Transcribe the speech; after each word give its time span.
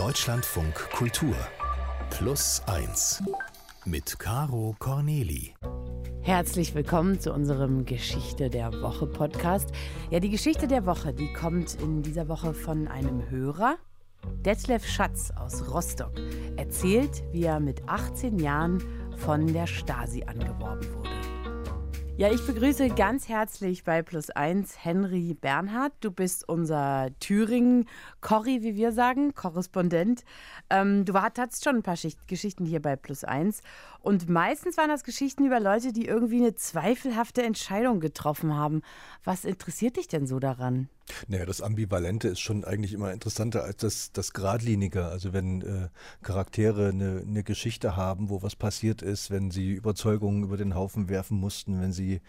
Deutschlandfunk 0.00 0.74
Kultur 0.92 1.36
Plus 2.08 2.62
1 2.66 3.22
mit 3.84 4.18
Caro 4.18 4.74
Corneli. 4.78 5.54
Herzlich 6.22 6.74
willkommen 6.74 7.20
zu 7.20 7.34
unserem 7.34 7.84
Geschichte 7.84 8.48
der 8.48 8.72
Woche 8.80 9.06
Podcast. 9.06 9.68
Ja, 10.08 10.18
die 10.18 10.30
Geschichte 10.30 10.66
der 10.68 10.86
Woche, 10.86 11.12
die 11.12 11.30
kommt 11.34 11.74
in 11.82 12.00
dieser 12.02 12.28
Woche 12.28 12.54
von 12.54 12.88
einem 12.88 13.28
Hörer. 13.28 13.76
Detlef 14.42 14.86
Schatz 14.86 15.32
aus 15.36 15.70
Rostock 15.70 16.14
erzählt, 16.56 17.22
wie 17.32 17.44
er 17.44 17.60
mit 17.60 17.86
18 17.86 18.38
Jahren 18.38 18.82
von 19.18 19.52
der 19.52 19.66
Stasi 19.66 20.24
angeworben 20.24 20.94
wurde. 20.94 21.19
Ja, 22.20 22.30
ich 22.30 22.46
begrüße 22.46 22.90
ganz 22.90 23.30
herzlich 23.30 23.82
bei 23.82 24.02
Plus 24.02 24.28
1 24.28 24.84
Henry 24.84 25.32
Bernhard. 25.32 25.94
Du 26.00 26.10
bist 26.10 26.46
unser 26.46 27.08
Thüringen-Corri, 27.18 28.60
wie 28.60 28.76
wir 28.76 28.92
sagen, 28.92 29.34
Korrespondent. 29.34 30.24
Ähm, 30.68 31.06
du 31.06 31.14
hattest 31.14 31.64
schon 31.64 31.76
ein 31.76 31.82
paar 31.82 31.96
Schicht 31.96 32.28
Geschichten 32.28 32.66
hier 32.66 32.82
bei 32.82 32.96
Plus 32.96 33.24
1. 33.24 33.62
Und 34.02 34.28
meistens 34.28 34.76
waren 34.78 34.88
das 34.88 35.04
Geschichten 35.04 35.44
über 35.44 35.60
Leute, 35.60 35.92
die 35.92 36.06
irgendwie 36.06 36.38
eine 36.38 36.54
zweifelhafte 36.54 37.42
Entscheidung 37.42 38.00
getroffen 38.00 38.56
haben. 38.56 38.80
Was 39.24 39.44
interessiert 39.44 39.96
dich 39.96 40.08
denn 40.08 40.26
so 40.26 40.38
daran? 40.38 40.88
Naja, 41.28 41.44
das 41.44 41.60
Ambivalente 41.60 42.28
ist 42.28 42.40
schon 42.40 42.64
eigentlich 42.64 42.92
immer 42.92 43.12
interessanter 43.12 43.64
als 43.64 43.78
das, 43.78 44.12
das 44.12 44.32
Gradlinige. 44.32 45.06
Also 45.06 45.32
wenn 45.32 45.60
äh, 45.62 45.88
Charaktere 46.22 46.88
eine, 46.88 47.22
eine 47.26 47.42
Geschichte 47.42 47.96
haben, 47.96 48.30
wo 48.30 48.42
was 48.42 48.56
passiert 48.56 49.02
ist, 49.02 49.30
wenn 49.30 49.50
sie 49.50 49.72
Überzeugungen 49.72 50.44
über 50.44 50.56
den 50.56 50.74
Haufen 50.74 51.08
werfen 51.08 51.38
mussten, 51.38 51.80
wenn 51.80 51.92
sie 51.92 52.20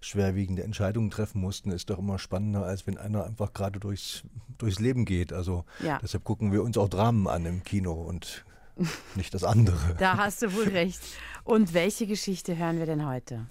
schwerwiegende 0.00 0.64
Entscheidungen 0.64 1.10
treffen 1.10 1.40
mussten, 1.40 1.70
ist 1.70 1.90
doch 1.90 1.98
immer 1.98 2.18
spannender, 2.18 2.64
als 2.64 2.86
wenn 2.86 2.98
einer 2.98 3.24
einfach 3.24 3.52
gerade 3.52 3.78
durchs, 3.78 4.24
durchs 4.58 4.80
Leben 4.80 5.04
geht. 5.04 5.32
Also 5.32 5.64
ja. 5.84 5.98
deshalb 6.02 6.24
gucken 6.24 6.50
wir 6.50 6.62
uns 6.62 6.76
auch 6.76 6.88
Dramen 6.88 7.28
an 7.28 7.46
im 7.46 7.62
Kino 7.62 7.92
und 7.92 8.44
nicht 9.14 9.34
das 9.34 9.44
andere. 9.44 9.94
Da 9.98 10.16
hast 10.16 10.42
du 10.42 10.52
wohl 10.54 10.68
recht. 10.68 11.00
Und 11.44 11.74
welche 11.74 12.06
Geschichte 12.06 12.56
hören 12.56 12.78
wir 12.78 12.86
denn 12.86 13.06
heute? 13.06 13.46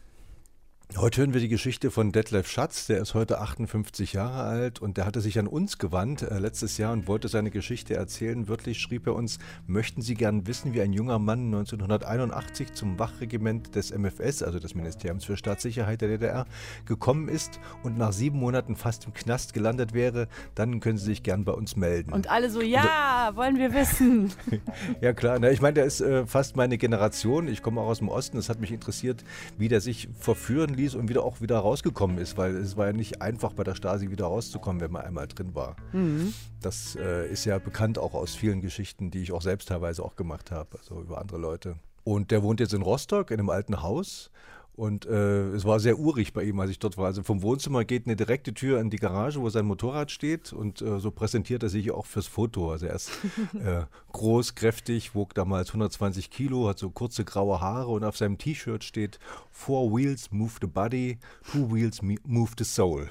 Heute 0.98 1.22
hören 1.22 1.34
wir 1.36 1.40
die 1.40 1.50
Geschichte 1.50 1.92
von 1.92 2.12
Detlef 2.12 2.50
Schatz, 2.50 2.88
der 2.88 3.00
ist 3.00 3.14
heute 3.14 3.40
58 3.40 4.14
Jahre 4.14 4.42
alt 4.42 4.82
und 4.82 4.98
der 4.98 5.06
hatte 5.06 5.22
sich 5.22 5.38
an 5.38 5.46
uns 5.46 5.78
gewandt 5.78 6.24
äh, 6.24 6.40
letztes 6.40 6.80
Jahr 6.80 6.94
und 6.94 7.08
wollte 7.08 7.28
seine 7.28 7.52
Geschichte 7.52 7.94
erzählen. 7.94 8.48
Wörtlich 8.48 8.82
schrieb 8.82 9.06
er 9.06 9.14
uns, 9.14 9.38
möchten 9.68 10.02
Sie 10.02 10.16
gern 10.16 10.48
wissen, 10.48 10.74
wie 10.74 10.82
ein 10.82 10.92
junger 10.92 11.20
Mann 11.20 11.46
1981 11.46 12.74
zum 12.74 12.98
Wachregiment 12.98 13.76
des 13.76 13.96
MFS, 13.96 14.42
also 14.42 14.58
des 14.58 14.74
Ministeriums 14.74 15.26
für 15.26 15.38
Staatssicherheit 15.38 16.02
der 16.02 16.10
DDR, 16.10 16.48
gekommen 16.86 17.30
ist 17.30 17.60
und 17.84 17.96
nach 18.00 18.12
sieben 18.12 18.40
Monaten 18.40 18.76
fast 18.76 19.06
im 19.06 19.14
Knast 19.14 19.54
gelandet 19.54 19.94
wäre, 19.94 20.28
dann 20.56 20.80
können 20.80 20.98
Sie 20.98 21.06
sich 21.06 21.22
gern 21.22 21.46
bei 21.46 21.54
uns 21.54 21.76
melden. 21.76 22.12
Und 22.12 22.32
alle 22.32 22.50
so, 22.50 22.62
ja, 22.62 23.32
wollen 23.36 23.58
wir 23.58 23.76
wissen. 23.76 24.34
ja 25.02 25.14
klar, 25.14 25.38
na, 25.40 25.52
ich 25.52 25.62
meine, 25.62 25.76
der 25.76 25.86
ist 25.86 26.02
äh, 26.02 26.26
fast 26.26 26.56
meine 26.56 26.80
Generation, 26.80 27.48
ich 27.48 27.62
komme 27.62 27.80
auch 27.80 27.90
aus 27.90 28.00
dem 28.00 28.10
Osten, 28.10 28.40
es 28.40 28.50
hat 28.50 28.60
mich 28.60 28.72
interessiert, 28.72 29.24
wie 29.60 29.68
der 29.68 29.82
sich 29.82 30.10
verführen 30.20 30.79
ließ 30.80 30.96
und 30.96 31.10
wieder 31.10 31.24
auch 31.24 31.42
wieder 31.42 31.60
rausgekommen 31.60 32.18
ist, 32.18 32.38
weil 32.38 32.56
es 32.56 32.78
war 32.78 32.88
ja 32.88 32.94
nicht 32.94 33.22
einfach 33.22 33.54
bei 33.54 33.64
der 33.64 33.76
Stasi 33.76 34.10
wieder 34.10 34.26
rauszukommen, 34.26 34.82
wenn 34.82 34.92
man 34.92 35.04
einmal 35.04 35.28
drin 35.28 35.54
war. 35.56 35.76
Mhm. 35.92 36.34
Das 36.62 36.96
äh, 36.96 37.30
ist 37.30 37.46
ja 37.46 37.60
bekannt 37.60 37.98
auch 37.98 38.14
aus 38.14 38.36
vielen 38.36 38.62
Geschichten, 38.62 39.12
die 39.12 39.22
ich 39.22 39.32
auch 39.32 39.42
selbst 39.42 39.70
teilweise 39.70 40.04
auch 40.04 40.16
gemacht 40.16 40.52
habe, 40.52 40.78
also 40.78 41.02
über 41.02 41.20
andere 41.20 41.38
Leute. 41.38 41.76
Und 42.04 42.32
der 42.32 42.44
wohnt 42.44 42.60
jetzt 42.60 42.74
in 42.74 42.82
Rostock 42.82 43.32
in 43.32 43.40
einem 43.40 43.50
alten 43.50 43.82
Haus 43.82 44.32
und 44.80 45.06
äh, 45.08 45.50
es 45.50 45.66
war 45.66 45.82
sehr 45.82 46.00
urig 46.00 46.32
bei 46.32 46.44
ihm, 46.44 46.58
als 46.62 46.72
ich 46.72 46.80
dort 46.80 46.98
war. 46.98 47.08
Also 47.08 47.22
vom 47.22 47.42
Wohnzimmer 47.42 47.84
geht 47.84 48.06
eine 48.06 48.16
direkte 48.16 48.54
Tür 48.54 48.80
in 48.80 48.90
die 48.90 48.98
Garage, 48.98 49.42
wo 49.42 49.50
sein 49.50 49.66
Motorrad 49.66 50.10
steht. 50.10 50.54
Und 50.54 50.82
äh, 50.82 51.00
so 51.00 51.12
präsentiert 51.12 51.64
er 51.64 51.70
sich 51.70 51.92
auch 51.92 52.06
fürs 52.06 52.28
Foto. 52.28 52.72
Also 52.72 52.86
er 52.86 52.96
ist 52.96 53.12
äh, 53.62 53.84
groß, 54.14 54.56
kräftig, 54.56 55.14
wog 55.16 55.34
damals 55.34 55.72
120 55.72 56.32
Kilo, 56.32 56.70
hat 56.70 56.80
so 56.80 56.92
kurze 56.92 57.26
graue 57.26 57.60
Haare 57.60 57.90
und 57.90 58.06
auf 58.06 58.16
seinem 58.16 58.38
T-Shirt 58.38 58.86
steht 58.86 59.20
Four 59.52 59.94
Wheels 59.94 60.32
move 60.32 60.54
the 60.62 60.68
body, 60.68 61.20
two 61.52 61.70
wheels 61.70 62.02
move 62.02 62.52
the 62.58 62.64
soul. 62.64 63.10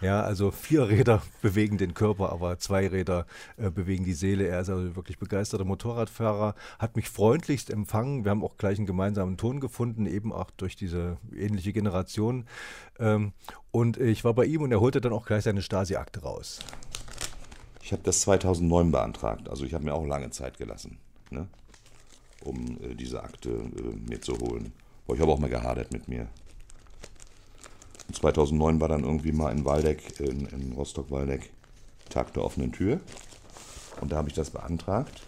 Ja, 0.00 0.22
also 0.22 0.50
vier 0.50 0.88
Räder 0.88 1.22
bewegen 1.42 1.76
den 1.76 1.94
Körper, 1.94 2.32
aber 2.32 2.58
zwei 2.58 2.88
Räder 2.88 3.26
äh, 3.56 3.70
bewegen 3.70 4.04
die 4.04 4.14
Seele. 4.14 4.46
Er 4.46 4.60
ist 4.60 4.70
also 4.70 4.96
wirklich 4.96 5.18
begeisterter 5.18 5.64
Motorradfahrer, 5.64 6.54
hat 6.78 6.96
mich 6.96 7.10
freundlichst 7.10 7.70
empfangen. 7.70 8.24
Wir 8.24 8.30
haben 8.30 8.44
auch 8.44 8.56
gleich 8.56 8.78
einen 8.78 8.86
gemeinsamen 8.86 9.36
Ton 9.36 9.60
gefunden, 9.60 10.06
eben 10.06 10.32
auch 10.32 10.50
durch 10.52 10.76
diese 10.76 11.09
ähnliche 11.36 11.72
Generation. 11.72 12.46
Ähm, 12.98 13.32
und 13.70 13.96
ich 13.98 14.24
war 14.24 14.34
bei 14.34 14.44
ihm 14.44 14.62
und 14.62 14.72
er 14.72 14.80
holte 14.80 15.00
dann 15.00 15.12
auch 15.12 15.26
gleich 15.26 15.44
seine 15.44 15.62
Stasi-Akte 15.62 16.22
raus. 16.22 16.60
Ich 17.82 17.92
habe 17.92 18.02
das 18.02 18.20
2009 18.20 18.92
beantragt, 18.92 19.48
also 19.48 19.64
ich 19.64 19.74
habe 19.74 19.84
mir 19.84 19.94
auch 19.94 20.06
lange 20.06 20.30
Zeit 20.30 20.58
gelassen, 20.58 20.98
ne? 21.30 21.48
um 22.44 22.78
äh, 22.82 22.94
diese 22.94 23.22
Akte 23.22 23.50
äh, 23.50 24.08
mir 24.08 24.20
zu 24.20 24.38
holen. 24.38 24.72
Aber 25.06 25.16
ich 25.16 25.20
habe 25.20 25.32
auch 25.32 25.38
mal 25.38 25.50
gehadert 25.50 25.92
mit 25.92 26.08
mir. 26.08 26.28
2009 28.12 28.80
war 28.80 28.88
dann 28.88 29.04
irgendwie 29.04 29.32
mal 29.32 29.50
in 29.50 29.64
Waldeck, 29.64 30.20
in, 30.20 30.46
in 30.46 30.72
Rostock-Waldeck, 30.72 31.50
Tag 32.08 32.32
der 32.34 32.44
offenen 32.44 32.72
Tür. 32.72 33.00
Und 34.00 34.12
da 34.12 34.16
habe 34.16 34.28
ich 34.28 34.34
das 34.34 34.50
beantragt. 34.50 35.22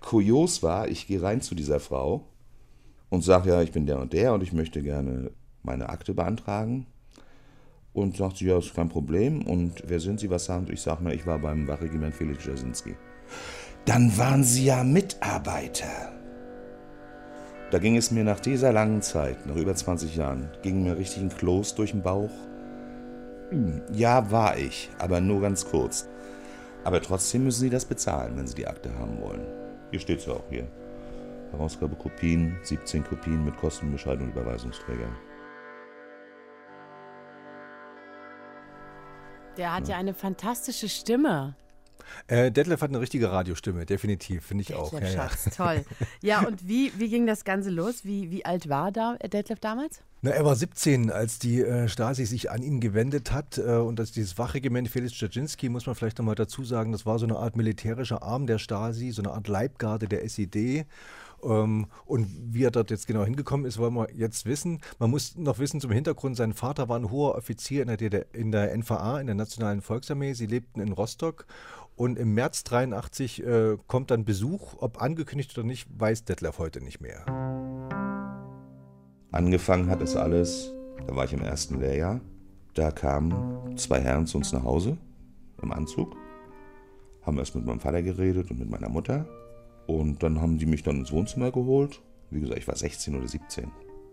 Kurios 0.00 0.62
war, 0.62 0.88
ich 0.88 1.06
gehe 1.06 1.22
rein 1.22 1.40
zu 1.40 1.54
dieser 1.54 1.80
Frau 1.80 2.24
und 3.14 3.22
sage, 3.22 3.50
ja, 3.50 3.62
ich 3.62 3.72
bin 3.72 3.86
der 3.86 4.00
und 4.00 4.12
der 4.12 4.34
und 4.34 4.42
ich 4.42 4.52
möchte 4.52 4.82
gerne 4.82 5.30
meine 5.62 5.88
Akte 5.88 6.14
beantragen. 6.14 6.86
Und 7.92 8.16
sagt 8.16 8.38
sie, 8.38 8.46
ja, 8.46 8.58
ist 8.58 8.74
kein 8.74 8.88
Problem. 8.88 9.46
Und 9.46 9.84
wer 9.86 10.00
sind 10.00 10.18
Sie, 10.18 10.28
was 10.28 10.46
sagen 10.46 10.66
Sie? 10.66 10.72
Ich 10.72 10.82
sage 10.82 11.04
mal, 11.04 11.14
ich 11.14 11.26
war 11.26 11.38
beim 11.38 11.68
Wachregiment 11.68 12.12
Felix 12.12 12.44
Jasinski. 12.44 12.96
Dann 13.84 14.18
waren 14.18 14.42
Sie 14.42 14.64
ja 14.64 14.82
Mitarbeiter. 14.82 16.12
Da 17.70 17.78
ging 17.78 17.96
es 17.96 18.10
mir 18.10 18.24
nach 18.24 18.40
dieser 18.40 18.72
langen 18.72 19.00
Zeit, 19.00 19.46
nach 19.46 19.54
über 19.54 19.76
20 19.76 20.16
Jahren, 20.16 20.50
ging 20.62 20.82
mir 20.82 20.98
richtig 20.98 21.22
ein 21.22 21.28
Kloß 21.28 21.76
durch 21.76 21.92
den 21.92 22.02
Bauch. 22.02 22.30
Ja, 23.92 24.28
war 24.32 24.58
ich, 24.58 24.90
aber 24.98 25.20
nur 25.20 25.40
ganz 25.40 25.64
kurz. 25.64 26.08
Aber 26.82 27.00
trotzdem 27.00 27.44
müssen 27.44 27.60
Sie 27.60 27.70
das 27.70 27.84
bezahlen, 27.84 28.36
wenn 28.36 28.48
Sie 28.48 28.56
die 28.56 28.66
Akte 28.66 28.92
haben 28.98 29.20
wollen. 29.20 29.46
Hier 29.92 30.00
steht 30.00 30.18
es 30.18 30.26
ja 30.26 30.32
auch 30.32 30.50
hier. 30.50 30.66
Herausgabekopien, 31.54 32.58
17 32.62 33.04
Kopien 33.04 33.44
mit 33.44 33.56
Kostenbescheid 33.56 34.20
und 34.20 34.30
Überweisungsträger. 34.30 35.08
Der 39.56 39.72
hat 39.72 39.88
ja. 39.88 39.94
ja 39.94 40.00
eine 40.00 40.14
fantastische 40.14 40.88
Stimme. 40.88 41.54
Äh, 42.26 42.50
Detlef 42.50 42.82
hat 42.82 42.90
eine 42.90 43.00
richtige 43.00 43.30
Radiostimme, 43.30 43.86
definitiv, 43.86 44.44
finde 44.44 44.62
ich 44.62 44.68
Detlef 44.68 44.82
auch. 44.82 45.00
Ja, 45.00 45.06
Schatz, 45.06 45.44
ja. 45.46 45.50
toll. 45.52 45.84
Ja, 46.20 46.40
und 46.40 46.66
wie, 46.66 46.92
wie 46.98 47.08
ging 47.08 47.26
das 47.26 47.44
Ganze 47.44 47.70
los? 47.70 48.04
Wie, 48.04 48.30
wie 48.30 48.44
alt 48.44 48.68
war 48.68 48.92
da 48.92 49.16
Detlef 49.16 49.60
damals? 49.60 50.02
Na, 50.22 50.30
er 50.30 50.44
war 50.44 50.56
17, 50.56 51.10
als 51.10 51.38
die 51.38 51.60
äh, 51.60 51.86
Stasi 51.86 52.24
sich 52.24 52.50
an 52.50 52.62
ihn 52.62 52.80
gewendet 52.80 53.30
hat. 53.32 53.58
Äh, 53.58 53.76
und 53.76 53.98
das, 53.98 54.10
dieses 54.12 54.38
Wachregiment 54.38 54.88
Felix 54.88 55.12
Dzerzhinsky, 55.12 55.68
muss 55.68 55.86
man 55.86 55.94
vielleicht 55.94 56.18
nochmal 56.18 56.34
dazu 56.34 56.64
sagen, 56.64 56.92
das 56.92 57.04
war 57.04 57.18
so 57.18 57.26
eine 57.26 57.36
Art 57.36 57.56
militärischer 57.56 58.22
Arm 58.22 58.46
der 58.46 58.58
Stasi, 58.58 59.10
so 59.10 59.22
eine 59.22 59.32
Art 59.32 59.48
Leibgarde 59.48 60.08
der 60.08 60.24
SED. 60.24 60.86
Ähm, 61.44 61.86
und 62.06 62.26
wie 62.52 62.64
er 62.64 62.70
dort 62.70 62.90
jetzt 62.90 63.06
genau 63.06 63.24
hingekommen 63.24 63.66
ist, 63.66 63.78
wollen 63.78 63.94
wir 63.94 64.08
jetzt 64.14 64.46
wissen. 64.46 64.80
Man 64.98 65.10
muss 65.10 65.36
noch 65.36 65.58
wissen 65.58 65.80
zum 65.80 65.90
Hintergrund, 65.90 66.36
sein 66.36 66.52
Vater 66.52 66.88
war 66.88 66.98
ein 66.98 67.10
hoher 67.10 67.34
Offizier 67.34 67.82
in 67.82 67.96
der, 67.96 68.34
in 68.34 68.52
der 68.52 68.76
NVA, 68.76 69.20
in 69.20 69.26
der 69.26 69.36
Nationalen 69.36 69.80
Volksarmee. 69.80 70.32
Sie 70.32 70.46
lebten 70.46 70.80
in 70.80 70.92
Rostock 70.92 71.46
und 71.96 72.18
im 72.18 72.34
März 72.34 72.64
83 72.64 73.44
äh, 73.44 73.76
kommt 73.86 74.10
dann 74.10 74.24
Besuch, 74.24 74.74
ob 74.78 75.00
angekündigt 75.00 75.56
oder 75.56 75.66
nicht, 75.66 75.88
weiß 75.96 76.24
Detlef 76.24 76.58
heute 76.58 76.82
nicht 76.82 77.00
mehr. 77.00 77.24
Angefangen 79.30 79.88
hat 79.88 80.00
es 80.02 80.16
alles, 80.16 80.72
da 81.06 81.14
war 81.14 81.24
ich 81.24 81.32
im 81.32 81.42
ersten 81.42 81.80
Lehrjahr. 81.80 82.20
Da 82.74 82.90
kamen 82.90 83.76
zwei 83.76 84.00
Herren 84.00 84.26
zu 84.26 84.38
uns 84.38 84.52
nach 84.52 84.64
Hause 84.64 84.96
im 85.62 85.72
Anzug, 85.72 86.16
haben 87.22 87.38
erst 87.38 87.54
mit 87.54 87.64
meinem 87.64 87.80
Vater 87.80 88.02
geredet 88.02 88.50
und 88.50 88.58
mit 88.58 88.68
meiner 88.68 88.88
Mutter. 88.88 89.26
Und 89.86 90.22
dann 90.22 90.40
haben 90.40 90.58
die 90.58 90.66
mich 90.66 90.82
dann 90.82 90.98
ins 90.98 91.12
Wohnzimmer 91.12 91.50
geholt. 91.50 92.00
Wie 92.30 92.40
gesagt, 92.40 92.58
ich 92.58 92.68
war 92.68 92.76
16 92.76 93.14
oder 93.16 93.28
17. 93.28 93.70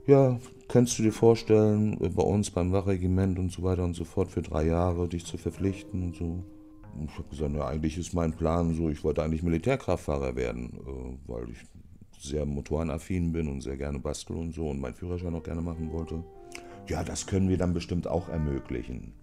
Ja, 0.08 0.40
kannst 0.68 0.98
du 0.98 1.04
dir 1.04 1.12
vorstellen, 1.12 1.98
bei 2.00 2.24
uns 2.24 2.50
beim 2.50 2.72
Wachregiment 2.72 3.38
und 3.38 3.52
so 3.52 3.64
weiter 3.64 3.84
und 3.84 3.94
so 3.94 4.04
fort 4.04 4.32
für 4.32 4.42
drei 4.42 4.66
Jahre 4.66 5.08
dich 5.08 5.26
zu 5.26 5.38
verpflichten 5.38 6.04
und 6.04 6.16
so. 6.16 6.44
Ich 7.06 7.18
habe 7.18 7.30
gesagt, 7.30 7.56
ja, 7.56 7.68
eigentlich 7.68 7.98
ist 7.98 8.14
mein 8.14 8.34
Plan 8.34 8.76
so, 8.76 8.90
ich 8.90 9.04
wollte 9.04 9.24
eigentlich 9.24 9.44
Militärkraftfahrer 9.44 10.36
werden, 10.36 10.74
äh, 10.86 11.32
weil 11.32 11.50
ich 11.52 11.60
sehr 12.20 12.46
motorenaffin 12.46 13.32
bin 13.32 13.48
und 13.48 13.62
sehr 13.62 13.78
gerne 13.78 14.00
bastel 14.00 14.36
und 14.36 14.54
so 14.54 14.70
und 14.70 14.80
meinen 14.80 14.94
Führerschein 14.94 15.34
auch 15.34 15.44
gerne 15.44 15.62
machen 15.62 15.92
wollte. 15.92 16.24
Ja, 16.88 17.04
das 17.04 17.26
können 17.26 17.50
wir 17.50 17.58
dann 17.58 17.74
bestimmt 17.74 18.08
auch 18.08 18.28
ermöglichen. 18.30 19.14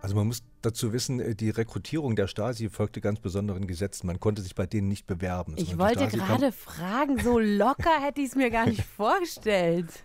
Also 0.00 0.16
man 0.16 0.28
muss 0.28 0.42
dazu 0.62 0.92
wissen, 0.92 1.20
äh, 1.20 1.34
die 1.34 1.50
Rekrutierung 1.50 2.16
der 2.16 2.26
Stasi 2.26 2.68
folgte 2.68 3.00
ganz 3.00 3.20
besonderen 3.20 3.66
Gesetzen. 3.66 4.06
Man 4.06 4.20
konnte 4.20 4.42
sich 4.42 4.54
bei 4.54 4.66
denen 4.66 4.88
nicht 4.88 5.06
bewerben. 5.06 5.54
Ich 5.56 5.78
wollte 5.78 6.08
gerade 6.08 6.52
fragen, 6.52 7.18
so 7.20 7.38
locker 7.38 8.00
hätte 8.00 8.20
ich 8.20 8.28
es 8.28 8.34
mir 8.34 8.50
gar 8.50 8.66
nicht 8.66 8.82
vorgestellt. 8.96 10.04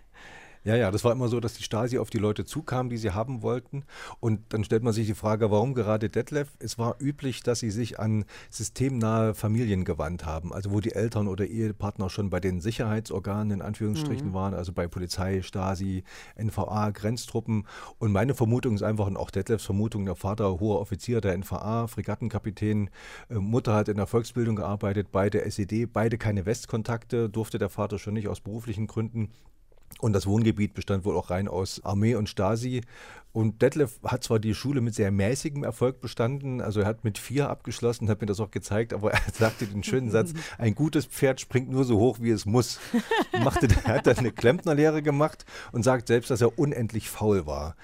Ja, 0.64 0.76
ja, 0.76 0.90
das 0.90 1.04
war 1.04 1.12
immer 1.12 1.28
so, 1.28 1.40
dass 1.40 1.52
die 1.52 1.62
Stasi 1.62 1.98
auf 1.98 2.08
die 2.08 2.18
Leute 2.18 2.46
zukam, 2.46 2.88
die 2.88 2.96
sie 2.96 3.10
haben 3.10 3.42
wollten. 3.42 3.84
Und 4.18 4.40
dann 4.48 4.64
stellt 4.64 4.82
man 4.82 4.94
sich 4.94 5.06
die 5.06 5.14
Frage, 5.14 5.50
warum 5.50 5.74
gerade 5.74 6.08
Detlef? 6.08 6.48
Es 6.58 6.78
war 6.78 6.96
üblich, 7.00 7.42
dass 7.42 7.58
sie 7.58 7.70
sich 7.70 8.00
an 8.00 8.24
systemnahe 8.48 9.34
Familien 9.34 9.84
gewandt 9.84 10.24
haben, 10.24 10.54
also 10.54 10.72
wo 10.72 10.80
die 10.80 10.92
Eltern 10.92 11.28
oder 11.28 11.46
Ehepartner 11.46 12.08
schon 12.08 12.30
bei 12.30 12.40
den 12.40 12.62
Sicherheitsorganen 12.62 13.50
in 13.50 13.62
Anführungsstrichen 13.62 14.28
mhm. 14.28 14.34
waren, 14.34 14.54
also 14.54 14.72
bei 14.72 14.88
Polizei, 14.88 15.42
Stasi, 15.42 16.02
NVA, 16.42 16.92
Grenztruppen. 16.92 17.66
Und 17.98 18.12
meine 18.12 18.34
Vermutung 18.34 18.74
ist 18.74 18.82
einfach, 18.82 19.06
und 19.06 19.18
auch 19.18 19.30
Detlefs 19.30 19.66
Vermutung, 19.66 20.06
der 20.06 20.16
Vater 20.16 20.60
hoher 20.60 20.80
Offizier 20.80 21.20
der 21.20 21.36
NVA, 21.36 21.88
Fregattenkapitän, 21.88 22.88
äh, 23.28 23.34
Mutter 23.34 23.74
hat 23.74 23.90
in 23.90 23.98
der 23.98 24.06
Volksbildung 24.06 24.56
gearbeitet, 24.56 25.08
beide 25.12 25.44
SED, 25.44 25.84
beide 25.92 26.16
keine 26.16 26.46
Westkontakte, 26.46 27.28
durfte 27.28 27.58
der 27.58 27.68
Vater 27.68 27.98
schon 27.98 28.14
nicht 28.14 28.28
aus 28.28 28.40
beruflichen 28.40 28.86
Gründen. 28.86 29.28
Und 30.00 30.12
das 30.12 30.26
Wohngebiet 30.26 30.74
bestand 30.74 31.04
wohl 31.04 31.16
auch 31.16 31.30
rein 31.30 31.48
aus 31.48 31.82
Armee 31.84 32.14
und 32.14 32.28
Stasi. 32.28 32.82
Und 33.34 33.62
Detlef 33.62 33.98
hat 34.04 34.22
zwar 34.22 34.38
die 34.38 34.54
Schule 34.54 34.80
mit 34.80 34.94
sehr 34.94 35.10
mäßigem 35.10 35.64
Erfolg 35.64 36.00
bestanden, 36.00 36.60
also 36.60 36.80
er 36.80 36.86
hat 36.86 37.02
mit 37.02 37.18
vier 37.18 37.50
abgeschlossen, 37.50 38.08
hat 38.08 38.20
mir 38.20 38.28
das 38.28 38.38
auch 38.38 38.52
gezeigt, 38.52 38.92
aber 38.92 39.12
er 39.12 39.20
sagte 39.32 39.66
den 39.66 39.82
schönen 39.82 40.08
Satz, 40.08 40.32
ein 40.58 40.76
gutes 40.76 41.06
Pferd 41.06 41.40
springt 41.40 41.68
nur 41.68 41.82
so 41.82 41.98
hoch, 41.98 42.18
wie 42.20 42.30
es 42.30 42.46
muss. 42.46 42.78
Machte, 43.42 43.66
er 43.84 43.94
hat 43.94 44.06
dann 44.06 44.18
eine 44.18 44.30
Klempnerlehre 44.30 45.02
gemacht 45.02 45.44
und 45.72 45.82
sagt 45.82 46.06
selbst, 46.06 46.30
dass 46.30 46.42
er 46.42 46.56
unendlich 46.60 47.10
faul 47.10 47.44
war. 47.44 47.74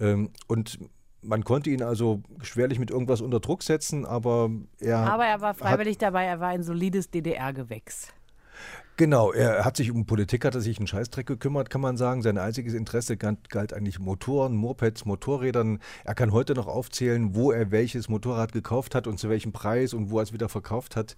Ähm, 0.00 0.30
und 0.48 0.80
man 1.22 1.44
konnte 1.44 1.70
ihn 1.70 1.82
also 1.82 2.22
schwerlich 2.42 2.80
mit 2.80 2.90
irgendwas 2.90 3.20
unter 3.20 3.38
Druck 3.38 3.62
setzen, 3.62 4.06
aber 4.06 4.50
er. 4.80 4.98
Aber 4.98 5.26
er 5.26 5.40
war 5.40 5.54
freiwillig 5.54 5.98
dabei, 5.98 6.24
er 6.24 6.40
war 6.40 6.48
ein 6.48 6.64
solides 6.64 7.10
DDR-Gewächs. 7.10 8.08
Genau, 8.98 9.30
er 9.30 9.66
hat 9.66 9.76
sich 9.76 9.90
um 9.90 10.06
Politik, 10.06 10.46
hat 10.46 10.54
er 10.54 10.62
sich 10.62 10.78
einen 10.78 10.86
Scheißdreck 10.86 11.26
gekümmert, 11.26 11.68
kann 11.68 11.82
man 11.82 11.98
sagen. 11.98 12.22
Sein 12.22 12.38
einziges 12.38 12.72
Interesse 12.72 13.18
galt, 13.18 13.50
galt, 13.50 13.74
eigentlich 13.74 13.98
Motoren, 13.98 14.56
Mopeds, 14.56 15.04
Motorrädern. 15.04 15.80
Er 16.04 16.14
kann 16.14 16.32
heute 16.32 16.54
noch 16.54 16.66
aufzählen, 16.66 17.34
wo 17.34 17.52
er 17.52 17.70
welches 17.70 18.08
Motorrad 18.08 18.52
gekauft 18.52 18.94
hat 18.94 19.06
und 19.06 19.18
zu 19.18 19.28
welchem 19.28 19.52
Preis 19.52 19.92
und 19.92 20.10
wo 20.10 20.18
er 20.18 20.22
es 20.22 20.32
wieder 20.32 20.48
verkauft 20.48 20.96
hat. 20.96 21.14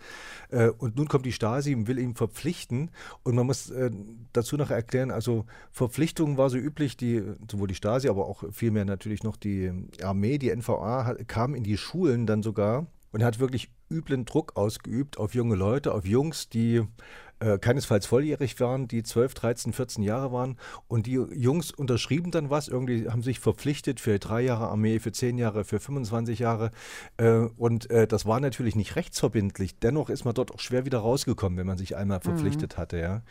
Äh, 0.50 0.70
und 0.70 0.96
nun 0.96 1.06
kommt 1.06 1.24
die 1.24 1.30
Stasi 1.30 1.72
und 1.72 1.86
will 1.86 2.00
ihn 2.00 2.16
verpflichten. 2.16 2.90
Und 3.22 3.36
man 3.36 3.46
muss 3.46 3.70
äh, 3.70 3.92
dazu 4.32 4.56
noch 4.56 4.72
erklären, 4.72 5.12
also 5.12 5.44
Verpflichtung 5.70 6.36
war 6.36 6.50
so 6.50 6.58
üblich, 6.58 6.96
die, 6.96 7.22
sowohl 7.48 7.68
die 7.68 7.76
Stasi, 7.76 8.08
aber 8.08 8.26
auch 8.26 8.42
vielmehr 8.50 8.86
natürlich 8.86 9.22
noch 9.22 9.36
die 9.36 9.70
Armee, 10.02 10.38
die 10.38 10.50
NVA, 10.50 11.14
kam 11.28 11.54
in 11.54 11.62
die 11.62 11.76
Schulen 11.76 12.26
dann 12.26 12.42
sogar 12.42 12.88
und 13.12 13.22
hat 13.22 13.38
wirklich 13.38 13.70
üblen 13.90 14.24
Druck 14.24 14.56
ausgeübt 14.56 15.18
auf 15.18 15.34
junge 15.34 15.54
Leute, 15.54 15.94
auf 15.94 16.04
Jungs, 16.04 16.48
die 16.48 16.82
äh, 17.40 17.58
keinesfalls 17.58 18.06
volljährig 18.06 18.58
waren, 18.60 18.88
die 18.88 19.02
12, 19.02 19.34
13, 19.34 19.72
14 19.72 20.02
Jahre 20.02 20.32
waren. 20.32 20.56
Und 20.88 21.06
die 21.06 21.12
Jungs 21.12 21.70
unterschrieben 21.70 22.30
dann 22.30 22.50
was, 22.50 22.68
irgendwie 22.68 23.08
haben 23.08 23.22
sich 23.22 23.40
verpflichtet 23.40 24.00
für 24.00 24.18
drei 24.18 24.42
Jahre 24.42 24.68
Armee, 24.68 24.98
für 24.98 25.12
zehn 25.12 25.38
Jahre, 25.38 25.64
für 25.64 25.80
25 25.80 26.38
Jahre. 26.38 26.70
Äh, 27.16 27.48
und 27.56 27.90
äh, 27.90 28.06
das 28.06 28.26
war 28.26 28.40
natürlich 28.40 28.76
nicht 28.76 28.96
rechtsverbindlich. 28.96 29.78
Dennoch 29.78 30.10
ist 30.10 30.24
man 30.24 30.34
dort 30.34 30.52
auch 30.52 30.60
schwer 30.60 30.84
wieder 30.84 30.98
rausgekommen, 30.98 31.58
wenn 31.58 31.66
man 31.66 31.78
sich 31.78 31.96
einmal 31.96 32.20
verpflichtet 32.20 32.76
mhm. 32.76 32.80
hatte. 32.80 32.98
Ja. 32.98 33.22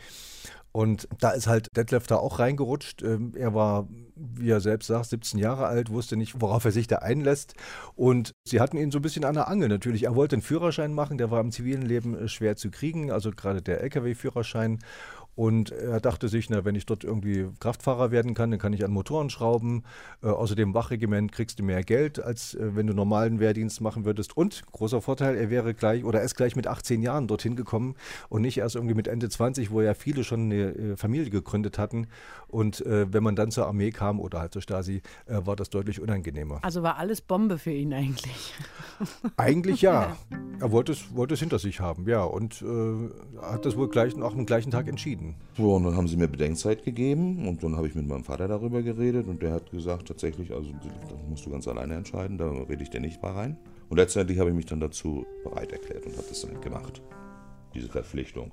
Und 0.72 1.08
da 1.18 1.30
ist 1.30 1.46
halt 1.46 1.68
Detlef 1.76 2.06
da 2.06 2.16
auch 2.16 2.38
reingerutscht. 2.38 3.02
Ähm, 3.02 3.32
er 3.36 3.54
war, 3.54 3.88
wie 4.14 4.50
er 4.50 4.60
selbst 4.60 4.86
sagt, 4.86 5.06
17 5.06 5.38
Jahre 5.38 5.66
alt, 5.66 5.90
wusste 5.90 6.16
nicht, 6.16 6.40
worauf 6.40 6.64
er 6.64 6.72
sich 6.72 6.86
da 6.86 6.96
einlässt. 6.96 7.54
Und 7.94 8.32
sie 8.44 8.60
hatten 8.60 8.76
ihn 8.76 8.90
so 8.90 8.98
ein 8.98 9.02
bisschen 9.02 9.24
an 9.24 9.34
der 9.34 9.48
Angel 9.48 9.68
natürlich. 9.68 10.04
Er 10.04 10.14
wollte 10.14 10.36
einen 10.36 10.42
Führerschein 10.42 10.92
machen, 10.92 11.18
der 11.18 11.30
war 11.30 11.40
im 11.40 11.52
zivilen 11.52 11.82
Leben 11.82 12.16
äh, 12.16 12.28
schwer 12.28 12.56
zu 12.56 12.70
kriegen, 12.70 13.10
also 13.10 13.30
gerade 13.30 13.62
der 13.62 13.82
Lkw-Führerschein. 13.82 14.78
Und 15.38 15.70
er 15.70 16.00
dachte 16.00 16.26
sich, 16.26 16.50
na, 16.50 16.64
wenn 16.64 16.74
ich 16.74 16.84
dort 16.84 17.04
irgendwie 17.04 17.46
Kraftfahrer 17.60 18.10
werden 18.10 18.34
kann, 18.34 18.50
dann 18.50 18.58
kann 18.58 18.72
ich 18.72 18.84
an 18.84 18.90
Motoren 18.90 19.30
schrauben. 19.30 19.84
Äh, 20.20 20.26
außerdem 20.26 20.74
Wachregiment 20.74 21.30
kriegst 21.30 21.60
du 21.60 21.62
mehr 21.62 21.84
Geld, 21.84 22.18
als 22.18 22.54
äh, 22.54 22.74
wenn 22.74 22.88
du 22.88 22.92
normalen 22.92 23.38
Wehrdienst 23.38 23.80
machen 23.80 24.04
würdest. 24.04 24.36
Und 24.36 24.66
großer 24.72 25.00
Vorteil, 25.00 25.36
er 25.36 25.48
wäre 25.48 25.74
gleich 25.74 26.02
oder 26.02 26.18
er 26.18 26.24
ist 26.24 26.34
gleich 26.34 26.56
mit 26.56 26.66
18 26.66 27.02
Jahren 27.02 27.28
dorthin 27.28 27.54
gekommen 27.54 27.94
und 28.28 28.42
nicht 28.42 28.58
erst 28.58 28.74
irgendwie 28.74 28.96
mit 28.96 29.06
Ende 29.06 29.28
20, 29.28 29.70
wo 29.70 29.80
ja 29.80 29.94
viele 29.94 30.24
schon 30.24 30.40
eine 30.40 30.74
äh, 30.74 30.96
Familie 30.96 31.30
gegründet 31.30 31.78
hatten. 31.78 32.08
Und 32.48 32.84
äh, 32.84 33.12
wenn 33.12 33.22
man 33.22 33.36
dann 33.36 33.52
zur 33.52 33.68
Armee 33.68 33.92
kam 33.92 34.18
oder 34.18 34.40
halt 34.40 34.54
zur 34.54 34.62
Stasi, 34.62 35.02
äh, 35.26 35.46
war 35.46 35.54
das 35.54 35.70
deutlich 35.70 36.00
unangenehmer. 36.00 36.58
Also 36.62 36.82
war 36.82 36.96
alles 36.96 37.20
Bombe 37.20 37.58
für 37.58 37.70
ihn 37.70 37.92
eigentlich. 37.92 38.54
Eigentlich 39.36 39.82
ja. 39.82 40.16
Er 40.58 40.72
wollte 40.72 40.90
es, 40.90 41.14
wollte 41.14 41.34
es 41.34 41.40
hinter 41.40 41.60
sich 41.60 41.78
haben, 41.78 42.08
ja. 42.08 42.24
Und 42.24 42.60
äh, 42.60 43.40
hat 43.40 43.64
das 43.64 43.76
wohl 43.76 43.88
gleich, 43.88 44.20
auch 44.20 44.34
am 44.34 44.44
gleichen 44.44 44.72
Tag 44.72 44.88
entschieden 44.88 45.27
werden. 45.28 45.34
So, 45.56 45.74
und 45.74 45.84
dann 45.84 45.96
haben 45.96 46.08
sie 46.08 46.16
mir 46.16 46.28
Bedenkzeit 46.28 46.84
gegeben 46.84 47.46
und 47.48 47.62
dann 47.62 47.76
habe 47.76 47.88
ich 47.88 47.94
mit 47.94 48.06
meinem 48.06 48.24
Vater 48.24 48.48
darüber 48.48 48.82
geredet 48.82 49.26
und 49.26 49.42
der 49.42 49.52
hat 49.52 49.70
gesagt, 49.70 50.08
tatsächlich, 50.08 50.52
also 50.52 50.70
das 50.72 51.18
musst 51.28 51.46
du 51.46 51.50
ganz 51.50 51.66
alleine 51.68 51.94
entscheiden, 51.94 52.38
da 52.38 52.50
rede 52.50 52.82
ich 52.82 52.90
dir 52.90 53.00
nicht 53.00 53.22
mal 53.22 53.32
rein. 53.32 53.56
Und 53.88 53.96
letztendlich 53.96 54.38
habe 54.38 54.50
ich 54.50 54.56
mich 54.56 54.66
dann 54.66 54.80
dazu 54.80 55.24
bereit 55.44 55.72
erklärt 55.72 56.06
und 56.06 56.16
habe 56.16 56.26
das 56.28 56.42
dann 56.42 56.60
gemacht, 56.60 57.02
diese 57.74 57.88
Verpflichtung. 57.88 58.52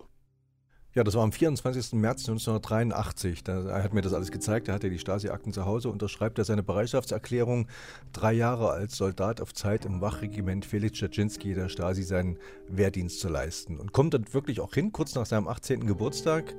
Ja, 0.96 1.04
das 1.04 1.14
war 1.16 1.24
am 1.24 1.34
24. 1.34 1.92
März 2.00 2.22
1983. 2.22 3.44
Da, 3.44 3.68
er 3.68 3.84
hat 3.84 3.94
mir 3.94 4.00
das 4.00 4.14
alles 4.14 4.32
gezeigt. 4.32 4.70
Er 4.70 4.76
hatte 4.76 4.90
die 4.90 4.98
Stasi-Akten 4.98 5.52
zu 5.52 5.66
Hause, 5.66 5.90
unterschreibt 5.90 6.38
er 6.38 6.46
seine 6.46 6.64
Bereitschaftserklärung, 6.64 7.68
drei 8.14 8.32
Jahre 8.32 8.70
als 8.70 8.96
Soldat 8.96 9.42
auf 9.42 9.54
Zeit 9.54 9.84
im 9.84 10.00
Wachregiment 10.00 10.64
Felix 10.64 10.98
Dzerzhinsky 10.98 11.54
der 11.54 11.68
Stasi 11.68 12.04
seinen 12.04 12.38
Wehrdienst 12.70 13.20
zu 13.20 13.28
leisten. 13.28 13.78
Und 13.78 13.92
kommt 13.92 14.14
dann 14.14 14.34
wirklich 14.34 14.62
auch 14.62 14.74
hin, 14.74 14.94
kurz 14.94 15.16
nach 15.16 15.26
seinem 15.26 15.50
18. 15.50 15.86
Geburtstag. 15.86 16.56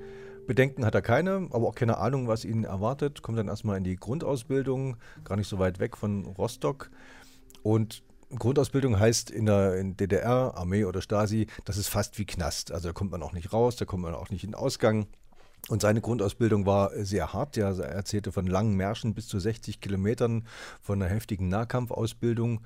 Bedenken 0.46 0.84
hat 0.84 0.94
er 0.94 1.00
keine, 1.00 1.48
aber 1.50 1.68
auch 1.68 1.74
keine 1.74 1.96
Ahnung, 1.96 2.28
was 2.28 2.44
ihn 2.44 2.64
erwartet. 2.64 3.22
Kommt 3.22 3.38
dann 3.38 3.48
erstmal 3.48 3.78
in 3.78 3.84
die 3.84 3.96
Grundausbildung, 3.96 4.98
gar 5.24 5.36
nicht 5.36 5.48
so 5.48 5.58
weit 5.58 5.78
weg 5.78 5.96
von 5.96 6.26
Rostock. 6.26 6.90
Und 7.62 8.02
Grundausbildung 8.34 8.98
heißt 8.98 9.30
in 9.30 9.46
der 9.46 9.76
in 9.76 9.96
DDR, 9.96 10.56
Armee 10.56 10.84
oder 10.84 11.00
Stasi, 11.00 11.46
das 11.64 11.76
ist 11.76 11.88
fast 11.88 12.18
wie 12.18 12.26
Knast. 12.26 12.72
Also 12.72 12.88
da 12.88 12.92
kommt 12.92 13.12
man 13.12 13.22
auch 13.22 13.32
nicht 13.32 13.52
raus, 13.52 13.76
da 13.76 13.84
kommt 13.84 14.02
man 14.02 14.14
auch 14.14 14.30
nicht 14.30 14.44
in 14.44 14.50
den 14.50 14.54
Ausgang. 14.56 15.06
Und 15.68 15.82
seine 15.82 16.00
Grundausbildung 16.00 16.64
war 16.64 16.90
sehr 16.96 17.32
hart. 17.32 17.56
Er 17.56 17.76
erzählte 17.78 18.30
von 18.30 18.46
langen 18.46 18.76
Märschen 18.76 19.14
bis 19.14 19.26
zu 19.26 19.38
60 19.38 19.80
Kilometern, 19.80 20.46
von 20.80 21.02
einer 21.02 21.12
heftigen 21.12 21.48
Nahkampfausbildung. 21.48 22.60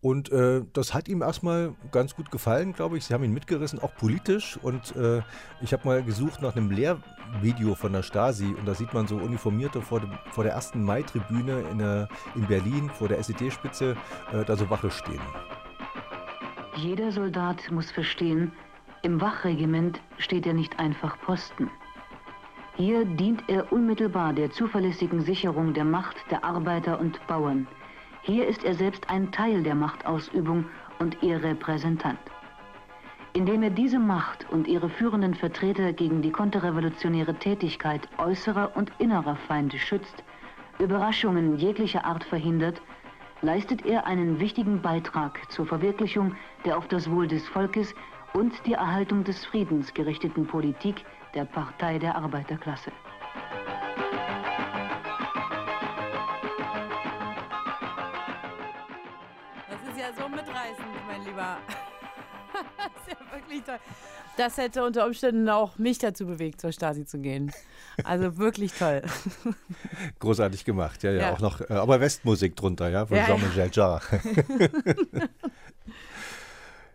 Und 0.00 0.30
äh, 0.30 0.62
das 0.72 0.94
hat 0.94 1.08
ihm 1.08 1.22
erstmal 1.22 1.74
ganz 1.90 2.14
gut 2.14 2.30
gefallen, 2.30 2.72
glaube 2.72 2.96
ich. 2.96 3.04
Sie 3.04 3.14
haben 3.14 3.24
ihn 3.24 3.32
mitgerissen, 3.32 3.80
auch 3.80 3.94
politisch. 3.96 4.56
Und 4.62 4.94
äh, 4.94 5.22
ich 5.60 5.72
habe 5.72 5.88
mal 5.88 6.04
gesucht 6.04 6.40
nach 6.40 6.54
einem 6.54 6.70
Lehrvideo 6.70 7.74
von 7.74 7.92
der 7.92 8.02
Stasi. 8.02 8.46
Und 8.46 8.66
da 8.66 8.74
sieht 8.74 8.94
man 8.94 9.08
so 9.08 9.16
Uniformierte 9.16 9.82
vor, 9.82 10.00
dem, 10.00 10.12
vor 10.30 10.44
der 10.44 10.52
ersten 10.52 10.84
Mai-Tribüne 10.84 11.64
in, 11.72 11.80
in 12.40 12.46
Berlin, 12.46 12.90
vor 12.90 13.08
der 13.08 13.18
SED-Spitze, 13.18 13.96
äh, 14.32 14.44
da 14.44 14.56
so 14.56 14.70
Wache 14.70 14.90
stehen. 14.90 15.20
Jeder 16.76 17.10
Soldat 17.10 17.68
muss 17.72 17.90
verstehen, 17.90 18.52
im 19.02 19.20
Wachregiment 19.20 20.00
steht 20.18 20.46
er 20.46 20.54
nicht 20.54 20.78
einfach 20.78 21.20
Posten. 21.22 21.70
Hier 22.76 23.04
dient 23.04 23.42
er 23.48 23.72
unmittelbar 23.72 24.32
der 24.32 24.52
zuverlässigen 24.52 25.22
Sicherung 25.22 25.74
der 25.74 25.84
Macht 25.84 26.16
der 26.30 26.44
Arbeiter 26.44 27.00
und 27.00 27.18
Bauern– 27.26 27.66
hier 28.28 28.46
ist 28.46 28.62
er 28.62 28.74
selbst 28.74 29.08
ein 29.08 29.32
Teil 29.32 29.62
der 29.62 29.74
Machtausübung 29.74 30.66
und 30.98 31.22
ihr 31.22 31.42
Repräsentant. 31.42 32.18
Indem 33.32 33.62
er 33.62 33.70
diese 33.70 33.98
Macht 33.98 34.46
und 34.50 34.68
ihre 34.68 34.90
führenden 34.90 35.34
Vertreter 35.34 35.94
gegen 35.94 36.20
die 36.20 36.30
konterrevolutionäre 36.30 37.34
Tätigkeit 37.34 38.06
äußerer 38.18 38.76
und 38.76 38.92
innerer 38.98 39.36
Feinde 39.36 39.78
schützt, 39.78 40.22
Überraschungen 40.78 41.56
jeglicher 41.56 42.04
Art 42.04 42.22
verhindert, 42.22 42.82
leistet 43.40 43.86
er 43.86 44.06
einen 44.06 44.38
wichtigen 44.38 44.82
Beitrag 44.82 45.50
zur 45.50 45.64
Verwirklichung 45.64 46.34
der 46.66 46.76
auf 46.76 46.86
das 46.86 47.10
Wohl 47.10 47.28
des 47.28 47.48
Volkes 47.48 47.94
und 48.34 48.52
die 48.66 48.74
Erhaltung 48.74 49.24
des 49.24 49.46
Friedens 49.46 49.94
gerichteten 49.94 50.46
Politik 50.46 51.02
der 51.34 51.46
Partei 51.46 51.98
der 51.98 52.14
Arbeiterklasse. 52.14 52.92
Toll. 63.68 63.78
Das 64.36 64.56
hätte 64.56 64.84
unter 64.84 65.04
Umständen 65.04 65.48
auch 65.48 65.78
mich 65.78 65.98
dazu 65.98 66.26
bewegt, 66.26 66.60
zur 66.60 66.70
Stasi 66.70 67.04
zu 67.04 67.18
gehen. 67.18 67.52
Also 68.04 68.38
wirklich 68.38 68.72
toll. 68.72 69.02
Großartig 70.20 70.64
gemacht, 70.64 71.02
ja, 71.02 71.10
ja. 71.10 71.20
ja. 71.22 71.32
Auch 71.32 71.40
noch, 71.40 71.60
äh, 71.60 71.72
aber 71.72 72.00
Westmusik 72.00 72.54
drunter, 72.54 72.88
ja, 72.88 73.06
von 73.06 73.16
ja, 73.16 73.26
Jean-Michel 73.26 73.70
Jarre. 73.72 74.00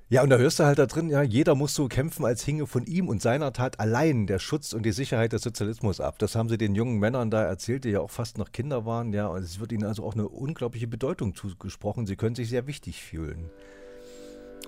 Ja, 0.09 0.21
und 0.21 0.29
da 0.29 0.37
hörst 0.37 0.59
du 0.59 0.65
halt 0.65 0.77
da 0.77 0.85
drin, 0.85 1.09
ja, 1.09 1.23
jeder 1.23 1.55
muss 1.55 1.73
so 1.73 1.87
kämpfen, 1.87 2.23
als 2.23 2.43
hinge 2.43 2.67
von 2.67 2.85
ihm 2.85 3.07
und 3.07 3.19
seiner 3.19 3.51
Tat 3.51 3.79
allein 3.79 4.27
der 4.27 4.37
Schutz 4.37 4.73
und 4.73 4.85
die 4.85 4.91
Sicherheit 4.91 5.33
des 5.33 5.41
Sozialismus 5.41 5.99
ab. 5.99 6.19
Das 6.19 6.35
haben 6.35 6.49
sie 6.49 6.59
den 6.59 6.75
jungen 6.75 6.99
Männern 6.99 7.31
da 7.31 7.41
erzählt, 7.41 7.83
die 7.83 7.89
ja 7.89 8.01
auch 8.01 8.11
fast 8.11 8.37
noch 8.37 8.51
Kinder 8.51 8.85
waren, 8.85 9.11
ja, 9.11 9.25
und 9.25 9.41
es 9.41 9.59
wird 9.59 9.71
ihnen 9.71 9.85
also 9.85 10.03
auch 10.03 10.13
eine 10.13 10.27
unglaubliche 10.27 10.85
Bedeutung 10.85 11.33
zugesprochen. 11.33 12.05
Sie 12.05 12.15
können 12.15 12.35
sich 12.35 12.49
sehr 12.49 12.67
wichtig 12.67 13.01
fühlen. 13.01 13.49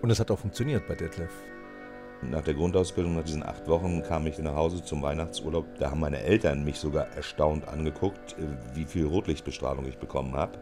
Und 0.01 0.09
es 0.09 0.19
hat 0.19 0.31
auch 0.31 0.39
funktioniert 0.39 0.87
bei 0.87 0.95
Detlef. 0.95 1.29
Nach 2.21 2.41
der 2.41 2.53
Grundausbildung, 2.53 3.15
nach 3.15 3.23
diesen 3.23 3.43
acht 3.43 3.67
Wochen, 3.67 4.01
kam 4.01 4.25
ich 4.25 4.39
nach 4.39 4.55
Hause 4.55 4.83
zum 4.83 5.01
Weihnachtsurlaub. 5.01 5.65
Da 5.77 5.91
haben 5.91 5.99
meine 5.99 6.21
Eltern 6.21 6.63
mich 6.63 6.79
sogar 6.79 7.07
erstaunt 7.15 7.67
angeguckt, 7.67 8.37
äh, 8.39 8.75
wie 8.75 8.85
viel 8.85 9.05
Rotlichtbestrahlung 9.05 9.85
ich 9.85 9.97
bekommen 9.97 10.33
habe. 10.35 10.59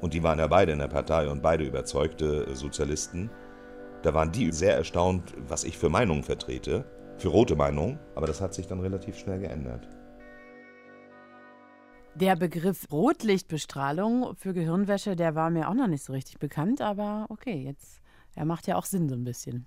Und 0.00 0.14
die 0.14 0.22
waren 0.22 0.38
ja 0.38 0.46
beide 0.46 0.72
in 0.72 0.78
der 0.78 0.88
Partei 0.88 1.28
und 1.28 1.42
beide 1.42 1.64
überzeugte 1.64 2.46
äh, 2.46 2.54
Sozialisten. 2.54 3.30
Da 4.02 4.14
waren 4.14 4.32
die 4.32 4.50
sehr 4.52 4.76
erstaunt, 4.76 5.34
was 5.48 5.64
ich 5.64 5.78
für 5.78 5.88
Meinungen 5.88 6.22
vertrete, 6.22 6.84
für 7.18 7.28
rote 7.28 7.56
Meinungen. 7.56 7.98
Aber 8.14 8.26
das 8.26 8.40
hat 8.40 8.54
sich 8.54 8.66
dann 8.66 8.80
relativ 8.80 9.18
schnell 9.18 9.40
geändert. 9.40 9.88
Der 12.14 12.34
Begriff 12.34 12.90
Rotlichtbestrahlung 12.90 14.34
für 14.36 14.52
Gehirnwäsche, 14.52 15.14
der 15.14 15.34
war 15.34 15.48
mir 15.48 15.68
auch 15.68 15.74
noch 15.74 15.86
nicht 15.86 16.02
so 16.02 16.12
richtig 16.12 16.38
bekannt, 16.38 16.80
aber 16.80 17.26
okay, 17.28 17.62
jetzt, 17.64 18.00
er 18.34 18.44
macht 18.44 18.66
ja 18.66 18.76
auch 18.76 18.84
Sinn 18.84 19.08
so 19.08 19.14
ein 19.14 19.24
bisschen. 19.24 19.66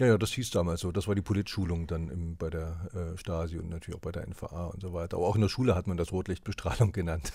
Ja, 0.00 0.06
ja, 0.06 0.16
das 0.16 0.32
hieß 0.32 0.48
damals 0.50 0.80
so. 0.80 0.92
Das 0.92 1.08
war 1.08 1.14
die 1.14 1.20
Politschulung 1.20 1.86
dann 1.86 2.08
im, 2.08 2.36
bei 2.38 2.48
der 2.48 2.88
äh, 2.94 3.18
Stasi 3.18 3.58
und 3.58 3.68
natürlich 3.68 3.98
auch 3.98 4.02
bei 4.02 4.12
der 4.12 4.26
NVA 4.26 4.68
und 4.68 4.80
so 4.80 4.94
weiter. 4.94 5.18
Aber 5.18 5.26
auch 5.26 5.34
in 5.34 5.42
der 5.42 5.50
Schule 5.50 5.74
hat 5.74 5.86
man 5.86 5.98
das 5.98 6.10
Rotlichtbestrahlung 6.10 6.92
genannt. 6.92 7.30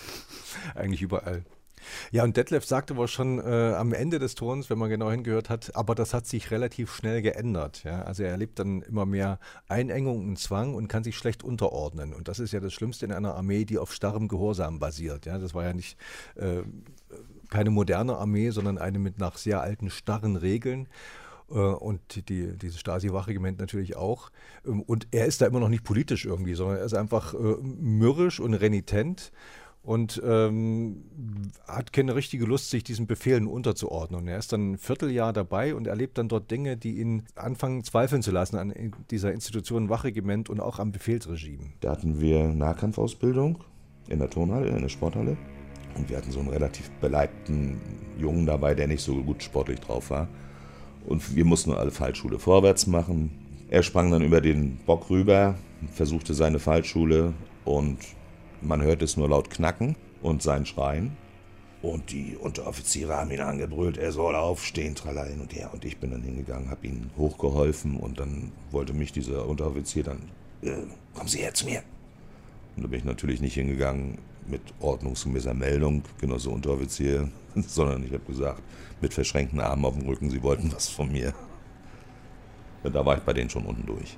Eigentlich 0.74 1.00
überall. 1.00 1.44
Ja, 2.10 2.24
und 2.24 2.36
Detlef 2.36 2.64
sagte 2.64 2.94
aber 2.94 3.06
schon 3.06 3.38
äh, 3.38 3.74
am 3.76 3.92
Ende 3.92 4.18
des 4.18 4.34
Tons, 4.34 4.68
wenn 4.68 4.78
man 4.78 4.90
genau 4.90 5.12
hingehört 5.12 5.48
hat, 5.48 5.76
aber 5.76 5.94
das 5.94 6.12
hat 6.12 6.26
sich 6.26 6.50
relativ 6.50 6.92
schnell 6.92 7.22
geändert. 7.22 7.84
Ja? 7.84 8.02
Also 8.02 8.24
er 8.24 8.30
erlebt 8.30 8.58
dann 8.58 8.82
immer 8.82 9.06
mehr 9.06 9.38
Einengung 9.68 10.26
und 10.26 10.36
Zwang 10.36 10.74
und 10.74 10.88
kann 10.88 11.04
sich 11.04 11.16
schlecht 11.16 11.44
unterordnen. 11.44 12.12
Und 12.14 12.26
das 12.26 12.40
ist 12.40 12.52
ja 12.52 12.58
das 12.58 12.72
Schlimmste 12.72 13.06
in 13.06 13.12
einer 13.12 13.36
Armee, 13.36 13.64
die 13.64 13.78
auf 13.78 13.94
starrem 13.94 14.26
Gehorsam 14.26 14.80
basiert. 14.80 15.24
Ja? 15.24 15.38
Das 15.38 15.54
war 15.54 15.62
ja 15.62 15.72
nicht 15.72 15.96
äh, 16.34 16.62
keine 17.48 17.70
moderne 17.70 18.16
Armee, 18.16 18.50
sondern 18.50 18.76
eine 18.76 18.98
mit 18.98 19.20
nach 19.20 19.36
sehr 19.36 19.60
alten, 19.60 19.88
starren 19.88 20.34
Regeln 20.34 20.88
und 21.54 22.28
die, 22.28 22.56
dieses 22.56 22.80
Stasi-Wachregiment 22.80 23.58
natürlich 23.58 23.96
auch. 23.96 24.30
Ähm, 24.66 24.82
und 24.82 25.08
er 25.10 25.26
ist 25.26 25.40
da 25.40 25.46
immer 25.46 25.60
noch 25.60 25.68
nicht 25.68 25.84
politisch 25.84 26.24
irgendwie, 26.24 26.54
sondern 26.54 26.78
er 26.78 26.84
ist 26.84 26.94
einfach 26.94 27.34
äh, 27.34 27.56
mürrisch 27.62 28.40
und 28.40 28.54
renitent 28.54 29.32
und 29.86 30.20
ähm, 30.26 31.04
hat 31.68 31.92
keine 31.92 32.16
richtige 32.16 32.44
Lust, 32.44 32.70
sich 32.70 32.82
diesen 32.82 33.06
Befehlen 33.06 33.46
unterzuordnen. 33.46 34.20
Und 34.20 34.26
er 34.28 34.38
ist 34.38 34.52
dann 34.52 34.72
ein 34.72 34.78
Vierteljahr 34.78 35.32
dabei 35.32 35.76
und 35.76 35.86
erlebt 35.86 36.18
dann 36.18 36.28
dort 36.28 36.50
Dinge, 36.50 36.76
die 36.76 36.98
ihn 36.98 37.22
anfangen 37.36 37.84
zweifeln 37.84 38.20
zu 38.20 38.32
lassen 38.32 38.56
an 38.56 38.74
dieser 39.12 39.32
Institution 39.32 39.88
Wachregiment 39.88 40.50
und 40.50 40.58
auch 40.58 40.80
am 40.80 40.90
Befehlsregime. 40.90 41.70
Da 41.80 41.92
hatten 41.92 42.20
wir 42.20 42.48
Nahkampfausbildung 42.48 43.62
in 44.08 44.18
der 44.18 44.28
Turnhalle, 44.28 44.68
in 44.70 44.82
der 44.82 44.88
Sporthalle. 44.88 45.36
Und 45.96 46.10
wir 46.10 46.16
hatten 46.16 46.32
so 46.32 46.40
einen 46.40 46.48
relativ 46.48 46.90
beleibten 47.00 47.80
Jungen 48.18 48.44
dabei, 48.44 48.74
der 48.74 48.88
nicht 48.88 49.02
so 49.02 49.22
gut 49.22 49.40
sportlich 49.40 49.78
drauf 49.78 50.10
war. 50.10 50.28
Und 51.06 51.36
wir 51.36 51.44
mussten 51.44 51.72
alle 51.72 51.90
Fallschule 51.90 52.38
vorwärts 52.38 52.86
machen. 52.86 53.30
Er 53.68 53.82
sprang 53.82 54.10
dann 54.10 54.22
über 54.22 54.40
den 54.40 54.76
Bock 54.86 55.08
rüber, 55.10 55.56
versuchte 55.92 56.34
seine 56.34 56.58
Fallschule 56.58 57.32
und 57.64 57.98
man 58.60 58.82
hört 58.82 59.02
es 59.02 59.16
nur 59.16 59.28
laut 59.28 59.50
knacken 59.50 59.96
und 60.22 60.42
sein 60.42 60.66
Schreien. 60.66 61.16
Und 61.82 62.10
die 62.10 62.36
Unteroffiziere 62.36 63.14
haben 63.14 63.30
ihn 63.30 63.40
angebrüllt, 63.40 63.98
er 63.98 64.10
soll 64.10 64.34
aufstehen, 64.34 64.94
tralala 64.94 65.28
hin 65.28 65.40
und 65.40 65.54
her. 65.54 65.70
Und 65.72 65.84
ich 65.84 65.98
bin 65.98 66.10
dann 66.10 66.22
hingegangen, 66.22 66.70
habe 66.70 66.86
ihn 66.86 67.10
hochgeholfen 67.16 67.96
und 67.96 68.18
dann 68.18 68.50
wollte 68.70 68.92
mich 68.92 69.12
dieser 69.12 69.46
Unteroffizier 69.46 70.02
dann, 70.02 70.18
äh, 70.62 70.72
kommen 71.14 71.28
Sie 71.28 71.38
her 71.38 71.54
zu 71.54 71.66
mir. 71.66 71.82
Und 72.76 72.82
da 72.82 72.88
bin 72.88 72.98
ich 72.98 73.04
natürlich 73.04 73.40
nicht 73.40 73.54
hingegangen 73.54 74.18
mit 74.48 74.62
ordnungsgemäßer 74.80 75.54
Meldung, 75.54 76.02
genauso 76.20 76.50
Unteroffizier, 76.50 77.28
sondern 77.54 78.04
ich 78.04 78.12
habe 78.12 78.24
gesagt, 78.24 78.62
mit 79.00 79.14
verschränkten 79.14 79.60
Armen 79.60 79.84
auf 79.84 79.96
dem 79.96 80.06
Rücken, 80.06 80.30
Sie 80.30 80.42
wollten 80.42 80.72
was 80.72 80.88
von 80.88 81.10
mir. 81.10 81.34
Da 82.82 83.04
war 83.04 83.16
ich 83.16 83.22
bei 83.22 83.32
denen 83.32 83.50
schon 83.50 83.66
unten 83.66 83.86
durch. 83.86 84.16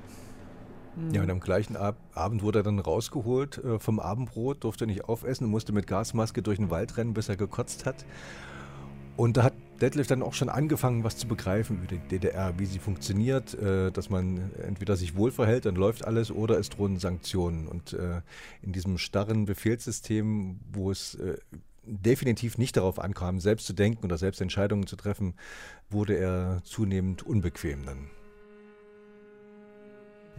Ja, 1.12 1.22
und 1.22 1.30
am 1.30 1.40
gleichen 1.40 1.76
Ab 1.76 1.96
Abend 2.12 2.42
wurde 2.42 2.60
er 2.60 2.62
dann 2.64 2.78
rausgeholt 2.78 3.58
äh, 3.58 3.78
vom 3.78 4.00
Abendbrot, 4.00 4.64
durfte 4.64 4.86
nicht 4.86 5.04
aufessen 5.04 5.44
und 5.44 5.50
musste 5.50 5.72
mit 5.72 5.86
Gasmaske 5.86 6.42
durch 6.42 6.58
den 6.58 6.70
Wald 6.70 6.96
rennen, 6.96 7.14
bis 7.14 7.28
er 7.28 7.36
gekotzt 7.36 7.86
hat. 7.86 8.04
Und 9.16 9.36
da 9.36 9.44
hat 9.44 9.54
Detlef 9.80 10.06
dann 10.06 10.22
auch 10.22 10.34
schon 10.34 10.48
angefangen, 10.48 11.04
was 11.04 11.16
zu 11.16 11.28
begreifen 11.28 11.78
über 11.78 11.86
die 11.86 11.98
DDR, 11.98 12.58
wie 12.58 12.66
sie 12.66 12.78
funktioniert, 12.78 13.54
äh, 13.54 13.90
dass 13.92 14.10
man 14.10 14.50
entweder 14.62 14.96
sich 14.96 15.16
wohlverhält, 15.16 15.66
dann 15.66 15.76
läuft 15.76 16.04
alles, 16.04 16.30
oder 16.30 16.58
es 16.58 16.68
drohen 16.68 16.98
Sanktionen. 16.98 17.68
Und 17.68 17.92
äh, 17.92 18.22
in 18.62 18.72
diesem 18.72 18.98
starren 18.98 19.44
Befehlssystem, 19.44 20.60
wo 20.72 20.90
es 20.90 21.14
äh, 21.14 21.36
definitiv 21.88 22.58
nicht 22.58 22.76
darauf 22.76 22.98
ankam, 22.98 23.40
selbst 23.40 23.66
zu 23.66 23.72
denken 23.72 24.04
oder 24.04 24.18
selbst 24.18 24.40
Entscheidungen 24.40 24.86
zu 24.86 24.96
treffen, 24.96 25.34
wurde 25.90 26.14
er 26.14 26.60
zunehmend 26.64 27.22
unbequem 27.22 27.84
dann. 27.84 28.10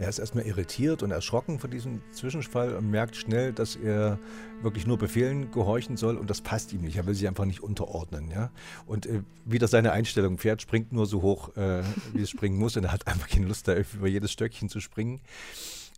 Er 0.00 0.08
ist 0.08 0.18
erstmal 0.18 0.46
irritiert 0.46 1.02
und 1.02 1.10
erschrocken 1.10 1.58
von 1.58 1.70
diesem 1.70 2.00
Zwischenfall 2.10 2.74
und 2.74 2.90
merkt 2.90 3.16
schnell, 3.16 3.52
dass 3.52 3.76
er 3.76 4.18
wirklich 4.62 4.86
nur 4.86 4.96
Befehlen 4.96 5.50
gehorchen 5.50 5.98
soll 5.98 6.16
und 6.16 6.30
das 6.30 6.40
passt 6.40 6.72
ihm 6.72 6.80
nicht. 6.80 6.96
Er 6.96 7.06
will 7.06 7.14
sich 7.14 7.28
einfach 7.28 7.44
nicht 7.44 7.62
unterordnen. 7.62 8.30
Ja? 8.30 8.50
Und 8.86 9.04
äh, 9.04 9.20
wieder 9.44 9.68
seine 9.68 9.92
Einstellung, 9.92 10.38
Pferd 10.38 10.62
springt 10.62 10.90
nur 10.90 11.04
so 11.04 11.20
hoch, 11.20 11.54
äh, 11.54 11.82
wie 12.14 12.22
es 12.22 12.30
springen 12.30 12.56
muss 12.56 12.78
und 12.78 12.84
er 12.84 12.92
hat 12.92 13.06
einfach 13.08 13.28
keine 13.28 13.46
Lust, 13.46 13.68
da 13.68 13.76
über 13.76 14.08
jedes 14.08 14.32
Stöckchen 14.32 14.70
zu 14.70 14.80
springen. 14.80 15.20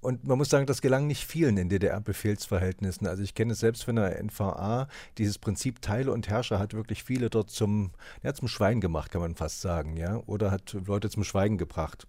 Und 0.02 0.26
man 0.26 0.36
muss 0.36 0.50
sagen, 0.50 0.66
das 0.66 0.82
gelang 0.82 1.06
nicht 1.06 1.24
vielen 1.24 1.56
in 1.56 1.68
DDR-Befehlsverhältnissen. 1.68 3.06
Also 3.06 3.22
ich 3.22 3.34
kenne 3.34 3.52
es 3.52 3.60
selbst 3.60 3.84
von 3.84 3.94
der 3.96 4.20
NVA, 4.20 4.88
dieses 5.16 5.38
Prinzip 5.38 5.80
Teile 5.80 6.10
und 6.10 6.28
Herrscher 6.28 6.58
hat 6.58 6.74
wirklich 6.74 7.04
viele 7.04 7.30
dort 7.30 7.50
zum, 7.50 7.92
ja, 8.24 8.34
zum 8.34 8.48
Schwein 8.48 8.80
gemacht, 8.80 9.12
kann 9.12 9.20
man 9.20 9.36
fast 9.36 9.60
sagen, 9.60 9.96
ja, 9.96 10.16
oder 10.26 10.50
hat 10.50 10.76
Leute 10.86 11.08
zum 11.08 11.22
Schweigen 11.22 11.56
gebracht. 11.56 12.08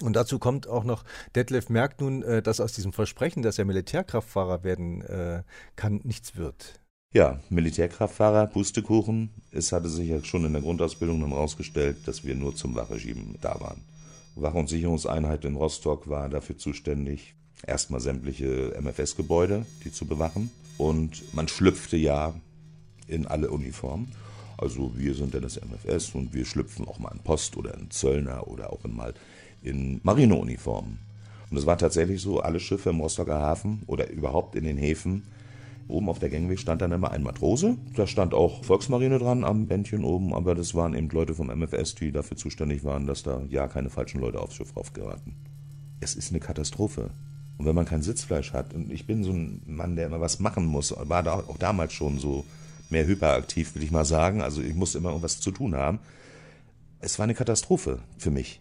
Und 0.00 0.16
dazu 0.16 0.40
kommt 0.40 0.66
auch 0.66 0.82
noch, 0.82 1.04
Detlef 1.36 1.68
merkt 1.68 2.00
nun, 2.00 2.24
äh, 2.24 2.42
dass 2.42 2.58
aus 2.58 2.72
diesem 2.72 2.92
Versprechen, 2.92 3.42
dass 3.42 3.56
er 3.56 3.66
Militärkraftfahrer 3.66 4.64
werden 4.64 5.02
äh, 5.02 5.44
kann, 5.76 6.00
nichts 6.02 6.34
wird. 6.34 6.80
Ja, 7.14 7.38
Militärkraftfahrer, 7.50 8.48
Pustekuchen. 8.48 9.30
Es 9.52 9.70
hatte 9.70 9.88
sich 9.88 10.08
ja 10.08 10.24
schon 10.24 10.44
in 10.44 10.54
der 10.54 10.62
Grundausbildung 10.62 11.20
dann 11.20 11.32
rausgestellt, 11.32 11.98
dass 12.08 12.24
wir 12.24 12.34
nur 12.34 12.56
zum 12.56 12.74
Wachregime 12.74 13.36
da 13.40 13.60
waren. 13.60 13.80
Wach- 14.34 14.54
und 14.54 14.68
Sicherungseinheit 14.68 15.44
in 15.44 15.56
Rostock 15.56 16.08
war 16.08 16.28
dafür 16.28 16.56
zuständig, 16.56 17.34
erstmal 17.66 18.00
sämtliche 18.00 18.74
MFS-Gebäude, 18.80 19.66
die 19.84 19.92
zu 19.92 20.06
bewachen. 20.06 20.50
Und 20.78 21.34
man 21.34 21.48
schlüpfte 21.48 21.96
ja 21.96 22.34
in 23.06 23.26
alle 23.26 23.50
Uniformen. 23.50 24.12
Also 24.56 24.92
wir 24.96 25.14
sind 25.14 25.34
ja 25.34 25.40
das 25.40 25.60
MFS 25.60 26.14
und 26.14 26.32
wir 26.32 26.44
schlüpfen 26.44 26.86
auch 26.86 26.98
mal 26.98 27.12
in 27.12 27.18
Post 27.18 27.56
oder 27.56 27.74
in 27.74 27.90
Zöllner 27.90 28.46
oder 28.48 28.72
auch 28.72 28.84
mal 28.84 29.14
in 29.62 30.00
Marineuniformen. 30.02 30.98
Und 31.50 31.56
es 31.56 31.66
war 31.66 31.76
tatsächlich 31.76 32.22
so, 32.22 32.40
alle 32.40 32.60
Schiffe 32.60 32.90
im 32.90 33.00
Rostocker 33.00 33.38
Hafen 33.38 33.82
oder 33.86 34.08
überhaupt 34.08 34.54
in 34.54 34.64
den 34.64 34.78
Häfen, 34.78 35.24
oben 35.92 36.08
auf 36.08 36.18
der 36.18 36.30
Gangway 36.30 36.56
stand 36.56 36.82
dann 36.82 36.92
immer 36.92 37.12
ein 37.12 37.22
Matrose. 37.22 37.76
Da 37.94 38.06
stand 38.06 38.34
auch 38.34 38.64
Volksmarine 38.64 39.18
dran 39.18 39.44
am 39.44 39.66
Bändchen 39.66 40.04
oben, 40.04 40.34
aber 40.34 40.54
das 40.54 40.74
waren 40.74 40.94
eben 40.94 41.08
Leute 41.10 41.34
vom 41.34 41.48
MFS, 41.48 41.94
die 41.94 42.10
dafür 42.10 42.36
zuständig 42.36 42.82
waren, 42.82 43.06
dass 43.06 43.22
da 43.22 43.42
ja 43.48 43.68
keine 43.68 43.90
falschen 43.90 44.20
Leute 44.20 44.40
aufs 44.40 44.54
Schiff 44.54 44.76
raufgeraten. 44.76 45.36
Es 46.00 46.14
ist 46.14 46.30
eine 46.30 46.40
Katastrophe. 46.40 47.10
Und 47.58 47.66
wenn 47.66 47.74
man 47.74 47.84
kein 47.84 48.02
Sitzfleisch 48.02 48.52
hat, 48.52 48.74
und 48.74 48.90
ich 48.90 49.06
bin 49.06 49.22
so 49.22 49.32
ein 49.32 49.62
Mann, 49.66 49.94
der 49.94 50.06
immer 50.06 50.20
was 50.20 50.40
machen 50.40 50.66
muss, 50.66 50.94
war 50.98 51.22
da 51.22 51.34
auch 51.34 51.58
damals 51.58 51.92
schon 51.92 52.18
so 52.18 52.44
mehr 52.90 53.06
hyperaktiv, 53.06 53.74
will 53.74 53.82
ich 53.82 53.90
mal 53.90 54.04
sagen. 54.04 54.42
Also 54.42 54.62
ich 54.62 54.74
musste 54.74 54.98
immer 54.98 55.10
irgendwas 55.10 55.40
zu 55.40 55.50
tun 55.50 55.74
haben. 55.74 55.98
Es 57.00 57.18
war 57.18 57.24
eine 57.24 57.34
Katastrophe 57.34 57.98
für 58.18 58.30
mich. 58.30 58.60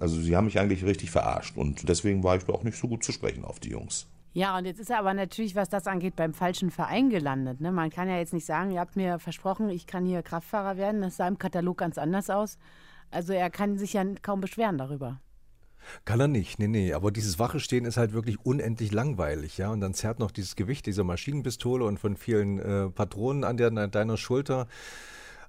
Also 0.00 0.20
sie 0.20 0.34
haben 0.36 0.46
mich 0.46 0.58
eigentlich 0.58 0.84
richtig 0.84 1.10
verarscht 1.10 1.56
und 1.56 1.88
deswegen 1.88 2.24
war 2.24 2.36
ich 2.36 2.48
auch 2.48 2.64
nicht 2.64 2.78
so 2.78 2.88
gut 2.88 3.04
zu 3.04 3.12
sprechen 3.12 3.44
auf 3.44 3.60
die 3.60 3.70
Jungs. 3.70 4.06
Ja, 4.34 4.58
und 4.58 4.64
jetzt 4.64 4.80
ist 4.80 4.90
er 4.90 4.98
aber 4.98 5.14
natürlich, 5.14 5.54
was 5.54 5.68
das 5.68 5.86
angeht, 5.86 6.16
beim 6.16 6.34
falschen 6.34 6.72
Verein 6.72 7.08
gelandet. 7.08 7.60
Ne? 7.60 7.70
Man 7.70 7.90
kann 7.90 8.08
ja 8.08 8.18
jetzt 8.18 8.32
nicht 8.32 8.44
sagen, 8.44 8.72
ihr 8.72 8.80
habt 8.80 8.96
mir 8.96 9.20
versprochen, 9.20 9.68
ich 9.68 9.86
kann 9.86 10.04
hier 10.04 10.22
Kraftfahrer 10.22 10.76
werden. 10.76 11.02
Das 11.02 11.16
sah 11.16 11.28
im 11.28 11.38
Katalog 11.38 11.78
ganz 11.78 11.98
anders 11.98 12.30
aus. 12.30 12.58
Also 13.12 13.32
er 13.32 13.48
kann 13.48 13.78
sich 13.78 13.92
ja 13.92 14.04
kaum 14.22 14.40
beschweren 14.40 14.76
darüber. 14.76 15.20
Kann 16.04 16.18
er 16.18 16.26
nicht, 16.26 16.58
nee, 16.58 16.66
nee. 16.66 16.92
Aber 16.94 17.12
dieses 17.12 17.38
Wache 17.38 17.60
stehen 17.60 17.84
ist 17.84 17.96
halt 17.96 18.12
wirklich 18.12 18.44
unendlich 18.44 18.90
langweilig, 18.90 19.56
ja. 19.58 19.70
Und 19.70 19.80
dann 19.80 19.94
zerrt 19.94 20.18
noch 20.18 20.32
dieses 20.32 20.56
Gewicht 20.56 20.86
dieser 20.86 21.04
Maschinenpistole 21.04 21.84
und 21.84 22.00
von 22.00 22.16
vielen 22.16 22.58
äh, 22.58 22.90
Patronen 22.90 23.44
an, 23.44 23.56
der, 23.56 23.68
an 23.68 23.90
deiner 23.90 24.16
Schulter. 24.16 24.66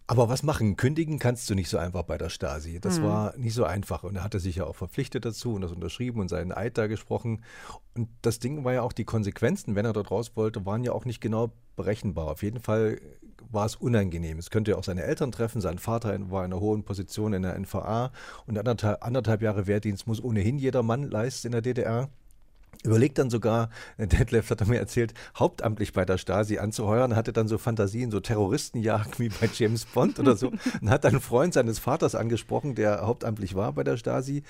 Aber 0.08 0.30
was 0.30 0.44
machen? 0.44 0.76
Kündigen 0.76 1.18
kannst 1.18 1.50
du 1.50 1.56
nicht 1.56 1.70
so 1.70 1.80
einfach 1.80 2.04
bei 2.04 2.18
der 2.18 2.30
Stasi. 2.30 2.80
Das 2.80 3.00
mhm. 3.00 3.04
war 3.06 3.38
nicht 3.38 3.56
so 3.56 3.64
einfach. 3.64 4.04
Und 4.04 4.18
er 4.18 4.24
hatte 4.24 4.40
sich 4.40 4.58
ja 4.58 4.66
auch 4.66 4.76
verpflichtet 4.76 5.26
dazu 5.26 5.56
und 5.56 5.62
das 5.62 5.72
unterschrieben 5.72 6.20
und 6.20 6.30
seinen 6.30 6.52
Eid 6.52 6.78
da 6.78 6.86
gesprochen. 6.86 7.44
Und 7.96 8.10
das 8.22 8.38
Ding 8.38 8.64
war 8.64 8.74
ja 8.74 8.84
auch, 8.84 8.94
die 8.94 9.04
Konsequenzen, 9.06 9.74
wenn 9.76 9.86
er 9.86 9.94
dort 9.94 10.12
raus 10.12 10.34
wollte, 10.36 10.66
waren 10.66 10.84
ja 10.84 10.92
auch 10.92 11.06
nicht 11.06 11.22
genau 11.22 11.52
berechenbar. 11.76 12.28
Auf 12.28 12.44
jeden 12.44 12.60
Fall 12.60 13.00
war 13.52 13.66
es 13.66 13.76
unangenehm. 13.76 14.38
Es 14.38 14.52
könnte 14.52 14.72
ja 14.72 14.78
auch 14.78 14.84
seine 14.84 15.04
Eltern 15.04 15.32
treffen. 15.32 15.60
Sein 15.60 15.80
Vater 15.80 16.10
war 16.30 16.46
in 16.46 16.54
einer 16.54 16.62
hohen 16.62 16.84
Position 16.84 17.34
in 17.34 17.42
der 17.42 17.58
NVA 17.58 18.12
und 18.46 18.58
anderthalb, 18.60 19.04
anderthalb 19.04 19.42
Jahre 19.42 19.66
Wehrdienst 19.66 20.06
muss 20.06 20.24
ohnehin 20.24 20.60
jeder 20.60 20.84
Mann 20.84 21.10
leisten 21.10 21.48
in 21.48 21.52
der 21.52 21.62
DDR. 21.62 22.10
Überlegt 22.86 23.18
dann 23.18 23.30
sogar, 23.30 23.70
äh, 23.98 24.08
Detlef 24.08 24.50
hat 24.50 24.62
er 24.62 24.68
mir 24.68 24.80
erzählt, 24.80 25.14
hauptamtlich 25.38 25.94
bei 25.94 26.06
der 26.06 26.18
Stasi 26.18 26.58
anzuheuern, 26.58 27.16
hatte 27.16 27.34
dann 27.34 27.48
so 27.48 27.58
Fantasien, 27.58 28.12
so 28.12 28.20
Terroristenjagd 28.20 29.20
wie 29.20 29.30
bei 29.30 29.50
James 29.54 29.86
Bond 29.86 30.20
oder 30.20 30.36
so 30.36 30.52
und 30.82 30.90
hat 30.90 31.04
dann 31.04 31.14
einen 31.14 31.22
Freund 31.22 31.54
seines 31.54 31.80
Vaters 31.80 32.16
angesprochen, 32.16 32.76
der 32.76 33.06
hauptamtlich 33.06 33.56
war 33.56 33.74
bei 33.74 33.84
der 33.84 33.98
Stasi. 33.98 34.44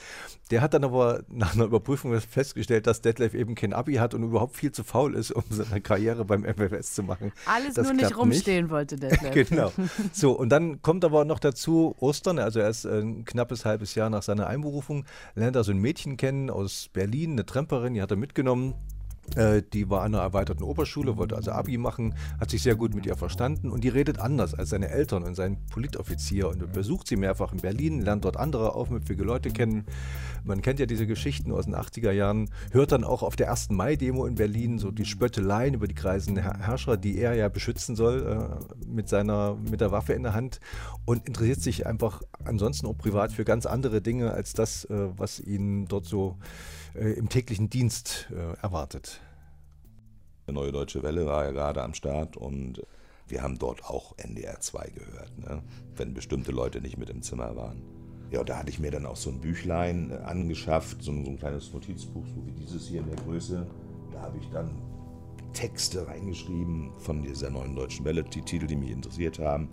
Der 0.51 0.61
hat 0.61 0.73
dann 0.73 0.83
aber 0.83 1.23
nach 1.29 1.55
einer 1.55 1.65
Überprüfung 1.65 2.19
festgestellt, 2.19 2.87
dass 2.87 3.01
Detlef 3.01 3.33
eben 3.33 3.55
kein 3.55 3.73
Abi 3.73 3.95
hat 3.95 4.13
und 4.13 4.23
überhaupt 4.23 4.55
viel 4.55 4.71
zu 4.71 4.83
faul 4.83 5.15
ist, 5.15 5.31
um 5.31 5.43
seine 5.49 5.81
Karriere 5.81 6.25
beim 6.25 6.41
MFS 6.41 6.93
zu 6.93 7.03
machen. 7.03 7.31
Alles 7.45 7.73
das 7.73 7.85
nur 7.85 7.93
nicht 7.93 8.17
rumstehen 8.17 8.65
nicht. 8.65 8.71
wollte 8.71 8.95
Detlef. 8.95 9.33
genau. 9.49 9.71
So, 10.11 10.31
und 10.31 10.49
dann 10.49 10.81
kommt 10.81 11.03
aber 11.03 11.25
noch 11.25 11.39
dazu 11.39 11.95
Ostern, 11.99 12.39
also 12.39 12.59
er 12.59 12.69
ist 12.69 12.85
ein 12.85 13.25
knappes 13.25 13.65
halbes 13.65 13.95
Jahr 13.95 14.09
nach 14.09 14.23
seiner 14.23 14.47
Einberufung, 14.47 15.05
lernt 15.35 15.55
er 15.55 15.63
so 15.63 15.71
ein 15.71 15.77
Mädchen 15.77 16.17
kennen 16.17 16.49
aus 16.49 16.89
Berlin, 16.93 17.31
eine 17.31 17.45
Tremperin, 17.45 17.93
die 17.93 18.01
hat 18.01 18.11
er 18.11 18.17
mitgenommen. 18.25 18.73
Äh, 19.35 19.63
die 19.73 19.89
war 19.89 20.03
an 20.03 20.13
einer 20.13 20.23
erweiterten 20.23 20.63
Oberschule, 20.63 21.17
wollte 21.17 21.35
also 21.35 21.51
Abi 21.51 21.77
machen, 21.77 22.13
hat 22.39 22.51
sich 22.51 22.61
sehr 22.61 22.75
gut 22.75 22.93
mit 22.93 23.05
ihr 23.07 23.15
verstanden 23.15 23.71
und 23.71 23.83
die 23.83 23.89
redet 23.89 24.19
anders 24.19 24.53
als 24.53 24.69
seine 24.69 24.89
Eltern 24.89 25.23
und 25.23 25.33
sein 25.35 25.57
Politoffizier 25.71 26.47
und 26.47 26.71
besucht 26.73 27.07
sie 27.07 27.15
mehrfach 27.15 27.51
in 27.51 27.59
Berlin, 27.59 28.01
lernt 28.01 28.23
dort 28.23 28.37
andere 28.37 28.75
aufmüpfige 28.75 29.23
Leute 29.23 29.49
kennen. 29.49 29.85
Man 30.43 30.61
kennt 30.61 30.79
ja 30.79 30.85
diese 30.85 31.07
Geschichten 31.07 31.51
aus 31.51 31.65
den 31.65 31.75
80er 31.75 32.11
Jahren, 32.11 32.51
hört 32.71 32.91
dann 32.91 33.03
auch 33.03 33.23
auf 33.23 33.35
der 33.35 33.49
1. 33.49 33.71
Mai-Demo 33.71 34.27
in 34.27 34.35
Berlin 34.35 34.77
so 34.77 34.91
die 34.91 35.05
Spötteleien 35.05 35.73
über 35.73 35.87
die 35.87 35.95
kreisenden 35.95 36.43
Herrscher, 36.43 36.95
die 36.95 37.17
er 37.17 37.33
ja 37.33 37.49
beschützen 37.49 37.95
soll 37.95 38.59
äh, 38.61 38.85
mit, 38.87 39.09
seiner, 39.09 39.57
mit 39.69 39.81
der 39.81 39.91
Waffe 39.91 40.13
in 40.13 40.21
der 40.21 40.35
Hand 40.35 40.59
und 41.05 41.27
interessiert 41.27 41.61
sich 41.61 41.87
einfach 41.87 42.21
ansonsten 42.43 42.85
auch 42.85 42.97
privat 42.97 43.31
für 43.31 43.43
ganz 43.43 43.65
andere 43.65 44.01
Dinge 44.01 44.31
als 44.31 44.53
das, 44.53 44.85
äh, 44.85 45.07
was 45.17 45.39
ihn 45.39 45.87
dort 45.87 46.05
so 46.05 46.37
im 46.99 47.29
täglichen 47.29 47.69
Dienst 47.69 48.27
äh, 48.31 48.57
erwartet. 48.61 49.21
Die 50.47 50.53
Neue 50.53 50.71
Deutsche 50.71 51.03
Welle 51.03 51.25
war 51.25 51.45
ja 51.45 51.51
gerade 51.51 51.83
am 51.83 51.93
Start 51.93 52.37
und 52.37 52.81
wir 53.27 53.41
haben 53.41 53.57
dort 53.57 53.83
auch 53.85 54.13
NDR 54.17 54.59
2 54.59 54.89
gehört, 54.89 55.37
ne? 55.39 55.63
wenn 55.95 56.13
bestimmte 56.13 56.51
Leute 56.51 56.81
nicht 56.81 56.97
mit 56.97 57.09
im 57.09 57.21
Zimmer 57.21 57.55
waren. 57.55 57.81
Ja, 58.31 58.43
da 58.43 58.57
hatte 58.57 58.69
ich 58.69 58.79
mir 58.79 58.91
dann 58.91 59.05
auch 59.05 59.15
so 59.15 59.29
ein 59.29 59.39
Büchlein 59.39 60.11
äh, 60.11 60.15
angeschafft, 60.15 61.01
so 61.01 61.11
ein, 61.11 61.25
so 61.25 61.31
ein 61.31 61.37
kleines 61.37 61.71
Notizbuch, 61.73 62.25
so 62.27 62.45
wie 62.45 62.51
dieses 62.51 62.87
hier 62.87 63.01
in 63.01 63.07
der 63.07 63.17
Größe. 63.17 63.65
Da 64.11 64.21
habe 64.21 64.37
ich 64.37 64.49
dann 64.49 64.69
Texte 65.53 66.07
reingeschrieben 66.07 66.91
von 66.99 67.23
dieser 67.23 67.49
neuen 67.49 67.75
deutschen 67.75 68.05
Welle, 68.05 68.23
die 68.23 68.41
Titel, 68.41 68.67
die 68.67 68.75
mich 68.75 68.91
interessiert 68.91 69.39
haben. 69.39 69.69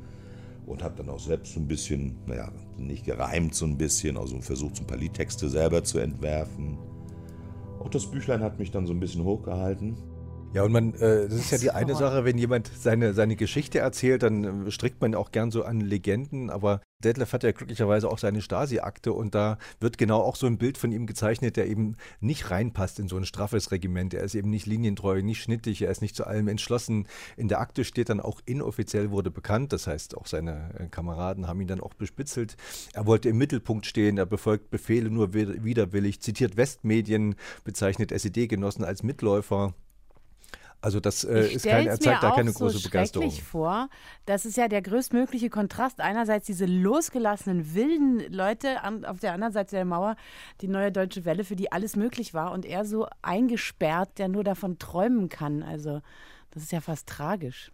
Und 0.65 0.83
habe 0.83 0.95
dann 0.97 1.09
auch 1.09 1.19
selbst 1.19 1.55
so 1.55 1.61
ein 1.61 1.67
bisschen, 1.67 2.17
naja, 2.27 2.53
nicht 2.77 3.05
gereimt 3.05 3.55
so 3.55 3.67
ein 3.67 3.77
bisschen, 3.77 4.17
also 4.17 4.41
versucht, 4.41 4.77
so 4.77 4.85
ein 4.85 4.87
paar 4.87 4.97
Liedtexte 4.97 5.49
selber 5.49 5.83
zu 5.83 5.99
entwerfen. 5.99 6.79
Auch 7.83 7.89
das 7.89 8.07
Büchlein 8.07 8.45
hat 8.45 8.61
mich 8.61 8.71
dann 8.71 8.87
so 8.87 8.93
ein 8.93 9.01
bisschen 9.01 9.25
hochgehalten. 9.25 9.97
Ja, 10.55 10.65
und 10.65 10.73
man, 10.73 10.93
äh, 10.95 11.29
das 11.29 11.33
ist 11.33 11.51
ja 11.51 11.59
die 11.59 11.71
eine 11.71 11.95
Sache, 11.95 12.27
wenn 12.27 12.37
jemand 12.37 12.71
seine, 12.77 13.15
seine 13.15 13.37
Geschichte 13.37 13.79
erzählt, 13.79 14.23
dann 14.23 14.67
äh, 14.67 14.71
strickt 14.71 15.01
man 15.01 15.15
auch 15.15 15.33
gern 15.33 15.51
so 15.51 15.65
an 15.65 15.81
Legenden, 15.81 16.51
aber 16.51 16.83
Detlef 17.03 17.33
hat 17.33 17.43
ja 17.43 17.53
glücklicherweise 17.53 18.09
auch 18.11 18.19
seine 18.19 18.43
Stasi-Akte 18.43 19.15
und 19.15 19.35
da 19.35 19.57
wird 19.81 19.97
genau 19.97 20.21
auch 20.21 20.37
so 20.37 20.47
ein 20.47 20.59
Bild 20.59 20.77
von 20.77 20.93
ihm 20.93 21.07
gezeichnet, 21.07 21.57
der 21.57 21.69
eben 21.69 21.97
nicht 22.21 22.51
reinpasst 22.51 22.99
in 22.99 23.09
so 23.09 23.17
ein 23.17 23.25
straffes 23.25 23.71
Regiment. 23.73 24.13
Er 24.13 24.25
ist 24.25 24.35
eben 24.35 24.51
nicht 24.51 24.67
linientreu, 24.67 25.23
nicht 25.23 25.43
schnittig, 25.43 25.81
er 25.81 25.91
ist 25.91 26.03
nicht 26.03 26.15
zu 26.15 26.27
allem 26.27 26.49
entschlossen. 26.49 27.09
In 27.39 27.49
der 27.49 27.61
Akte 27.61 27.83
steht 27.85 28.11
dann 28.11 28.21
auch 28.21 28.41
inoffiziell 28.45 29.11
wurde 29.11 29.31
bekannt, 29.31 29.73
das 29.73 29.87
heißt 29.87 30.19
auch 30.19 30.27
seine 30.27 30.75
äh, 30.79 30.87
Kameraden 30.89 31.49
haben 31.49 31.63
ihn 31.63 31.69
dann 31.69 31.81
auch 31.81 31.95
bespitzelt. 31.95 32.57
Er 32.93 33.07
wollte 33.07 33.31
im 33.31 33.39
Mittelpunkt 33.39 33.87
stehen, 33.87 34.19
er 34.19 34.27
befolgt 34.27 34.71
Befehle 34.71 35.11
nur 35.11 35.33
widerwillig, 35.33 36.21
zitiert 36.21 36.59
Westmedien, 36.59 37.37
bezeichnet 37.65 38.13
SED-Genossen 38.13 38.85
als 38.85 39.03
Mitläufer. 39.03 39.75
Also 40.83 40.99
das 40.99 41.23
äh, 41.23 41.47
ist 41.47 41.65
kein, 41.65 41.87
er 41.87 42.01
zeigt 42.01 42.25
da 42.25 42.33
keine 42.33 42.53
große 42.53 42.79
so 42.79 42.89
Begeisterung. 42.89 43.29
Ich 43.29 43.43
vor. 43.45 43.89
Das 44.27 44.45
ist 44.45 44.57
ja 44.57 44.67
der 44.67 44.83
größtmögliche 44.83 45.49
Kontrast. 45.49 46.01
Einerseits 46.01 46.47
diese 46.47 46.67
losgelassenen 46.67 47.73
wilden 47.75 48.33
Leute, 48.33 48.83
an, 48.83 49.05
auf 49.05 49.21
der 49.21 49.33
anderen 49.33 49.53
Seite 49.53 49.77
der 49.77 49.85
Mauer 49.85 50.17
die 50.61 50.67
neue 50.67 50.91
deutsche 50.91 51.25
Welle, 51.25 51.45
für 51.45 51.55
die 51.55 51.71
alles 51.71 51.95
möglich 51.95 52.35
war 52.35 52.51
und 52.51 52.67
er 52.67 52.85
so 52.85 53.07
eingesperrt, 53.23 54.19
der 54.19 54.27
nur 54.27 54.43
davon 54.43 54.81
träumen 54.81 55.29
kann. 55.29 55.63
Also 55.63 56.01
das 56.51 56.65
ist 56.65 56.73
ja 56.73 56.81
fast 56.81 57.09
tragisch. 57.09 57.71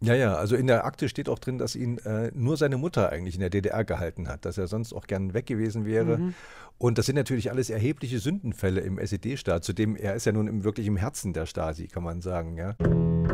Ja, 0.00 0.14
ja, 0.14 0.34
also 0.34 0.54
in 0.54 0.68
der 0.68 0.84
Akte 0.84 1.08
steht 1.08 1.28
auch 1.28 1.40
drin, 1.40 1.58
dass 1.58 1.74
ihn 1.74 1.98
äh, 1.98 2.30
nur 2.32 2.56
seine 2.56 2.76
Mutter 2.76 3.10
eigentlich 3.10 3.34
in 3.34 3.40
der 3.40 3.50
DDR 3.50 3.84
gehalten 3.84 4.28
hat, 4.28 4.44
dass 4.44 4.56
er 4.56 4.68
sonst 4.68 4.92
auch 4.92 5.06
gern 5.08 5.34
weg 5.34 5.46
gewesen 5.46 5.84
wäre. 5.84 6.18
Mhm. 6.18 6.34
Und 6.78 6.98
das 6.98 7.06
sind 7.06 7.16
natürlich 7.16 7.50
alles 7.50 7.70
erhebliche 7.70 8.20
Sündenfälle 8.20 8.80
im 8.80 8.98
SED-Staat, 8.98 9.64
zudem 9.64 9.96
er 9.96 10.14
ist 10.14 10.26
ja 10.26 10.32
nun 10.32 10.46
im, 10.46 10.62
wirklich 10.62 10.86
im 10.86 10.96
Herzen 10.96 11.32
der 11.32 11.46
Stasi, 11.46 11.88
kann 11.88 12.04
man 12.04 12.20
sagen, 12.20 12.56
ja. 12.56 12.76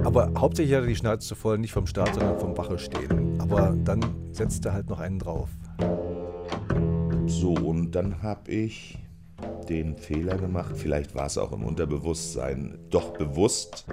Aber 0.03 0.33
hauptsächlich 0.39 0.75
hat 0.75 0.85
er 0.85 0.89
die 0.89 0.97
Schnauze 0.97 1.35
voll, 1.35 1.59
nicht 1.59 1.73
vom 1.73 1.87
Staat, 1.87 2.15
sondern 2.15 2.41
vom 2.41 2.57
Wache 2.57 2.79
stehen. 2.79 3.39
Aber 3.41 3.77
dann 3.85 4.01
setzt 4.33 4.65
er 4.65 4.73
halt 4.73 4.89
noch 4.89 5.01
einen 5.01 5.19
drauf. 5.19 5.51
So, 7.27 7.53
und 7.53 7.93
dann 7.93 8.23
habe 8.23 8.51
ich 8.51 8.99
den 9.69 9.97
Fehler 9.99 10.37
gemacht, 10.39 10.77
vielleicht 10.77 11.15
war 11.15 11.27
es 11.27 11.37
auch 11.37 11.53
im 11.53 11.65
Unterbewusstsein, 11.65 12.79
doch 12.91 13.13
bewusst 13.13 13.87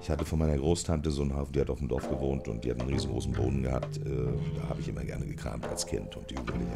ich 0.00 0.10
hatte 0.10 0.24
von 0.24 0.38
meiner 0.38 0.56
Großtante 0.56 1.10
so 1.10 1.22
einen 1.22 1.34
Haufen, 1.36 1.52
die 1.52 1.60
hat 1.60 1.70
auf 1.70 1.78
dem 1.78 1.88
Dorf 1.88 2.08
gewohnt 2.08 2.48
und 2.48 2.64
die 2.64 2.70
hat 2.70 2.80
einen 2.80 2.90
riesengroßen 2.90 3.32
Boden 3.32 3.62
gehabt. 3.62 3.96
Äh, 3.98 4.10
da 4.56 4.68
habe 4.68 4.80
ich 4.80 4.88
immer 4.88 5.04
gerne 5.04 5.26
gekramt 5.26 5.66
als 5.66 5.86
Kind 5.86 6.16
und 6.16 6.30
die 6.30 6.34
Jugendlichen. 6.34 6.70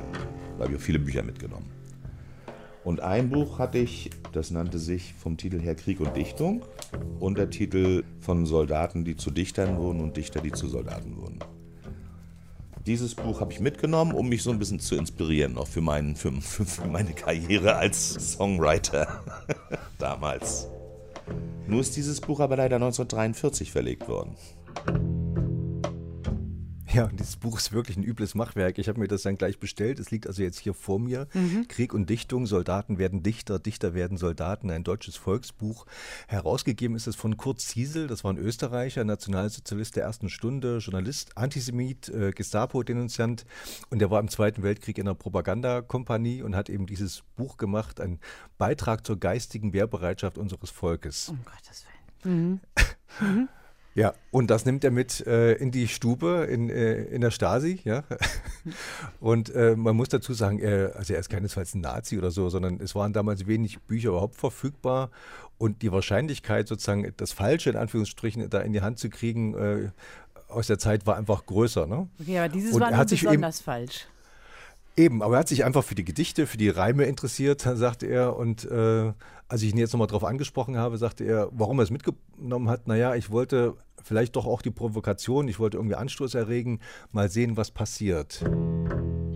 Da 0.56 0.64
habe 0.64 0.72
ich 0.72 0.78
auch 0.78 0.82
viele 0.82 0.98
Bücher 0.98 1.22
mitgenommen. 1.22 1.70
Und 2.82 3.00
ein 3.00 3.28
Buch 3.28 3.58
hatte 3.58 3.78
ich, 3.78 4.10
das 4.32 4.50
nannte 4.50 4.78
sich 4.78 5.14
vom 5.14 5.36
Titel 5.36 5.60
her 5.60 5.74
Krieg 5.74 6.00
und 6.00 6.16
Dichtung. 6.16 6.64
Untertitel 7.18 8.04
von 8.20 8.46
Soldaten, 8.46 9.04
die 9.04 9.16
zu 9.16 9.30
Dichtern 9.30 9.76
wurden 9.76 10.00
und 10.00 10.16
Dichter, 10.16 10.40
die 10.40 10.52
zu 10.52 10.66
Soldaten 10.66 11.16
wurden. 11.16 11.40
Dieses 12.86 13.14
Buch 13.14 13.42
habe 13.42 13.52
ich 13.52 13.60
mitgenommen, 13.60 14.12
um 14.12 14.30
mich 14.30 14.42
so 14.42 14.50
ein 14.50 14.58
bisschen 14.58 14.80
zu 14.80 14.96
inspirieren, 14.96 15.58
auch 15.58 15.68
für, 15.68 15.82
meinen, 15.82 16.16
für, 16.16 16.32
für 16.40 16.88
meine 16.88 17.12
Karriere 17.12 17.76
als 17.76 18.32
Songwriter 18.32 19.22
damals. 19.98 20.66
Nur 21.66 21.80
ist 21.80 21.96
dieses 21.96 22.20
Buch 22.20 22.40
aber 22.40 22.56
leider 22.56 22.76
1943 22.76 23.70
verlegt 23.70 24.08
worden. 24.08 24.36
Ja, 26.92 27.04
und 27.04 27.20
dieses 27.20 27.36
Buch 27.36 27.58
ist 27.58 27.70
wirklich 27.72 27.96
ein 27.96 28.02
übles 28.02 28.34
Machwerk. 28.34 28.78
Ich 28.78 28.88
habe 28.88 28.98
mir 28.98 29.06
das 29.06 29.22
dann 29.22 29.36
gleich 29.36 29.60
bestellt. 29.60 30.00
Es 30.00 30.10
liegt 30.10 30.26
also 30.26 30.42
jetzt 30.42 30.58
hier 30.58 30.74
vor 30.74 30.98
mir. 30.98 31.28
Mhm. 31.34 31.68
Krieg 31.68 31.94
und 31.94 32.10
Dichtung, 32.10 32.46
Soldaten 32.46 32.98
werden 32.98 33.22
Dichter, 33.22 33.60
Dichter 33.60 33.94
werden 33.94 34.18
Soldaten, 34.18 34.70
ein 34.70 34.82
deutsches 34.82 35.14
Volksbuch. 35.16 35.86
Herausgegeben 36.26 36.96
ist 36.96 37.06
es 37.06 37.14
von 37.14 37.36
Kurt 37.36 37.60
Ziesel, 37.60 38.08
das 38.08 38.24
war 38.24 38.32
ein 38.32 38.38
Österreicher, 38.38 39.04
Nationalsozialist 39.04 39.94
der 39.94 40.04
ersten 40.04 40.28
Stunde, 40.28 40.78
Journalist, 40.78 41.36
Antisemit, 41.36 42.08
äh, 42.08 42.32
Gestapo-Denunziant. 42.32 43.44
Und 43.90 44.00
der 44.00 44.10
war 44.10 44.18
im 44.18 44.28
Zweiten 44.28 44.64
Weltkrieg 44.64 44.98
in 44.98 45.06
einer 45.06 45.14
Propagandakompanie 45.14 46.42
und 46.42 46.56
hat 46.56 46.68
eben 46.68 46.86
dieses 46.86 47.22
Buch 47.36 47.56
gemacht, 47.56 48.00
ein 48.00 48.18
Beitrag 48.58 49.06
zur 49.06 49.18
geistigen 49.18 49.72
Wehrbereitschaft 49.72 50.38
unseres 50.38 50.70
Volkes. 50.70 51.28
Um 51.28 51.38
Gottes 51.44 51.84
Willen. 52.24 52.34
Mhm. 52.34 52.60
mhm. 53.20 53.48
Ja, 54.00 54.14
und 54.30 54.50
das 54.50 54.64
nimmt 54.64 54.82
er 54.82 54.90
mit 54.90 55.26
äh, 55.26 55.52
in 55.54 55.70
die 55.70 55.86
Stube 55.86 56.48
in, 56.50 56.70
äh, 56.70 57.02
in 57.04 57.20
der 57.20 57.30
Stasi, 57.30 57.80
ja. 57.84 58.02
Und 59.20 59.54
äh, 59.54 59.76
man 59.76 59.94
muss 59.94 60.08
dazu 60.08 60.32
sagen, 60.32 60.64
also 60.94 61.12
er 61.12 61.20
ist 61.20 61.28
keinesfalls 61.28 61.74
ein 61.74 61.82
Nazi 61.82 62.16
oder 62.16 62.30
so, 62.30 62.48
sondern 62.48 62.80
es 62.80 62.94
waren 62.94 63.12
damals 63.12 63.46
wenig 63.46 63.80
Bücher 63.80 64.10
überhaupt 64.10 64.36
verfügbar 64.36 65.10
und 65.58 65.82
die 65.82 65.92
Wahrscheinlichkeit, 65.92 66.66
sozusagen 66.66 67.12
das 67.18 67.32
Falsche 67.32 67.68
in 67.68 67.76
Anführungsstrichen 67.76 68.48
da 68.48 68.60
in 68.60 68.72
die 68.72 68.80
Hand 68.80 68.98
zu 68.98 69.10
kriegen, 69.10 69.54
äh, 69.54 69.90
aus 70.48 70.66
der 70.66 70.78
Zeit 70.78 71.06
war 71.06 71.16
einfach 71.16 71.44
größer. 71.44 71.86
Ne? 71.86 72.08
Okay, 72.18 72.38
aber 72.38 72.48
dieses 72.48 72.72
und 72.72 72.80
war 72.80 72.90
nun 72.90 73.06
besonders 73.06 73.60
eben, 73.60 73.64
falsch. 73.64 74.06
Eben, 74.96 75.22
aber 75.22 75.36
er 75.36 75.40
hat 75.40 75.48
sich 75.48 75.64
einfach 75.64 75.84
für 75.84 75.94
die 75.94 76.04
Gedichte, 76.04 76.46
für 76.46 76.56
die 76.56 76.68
Reime 76.68 77.04
interessiert, 77.04 77.60
sagte 77.74 78.06
er. 78.06 78.36
Und 78.36 78.64
äh, 78.70 79.12
als 79.48 79.62
ich 79.62 79.72
ihn 79.72 79.78
jetzt 79.78 79.92
nochmal 79.92 80.08
darauf 80.08 80.24
angesprochen 80.24 80.76
habe, 80.76 80.98
sagte 80.98 81.24
er, 81.24 81.48
warum 81.52 81.78
er 81.78 81.84
es 81.84 81.90
mitgenommen 81.90 82.68
hat. 82.68 82.86
Naja, 82.86 83.14
ich 83.14 83.30
wollte 83.30 83.74
vielleicht 84.02 84.36
doch 84.36 84.46
auch 84.46 84.62
die 84.62 84.70
Provokation, 84.70 85.48
ich 85.48 85.58
wollte 85.58 85.76
irgendwie 85.76 85.96
Anstoß 85.96 86.34
erregen, 86.34 86.80
mal 87.12 87.28
sehen, 87.28 87.56
was 87.56 87.70
passiert. 87.70 88.44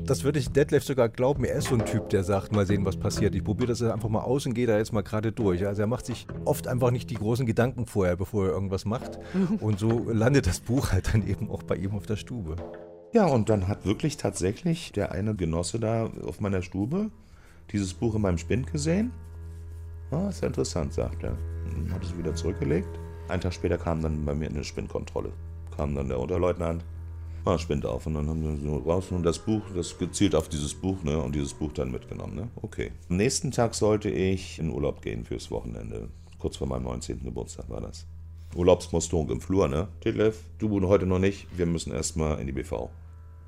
Das 0.06 0.22
würde 0.22 0.38
ich 0.38 0.50
Detlef 0.50 0.84
sogar 0.84 1.08
glauben. 1.08 1.44
Er 1.44 1.54
ist 1.54 1.68
so 1.68 1.74
ein 1.74 1.86
Typ, 1.86 2.10
der 2.10 2.24
sagt, 2.24 2.52
mal 2.52 2.66
sehen, 2.66 2.84
was 2.84 2.98
passiert. 2.98 3.34
Ich 3.34 3.42
probiere 3.42 3.68
das 3.68 3.82
einfach 3.82 4.10
mal 4.10 4.20
aus 4.20 4.44
und 4.44 4.52
gehe 4.52 4.66
da 4.66 4.76
jetzt 4.76 4.92
mal 4.92 5.02
gerade 5.02 5.32
durch. 5.32 5.66
Also 5.66 5.80
er 5.80 5.86
macht 5.86 6.04
sich 6.04 6.26
oft 6.44 6.68
einfach 6.68 6.90
nicht 6.90 7.08
die 7.08 7.14
großen 7.14 7.46
Gedanken 7.46 7.86
vorher, 7.86 8.16
bevor 8.16 8.46
er 8.46 8.52
irgendwas 8.52 8.84
macht. 8.84 9.18
Und 9.60 9.78
so 9.78 10.10
landet 10.10 10.46
das 10.46 10.60
Buch 10.60 10.92
halt 10.92 11.14
dann 11.14 11.26
eben 11.26 11.50
auch 11.50 11.62
bei 11.62 11.76
ihm 11.76 11.94
auf 11.94 12.04
der 12.04 12.16
Stube. 12.16 12.56
Ja, 13.14 13.26
und 13.26 13.48
dann 13.48 13.68
hat 13.68 13.86
wirklich 13.86 14.16
tatsächlich 14.16 14.90
der 14.90 15.12
eine 15.12 15.36
Genosse 15.36 15.78
da 15.78 16.10
auf 16.26 16.40
meiner 16.40 16.62
Stube 16.62 17.12
dieses 17.70 17.94
Buch 17.94 18.16
in 18.16 18.22
meinem 18.22 18.38
Spind 18.38 18.72
gesehen. 18.72 19.12
Ah, 20.10 20.30
ist 20.30 20.42
ja 20.42 20.48
interessant, 20.48 20.92
sagt 20.92 21.22
er. 21.22 21.38
Und 21.76 21.92
hat 21.92 22.02
es 22.02 22.18
wieder 22.18 22.34
zurückgelegt. 22.34 22.88
Einen 23.28 23.40
Tag 23.40 23.54
später 23.54 23.78
kam 23.78 24.02
dann 24.02 24.24
bei 24.24 24.34
mir 24.34 24.48
eine 24.48 24.64
Spindkontrolle. 24.64 25.32
Kam 25.76 25.94
dann 25.94 26.08
der 26.08 26.18
Unterleutnant, 26.18 26.84
ah, 27.44 27.56
Spind 27.56 27.86
auf. 27.86 28.04
Und 28.08 28.14
dann 28.14 28.28
haben 28.28 28.42
wir 28.42 28.56
so 28.56 28.78
raus 28.78 29.12
und 29.12 29.22
das 29.22 29.38
Buch, 29.38 29.62
das 29.76 29.96
gezielt 29.96 30.34
auf 30.34 30.48
dieses 30.48 30.74
Buch, 30.74 31.00
ne? 31.04 31.16
Und 31.16 31.36
dieses 31.36 31.54
Buch 31.54 31.72
dann 31.72 31.92
mitgenommen, 31.92 32.34
ne? 32.34 32.48
Okay. 32.62 32.90
Am 33.08 33.16
nächsten 33.16 33.52
Tag 33.52 33.76
sollte 33.76 34.10
ich 34.10 34.58
in 34.58 34.70
Urlaub 34.70 35.02
gehen 35.02 35.24
fürs 35.24 35.52
Wochenende. 35.52 36.08
Kurz 36.40 36.56
vor 36.56 36.66
meinem 36.66 36.82
19. 36.82 37.22
Geburtstag 37.22 37.70
war 37.70 37.80
das. 37.80 38.08
Urlaubsmusterung 38.56 39.30
im 39.30 39.40
Flur, 39.40 39.68
ne? 39.68 39.86
Detlef, 40.04 40.42
du 40.58 40.88
heute 40.88 41.06
noch 41.06 41.20
nicht, 41.20 41.46
wir 41.56 41.66
müssen 41.66 41.92
erstmal 41.92 42.40
in 42.40 42.48
die 42.48 42.52
BV, 42.52 42.90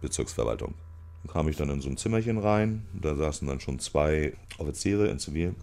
Bezirksverwaltung. 0.00 0.74
Dann 1.22 1.32
kam 1.32 1.48
ich 1.48 1.56
dann 1.56 1.70
in 1.70 1.80
so 1.80 1.88
ein 1.88 1.96
Zimmerchen 1.96 2.38
rein, 2.38 2.86
da 2.92 3.14
saßen 3.14 3.46
dann 3.48 3.60
schon 3.60 3.78
zwei 3.78 4.34
Offiziere 4.58 5.08
in 5.08 5.18
Zivil 5.18 5.54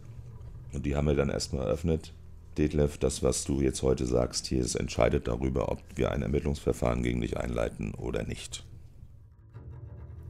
und 0.73 0.85
die 0.85 0.95
haben 0.95 1.05
mir 1.05 1.15
dann 1.15 1.29
erstmal 1.29 1.65
eröffnet, 1.65 2.13
Detlef, 2.57 2.97
das, 2.97 3.23
was 3.23 3.45
du 3.45 3.61
jetzt 3.61 3.81
heute 3.81 4.05
sagst, 4.05 4.45
hier, 4.47 4.61
es 4.61 4.75
entscheidet 4.75 5.27
darüber, 5.27 5.71
ob 5.71 5.79
wir 5.95 6.11
ein 6.11 6.21
Ermittlungsverfahren 6.21 7.01
gegen 7.01 7.21
dich 7.21 7.37
einleiten 7.37 7.93
oder 7.95 8.23
nicht. 8.23 8.63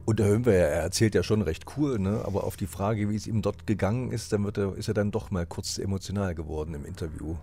Und 0.06 0.20
da 0.20 0.24
hören 0.24 0.44
wir 0.44 0.52
ja, 0.52 0.66
er 0.66 0.82
erzählt 0.82 1.14
ja 1.14 1.22
schon 1.22 1.42
recht 1.42 1.64
cool, 1.76 1.98
ne? 1.98 2.22
aber 2.24 2.44
auf 2.44 2.56
die 2.56 2.66
Frage, 2.66 3.08
wie 3.08 3.16
es 3.16 3.26
ihm 3.26 3.40
dort 3.40 3.66
gegangen 3.66 4.10
ist, 4.10 4.32
dann 4.32 4.44
wird 4.44 4.58
er, 4.58 4.76
ist 4.76 4.88
er 4.88 4.94
dann 4.94 5.10
doch 5.10 5.30
mal 5.30 5.46
kurz 5.46 5.78
emotional 5.78 6.34
geworden 6.34 6.74
im 6.74 6.84
Interview. 6.84 7.36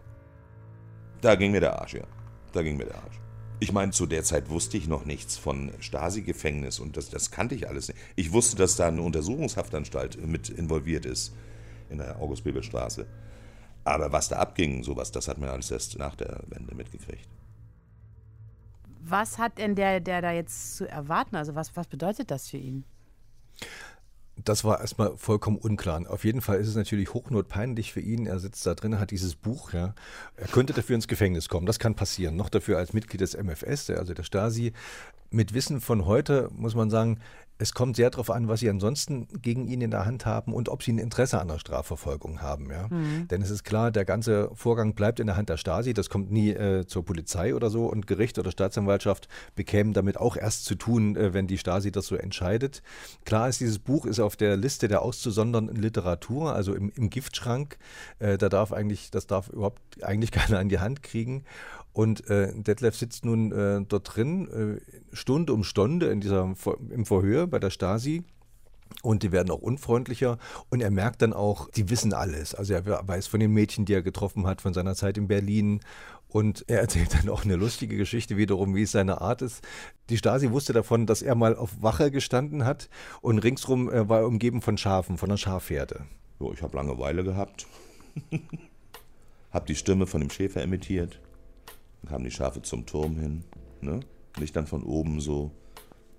Da 1.21 1.35
ging 1.35 1.51
mir 1.51 1.59
der 1.59 1.79
Arsch, 1.79 1.95
ja. 1.95 2.03
Da 2.51 2.61
ging 2.61 2.77
mir 2.77 2.85
der 2.85 2.97
Arsch. 2.97 3.19
Ich 3.63 3.71
meine, 3.71 3.91
zu 3.91 4.07
der 4.07 4.23
Zeit 4.23 4.49
wusste 4.49 4.75
ich 4.75 4.87
noch 4.87 5.05
nichts 5.05 5.37
von 5.37 5.71
Stasi-Gefängnis 5.79 6.79
und 6.79 6.97
das, 6.97 7.11
das 7.11 7.29
kannte 7.29 7.53
ich 7.53 7.69
alles 7.69 7.89
nicht. 7.89 7.99
Ich 8.15 8.33
wusste, 8.33 8.55
dass 8.55 8.75
da 8.75 8.87
eine 8.87 9.03
Untersuchungshaftanstalt 9.03 10.25
mit 10.25 10.49
involviert 10.49 11.05
ist 11.05 11.31
in 11.91 11.99
der 11.99 12.19
August-Bebel-Straße. 12.19 13.05
Aber 13.83 14.11
was 14.11 14.29
da 14.29 14.37
abging, 14.37 14.83
sowas, 14.83 15.11
das 15.11 15.27
hat 15.27 15.37
man 15.37 15.49
alles 15.49 15.69
erst 15.69 15.99
nach 15.99 16.15
der 16.15 16.41
Wende 16.47 16.73
mitgekriegt. 16.73 17.29
Was 18.99 19.37
hat 19.37 19.59
denn 19.59 19.75
der, 19.75 19.99
der 19.99 20.23
da 20.23 20.31
jetzt 20.31 20.77
zu 20.77 20.89
erwarten? 20.89 21.35
Also 21.35 21.53
was, 21.53 21.75
was 21.75 21.85
bedeutet 21.85 22.31
das 22.31 22.49
für 22.49 22.57
ihn? 22.57 22.83
Das 24.37 24.63
war 24.63 24.79
erstmal 24.79 25.15
vollkommen 25.17 25.57
unklar. 25.57 26.01
Auf 26.09 26.23
jeden 26.23 26.41
Fall 26.41 26.59
ist 26.59 26.67
es 26.67 26.75
natürlich 26.75 27.13
hochnotpeinlich 27.13 27.93
für 27.93 27.99
ihn. 27.99 28.25
Er 28.25 28.39
sitzt 28.39 28.65
da 28.65 28.73
drin, 28.73 28.99
hat 28.99 29.11
dieses 29.11 29.35
Buch. 29.35 29.73
Ja. 29.73 29.93
Er 30.37 30.47
könnte 30.47 30.73
dafür 30.73 30.95
ins 30.95 31.07
Gefängnis 31.07 31.49
kommen. 31.49 31.65
Das 31.65 31.79
kann 31.79 31.95
passieren. 31.95 32.35
Noch 32.35 32.49
dafür 32.49 32.77
als 32.77 32.93
Mitglied 32.93 33.21
des 33.21 33.35
MFS, 33.35 33.89
also 33.91 34.13
der 34.13 34.23
Stasi. 34.23 34.73
Mit 35.29 35.53
Wissen 35.53 35.79
von 35.79 36.05
heute 36.05 36.49
muss 36.53 36.75
man 36.75 36.89
sagen, 36.89 37.19
es 37.61 37.75
kommt 37.75 37.95
sehr 37.95 38.09
darauf 38.09 38.31
an, 38.31 38.47
was 38.47 38.61
Sie 38.61 38.69
ansonsten 38.69 39.27
gegen 39.39 39.67
ihn 39.67 39.81
in 39.81 39.91
der 39.91 40.03
Hand 40.03 40.25
haben 40.25 40.51
und 40.51 40.67
ob 40.67 40.81
Sie 40.81 40.91
ein 40.91 40.97
Interesse 40.97 41.39
an 41.39 41.47
der 41.47 41.59
Strafverfolgung 41.59 42.41
haben. 42.41 42.71
Ja? 42.71 42.87
Mhm. 42.89 43.27
Denn 43.27 43.43
es 43.43 43.51
ist 43.51 43.63
klar, 43.63 43.91
der 43.91 44.03
ganze 44.03 44.49
Vorgang 44.55 44.95
bleibt 44.95 45.19
in 45.19 45.27
der 45.27 45.37
Hand 45.37 45.49
der 45.49 45.57
Stasi. 45.57 45.93
Das 45.93 46.09
kommt 46.09 46.31
nie 46.31 46.49
äh, 46.49 46.87
zur 46.87 47.05
Polizei 47.05 47.53
oder 47.53 47.69
so. 47.69 47.85
Und 47.85 48.07
Gericht 48.07 48.39
oder 48.39 48.49
Staatsanwaltschaft 48.49 49.27
bekämen 49.55 49.93
damit 49.93 50.17
auch 50.17 50.37
erst 50.37 50.65
zu 50.65 50.73
tun, 50.73 51.15
äh, 51.15 51.35
wenn 51.35 51.45
die 51.45 51.59
Stasi 51.59 51.91
das 51.91 52.07
so 52.07 52.15
entscheidet. 52.15 52.81
Klar 53.25 53.47
ist, 53.47 53.59
dieses 53.59 53.77
Buch 53.77 54.07
ist 54.07 54.19
auf 54.19 54.35
der 54.35 54.57
Liste 54.57 54.87
der 54.87 55.03
auszusondernden 55.03 55.75
Literatur, 55.75 56.55
also 56.55 56.73
im, 56.73 56.91
im 56.95 57.11
Giftschrank. 57.11 57.77
Äh, 58.17 58.39
da 58.39 58.49
darf 58.49 58.73
eigentlich, 58.73 59.11
das 59.11 59.27
darf 59.27 59.49
überhaupt 59.49 59.81
eigentlich 60.03 60.31
keiner 60.31 60.57
an 60.57 60.69
die 60.69 60.79
Hand 60.79 61.03
kriegen. 61.03 61.43
Und 61.93 62.29
äh, 62.29 62.53
Detlef 62.55 62.95
sitzt 62.95 63.25
nun 63.25 63.51
äh, 63.51 63.81
dort 63.87 64.15
drin, 64.15 64.79
äh, 64.81 65.15
Stunde 65.15 65.53
um 65.53 65.63
Stunde 65.63 66.07
in 66.07 66.21
dieser, 66.21 66.53
im 66.89 67.05
Verhör 67.05 67.47
bei 67.47 67.59
der 67.59 67.69
Stasi. 67.69 68.23
Und 69.01 69.23
die 69.23 69.31
werden 69.31 69.51
auch 69.51 69.61
unfreundlicher. 69.61 70.37
Und 70.69 70.81
er 70.81 70.91
merkt 70.91 71.21
dann 71.21 71.33
auch, 71.33 71.69
die 71.71 71.89
wissen 71.89 72.13
alles. 72.13 72.53
Also 72.53 72.73
er 72.73 72.85
weiß 73.07 73.27
von 73.27 73.39
den 73.39 73.53
Mädchen, 73.53 73.85
die 73.85 73.93
er 73.93 74.01
getroffen 74.01 74.45
hat, 74.45 74.61
von 74.61 74.73
seiner 74.73 74.95
Zeit 74.95 75.17
in 75.17 75.27
Berlin. 75.27 75.79
Und 76.27 76.63
er 76.67 76.79
erzählt 76.79 77.13
dann 77.13 77.29
auch 77.29 77.43
eine 77.43 77.55
lustige 77.55 77.97
Geschichte 77.97 78.37
wiederum, 78.37 78.75
wie 78.75 78.83
es 78.83 78.91
seine 78.91 79.19
Art 79.19 79.41
ist. 79.41 79.61
Die 80.09 80.17
Stasi 80.17 80.51
wusste 80.51 80.71
davon, 80.71 81.05
dass 81.05 81.21
er 81.21 81.35
mal 81.35 81.55
auf 81.55 81.81
Wache 81.81 82.09
gestanden 82.09 82.63
hat 82.63 82.89
und 83.21 83.39
ringsrum 83.39 83.89
äh, 83.91 84.07
war 84.07 84.19
er 84.19 84.27
umgeben 84.27 84.61
von 84.61 84.77
Schafen, 84.77 85.17
von 85.17 85.29
einer 85.29 85.37
Schafherde. 85.37 86.05
So, 86.39 86.53
ich 86.53 86.61
habe 86.61 86.77
Langeweile 86.77 87.25
gehabt. 87.25 87.67
habe 89.51 89.65
die 89.65 89.75
Stimme 89.75 90.07
von 90.07 90.21
dem 90.21 90.29
Schäfer 90.29 90.63
imitiert. 90.63 91.19
Dann 92.01 92.11
kamen 92.11 92.23
die 92.23 92.31
Schafe 92.31 92.61
zum 92.61 92.85
Turm 92.85 93.17
hin. 93.17 93.43
Ne? 93.81 93.99
Und 94.35 94.43
ich 94.43 94.51
dann 94.51 94.67
von 94.67 94.83
oben 94.83 95.19
so 95.21 95.51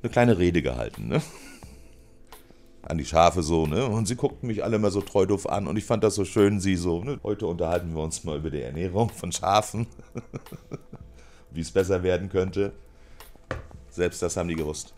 eine 0.03 0.11
kleine 0.11 0.39
Rede 0.39 0.63
gehalten. 0.63 1.09
Ne? 1.09 1.23
An 2.83 2.99
die 2.99 3.05
Schafe 3.05 3.43
so, 3.43 3.67
ne? 3.67 3.87
Und 3.87 4.09
sie 4.09 4.17
guckten 4.17 4.49
mich 4.49 4.65
alle 4.65 4.77
immer 4.77 4.91
so 4.91 5.01
treu 5.01 5.25
doof 5.25 5.49
an 5.49 5.69
und 5.69 5.77
ich 5.77 5.85
fand 5.85 6.03
das 6.03 6.17
so 6.17 6.25
schön, 6.25 6.59
sie 6.59 6.75
so, 6.75 7.05
ne? 7.05 7.21
Heute 7.23 7.47
unterhalten 7.47 7.95
wir 7.95 8.03
uns 8.03 8.25
mal 8.25 8.39
über 8.39 8.51
die 8.51 8.61
Ernährung 8.61 9.09
von 9.09 9.31
Schafen. 9.31 9.87
Wie 11.53 11.61
es 11.61 11.71
besser 11.71 12.03
werden 12.03 12.29
könnte. 12.29 12.73
Selbst 13.89 14.21
das 14.21 14.37
haben 14.37 14.49
die 14.49 14.57
gewusst. 14.57 14.95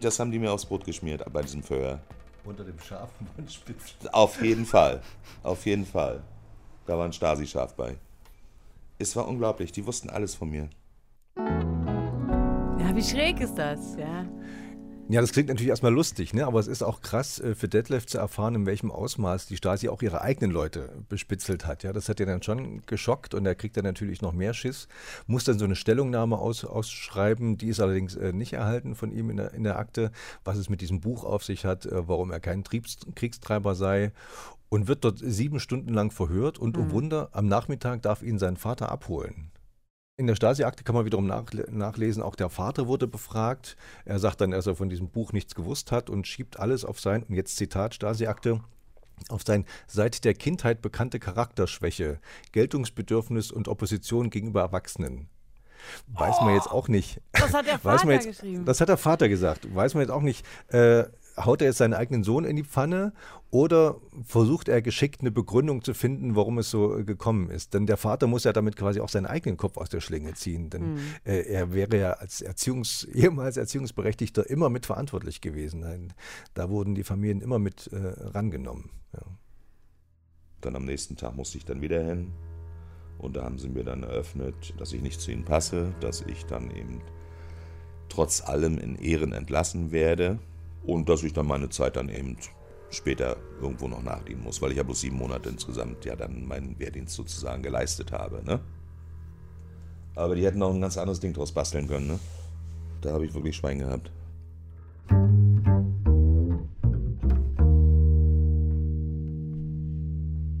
Das 0.00 0.18
haben 0.18 0.30
die 0.30 0.38
mir 0.38 0.52
aufs 0.52 0.64
Brot 0.64 0.84
geschmiert 0.84 1.22
bei 1.32 1.42
diesem 1.42 1.62
Feuer. 1.62 2.00
Unter 2.44 2.64
dem 2.64 2.78
Schafenmundspitz. 2.78 3.96
Auf 4.12 4.40
jeden 4.42 4.64
Fall. 4.64 5.02
Auf 5.42 5.66
jeden 5.66 5.84
Fall. 5.84 6.22
Da 6.86 6.96
war 6.96 7.04
ein 7.04 7.12
Stasi-Schaf 7.12 7.74
bei. 7.74 7.96
Es 8.98 9.14
war 9.14 9.28
unglaublich, 9.28 9.72
die 9.72 9.86
wussten 9.86 10.08
alles 10.08 10.34
von 10.34 10.50
mir. 10.50 10.70
Ja, 11.36 12.94
wie 12.94 13.02
schräg 13.02 13.40
ist 13.40 13.56
das, 13.56 13.96
ja. 13.96 14.26
Ja, 15.08 15.20
das 15.20 15.30
klingt 15.30 15.48
natürlich 15.48 15.68
erstmal 15.68 15.92
lustig, 15.92 16.34
ne? 16.34 16.44
aber 16.46 16.58
es 16.58 16.66
ist 16.66 16.82
auch 16.82 17.00
krass 17.00 17.38
äh, 17.38 17.54
für 17.54 17.68
Detlef 17.68 18.06
zu 18.06 18.18
erfahren, 18.18 18.56
in 18.56 18.66
welchem 18.66 18.90
Ausmaß 18.90 19.46
die 19.46 19.56
Stasi 19.56 19.88
auch 19.88 20.02
ihre 20.02 20.20
eigenen 20.20 20.50
Leute 20.50 20.88
bespitzelt 21.08 21.64
hat. 21.64 21.84
Ja, 21.84 21.92
das 21.92 22.08
hat 22.08 22.18
ihn 22.18 22.26
dann 22.26 22.42
schon 22.42 22.82
geschockt 22.86 23.32
und 23.32 23.46
er 23.46 23.54
kriegt 23.54 23.76
dann 23.76 23.84
natürlich 23.84 24.20
noch 24.20 24.32
mehr 24.32 24.52
Schiss, 24.52 24.88
muss 25.28 25.44
dann 25.44 25.60
so 25.60 25.64
eine 25.64 25.76
Stellungnahme 25.76 26.38
aus, 26.38 26.64
ausschreiben, 26.64 27.56
die 27.56 27.68
ist 27.68 27.78
allerdings 27.78 28.16
äh, 28.16 28.32
nicht 28.32 28.54
erhalten 28.54 28.96
von 28.96 29.12
ihm 29.12 29.30
in 29.30 29.36
der, 29.36 29.54
in 29.54 29.62
der 29.62 29.78
Akte, 29.78 30.10
was 30.42 30.58
es 30.58 30.68
mit 30.68 30.80
diesem 30.80 31.00
Buch 31.00 31.22
auf 31.22 31.44
sich 31.44 31.64
hat, 31.64 31.86
äh, 31.86 32.08
warum 32.08 32.32
er 32.32 32.40
kein 32.40 32.64
Triebs 32.64 32.98
Kriegstreiber 33.14 33.76
sei 33.76 34.10
und 34.70 34.88
wird 34.88 35.04
dort 35.04 35.20
sieben 35.20 35.60
Stunden 35.60 35.94
lang 35.94 36.10
verhört 36.10 36.58
und, 36.58 36.76
oh 36.76 36.80
mhm. 36.80 36.88
oh 36.88 36.92
Wunder, 36.92 37.28
am 37.30 37.46
Nachmittag 37.46 38.02
darf 38.02 38.24
ihn 38.24 38.40
sein 38.40 38.56
Vater 38.56 38.90
abholen. 38.90 39.52
In 40.18 40.26
der 40.26 40.34
Stasi-Akte 40.34 40.82
kann 40.82 40.94
man 40.94 41.04
wiederum 41.04 41.26
nachlesen, 41.26 42.22
auch 42.22 42.36
der 42.36 42.48
Vater 42.48 42.86
wurde 42.86 43.06
befragt. 43.06 43.76
Er 44.06 44.18
sagt 44.18 44.40
dann, 44.40 44.52
dass 44.52 44.66
er 44.66 44.74
von 44.74 44.88
diesem 44.88 45.10
Buch 45.10 45.34
nichts 45.34 45.54
gewusst 45.54 45.92
hat 45.92 46.08
und 46.08 46.26
schiebt 46.26 46.58
alles 46.58 46.86
auf 46.86 46.98
sein, 47.00 47.24
und 47.24 47.34
jetzt 47.34 47.56
Zitat 47.56 47.94
Stasi-Akte, 47.94 48.60
auf 49.28 49.42
sein 49.42 49.66
seit 49.86 50.24
der 50.24 50.32
Kindheit 50.32 50.80
bekannte 50.80 51.18
Charakterschwäche, 51.18 52.18
Geltungsbedürfnis 52.52 53.50
und 53.50 53.68
Opposition 53.68 54.30
gegenüber 54.30 54.62
Erwachsenen. 54.62 55.28
Weiß 56.06 56.40
man 56.40 56.54
jetzt 56.54 56.70
auch 56.70 56.88
nicht. 56.88 57.20
Das 57.32 57.52
hat 57.52 57.66
der 57.66 57.78
Vater 57.78 58.10
jetzt, 58.10 58.26
geschrieben. 58.26 58.64
Das 58.64 58.80
hat 58.80 58.88
der 58.88 58.96
Vater 58.96 59.28
gesagt. 59.28 59.74
Weiß 59.74 59.92
man 59.92 60.00
jetzt 60.00 60.10
auch 60.10 60.22
nicht. 60.22 60.46
Äh, 60.68 61.04
haut 61.36 61.60
er 61.60 61.68
jetzt 61.68 61.78
seinen 61.78 61.94
eigenen 61.94 62.24
Sohn 62.24 62.44
in 62.44 62.56
die 62.56 62.64
Pfanne 62.64 63.12
oder 63.50 64.00
versucht 64.24 64.68
er 64.68 64.82
geschickt 64.82 65.20
eine 65.20 65.30
Begründung 65.30 65.82
zu 65.82 65.94
finden, 65.94 66.34
warum 66.34 66.58
es 66.58 66.70
so 66.70 66.98
äh, 66.98 67.04
gekommen 67.04 67.50
ist? 67.50 67.74
Denn 67.74 67.86
der 67.86 67.96
Vater 67.96 68.26
muss 68.26 68.44
ja 68.44 68.52
damit 68.52 68.76
quasi 68.76 69.00
auch 69.00 69.08
seinen 69.08 69.26
eigenen 69.26 69.56
Kopf 69.56 69.76
aus 69.76 69.88
der 69.88 70.00
Schlinge 70.00 70.34
ziehen, 70.34 70.70
denn 70.70 70.94
mhm. 70.94 71.00
äh, 71.24 71.40
er 71.42 71.72
wäre 71.72 71.98
ja 71.98 72.12
als 72.12 72.42
Erziehungs-, 72.42 73.06
ehemals 73.12 73.56
Erziehungsberechtigter 73.56 74.48
immer 74.48 74.70
mitverantwortlich 74.70 75.40
gewesen. 75.40 76.12
Da 76.54 76.70
wurden 76.70 76.94
die 76.94 77.04
Familien 77.04 77.40
immer 77.40 77.58
mit 77.58 77.88
äh, 77.92 77.96
rangenommen. 77.96 78.90
Ja. 79.12 79.20
Dann 80.60 80.76
am 80.76 80.84
nächsten 80.84 81.16
Tag 81.16 81.36
musste 81.36 81.58
ich 81.58 81.64
dann 81.64 81.82
wieder 81.82 82.02
hin 82.02 82.32
und 83.18 83.36
da 83.36 83.44
haben 83.44 83.58
sie 83.58 83.68
mir 83.68 83.84
dann 83.84 84.02
eröffnet, 84.02 84.74
dass 84.78 84.92
ich 84.92 85.02
nicht 85.02 85.20
zu 85.20 85.30
ihnen 85.30 85.44
passe, 85.44 85.94
dass 86.00 86.22
ich 86.22 86.46
dann 86.46 86.70
eben 86.70 87.02
trotz 88.08 88.40
allem 88.40 88.78
in 88.78 88.96
Ehren 88.96 89.32
entlassen 89.32 89.92
werde 89.92 90.38
und 90.86 91.08
dass 91.08 91.22
ich 91.22 91.32
dann 91.32 91.46
meine 91.46 91.68
Zeit 91.68 91.96
dann 91.96 92.08
eben 92.08 92.36
später 92.90 93.36
irgendwo 93.60 93.88
noch 93.88 94.02
nachdienen 94.02 94.42
muss, 94.42 94.62
weil 94.62 94.70
ich 94.70 94.76
ja 94.76 94.82
bloß 94.82 95.00
sieben 95.00 95.16
Monate 95.16 95.48
insgesamt 95.48 96.04
ja 96.04 96.14
dann 96.16 96.46
meinen 96.46 96.78
Wehrdienst 96.78 97.14
sozusagen 97.14 97.62
geleistet 97.62 98.12
habe. 98.12 98.42
Ne? 98.44 98.60
Aber 100.14 100.34
die 100.34 100.44
hätten 100.44 100.62
auch 100.62 100.72
ein 100.72 100.80
ganz 100.80 100.96
anderes 100.96 101.20
Ding 101.20 101.32
draus 101.32 101.52
basteln 101.52 101.88
können. 101.88 102.06
Ne? 102.06 102.18
Da 103.00 103.12
habe 103.12 103.26
ich 103.26 103.34
wirklich 103.34 103.56
Schwein 103.56 103.80
gehabt. 103.80 104.10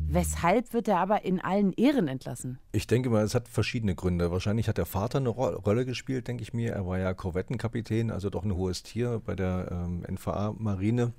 Weshalb 0.08 0.72
wird 0.72 0.88
er 0.88 0.98
aber 0.98 1.24
in 1.24 1.40
allen 1.40 1.72
Ehren 1.72 2.06
entlassen? 2.06 2.58
Ich 2.72 2.86
denke 2.86 3.10
mal, 3.10 3.24
es 3.24 3.34
hat 3.34 3.48
verschiedene 3.48 3.94
Gründe. 3.94 4.30
Wahrscheinlich 4.30 4.68
hat 4.68 4.78
der 4.78 4.86
Vater 4.86 5.18
eine 5.18 5.28
Ro 5.28 5.48
Rolle 5.48 5.84
gespielt, 5.84 6.28
denke 6.28 6.42
ich 6.42 6.54
mir. 6.54 6.72
Er 6.72 6.86
war 6.86 6.98
ja 6.98 7.12
Korvettenkapitän, 7.12 8.10
also 8.10 8.30
doch 8.30 8.44
ein 8.44 8.54
hohes 8.54 8.82
Tier 8.82 9.20
bei 9.24 9.34
der 9.34 9.68
ähm, 9.70 10.04
NVA-Marine. 10.08 11.12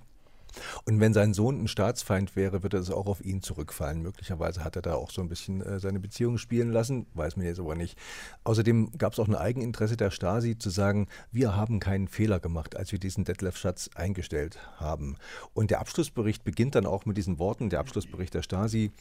Und 0.85 0.99
wenn 0.99 1.13
sein 1.13 1.33
Sohn 1.33 1.63
ein 1.63 1.67
Staatsfeind 1.67 2.35
wäre, 2.35 2.63
würde 2.63 2.77
es 2.77 2.91
auch 2.91 3.07
auf 3.07 3.23
ihn 3.23 3.41
zurückfallen. 3.41 4.01
Möglicherweise 4.01 4.63
hat 4.63 4.75
er 4.75 4.81
da 4.81 4.95
auch 4.95 5.11
so 5.11 5.21
ein 5.21 5.29
bisschen 5.29 5.61
äh, 5.61 5.79
seine 5.79 5.99
Beziehung 5.99 6.37
spielen 6.37 6.71
lassen, 6.71 7.07
weiß 7.13 7.37
man 7.37 7.45
jetzt 7.45 7.59
aber 7.59 7.75
nicht. 7.75 7.97
Außerdem 8.43 8.97
gab 8.97 9.13
es 9.13 9.19
auch 9.19 9.27
ein 9.27 9.35
Eigeninteresse 9.35 9.97
der 9.97 10.11
Stasi 10.11 10.57
zu 10.57 10.69
sagen, 10.69 11.07
wir 11.31 11.55
haben 11.55 11.79
keinen 11.79 12.07
Fehler 12.07 12.39
gemacht, 12.39 12.75
als 12.75 12.91
wir 12.91 12.99
diesen 12.99 13.25
Detlef-Schatz 13.25 13.89
eingestellt 13.95 14.59
haben. 14.77 15.17
Und 15.53 15.71
der 15.71 15.79
Abschlussbericht 15.79 16.43
beginnt 16.43 16.75
dann 16.75 16.85
auch 16.85 17.05
mit 17.05 17.17
diesen 17.17 17.39
Worten, 17.39 17.69
der 17.69 17.79
Abschlussbericht 17.79 18.33
der 18.33 18.41
Stasi. 18.41 18.91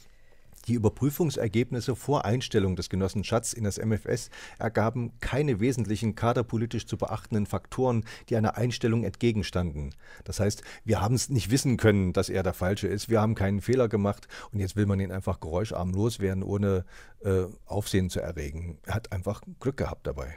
Die 0.66 0.74
Überprüfungsergebnisse 0.74 1.94
vor 1.94 2.24
Einstellung 2.24 2.74
des 2.74 2.88
Genossen 2.88 3.22
Schatz 3.22 3.52
in 3.52 3.62
das 3.62 3.78
MFS 3.78 4.30
ergaben 4.58 5.12
keine 5.20 5.60
wesentlichen 5.60 6.16
kaderpolitisch 6.16 6.86
zu 6.86 6.96
beachtenden 6.96 7.46
Faktoren, 7.46 8.04
die 8.28 8.36
einer 8.36 8.56
Einstellung 8.56 9.04
entgegenstanden. 9.04 9.94
Das 10.24 10.40
heißt, 10.40 10.62
wir 10.84 11.00
haben 11.00 11.14
es 11.14 11.28
nicht 11.28 11.50
wissen 11.50 11.76
können, 11.76 12.12
dass 12.12 12.28
er 12.28 12.42
der 12.42 12.54
Falsche 12.54 12.88
ist. 12.88 13.08
Wir 13.08 13.20
haben 13.20 13.36
keinen 13.36 13.60
Fehler 13.60 13.88
gemacht 13.88 14.26
und 14.50 14.58
jetzt 14.58 14.74
will 14.74 14.86
man 14.86 14.98
ihn 14.98 15.12
einfach 15.12 15.38
geräuscharm 15.38 15.92
loswerden, 15.92 16.42
ohne 16.42 16.84
äh, 17.22 17.44
Aufsehen 17.66 18.10
zu 18.10 18.20
erregen. 18.20 18.78
Er 18.84 18.94
hat 18.94 19.12
einfach 19.12 19.42
Glück 19.60 19.76
gehabt 19.76 20.06
dabei. 20.06 20.36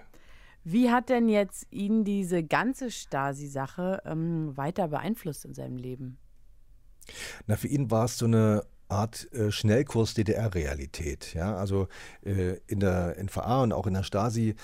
Wie 0.63 0.91
hat 0.91 1.09
denn 1.09 1.29
jetzt 1.29 1.65
ihn 1.71 2.03
diese 2.03 2.43
ganze 2.43 2.91
Stasi-Sache 2.91 4.03
ähm, 4.05 4.55
weiter 4.55 4.89
beeinflusst 4.89 5.45
in 5.45 5.53
seinem 5.55 5.77
Leben? 5.77 6.19
Na, 7.47 7.55
für 7.55 7.67
ihn 7.67 7.89
war 7.89 8.05
es 8.05 8.17
so 8.17 8.25
eine 8.25 8.63
Art 8.89 9.31
äh, 9.33 9.51
Schnellkurs 9.51 10.15
DDR-Realität. 10.15 11.33
Ja? 11.35 11.55
Also 11.55 11.87
äh, 12.25 12.55
in 12.65 12.79
der 12.79 13.15
NVA 13.21 13.61
und 13.61 13.71
auch 13.71 13.85
in 13.85 13.93
der 13.93 14.03
Stasi, 14.03 14.55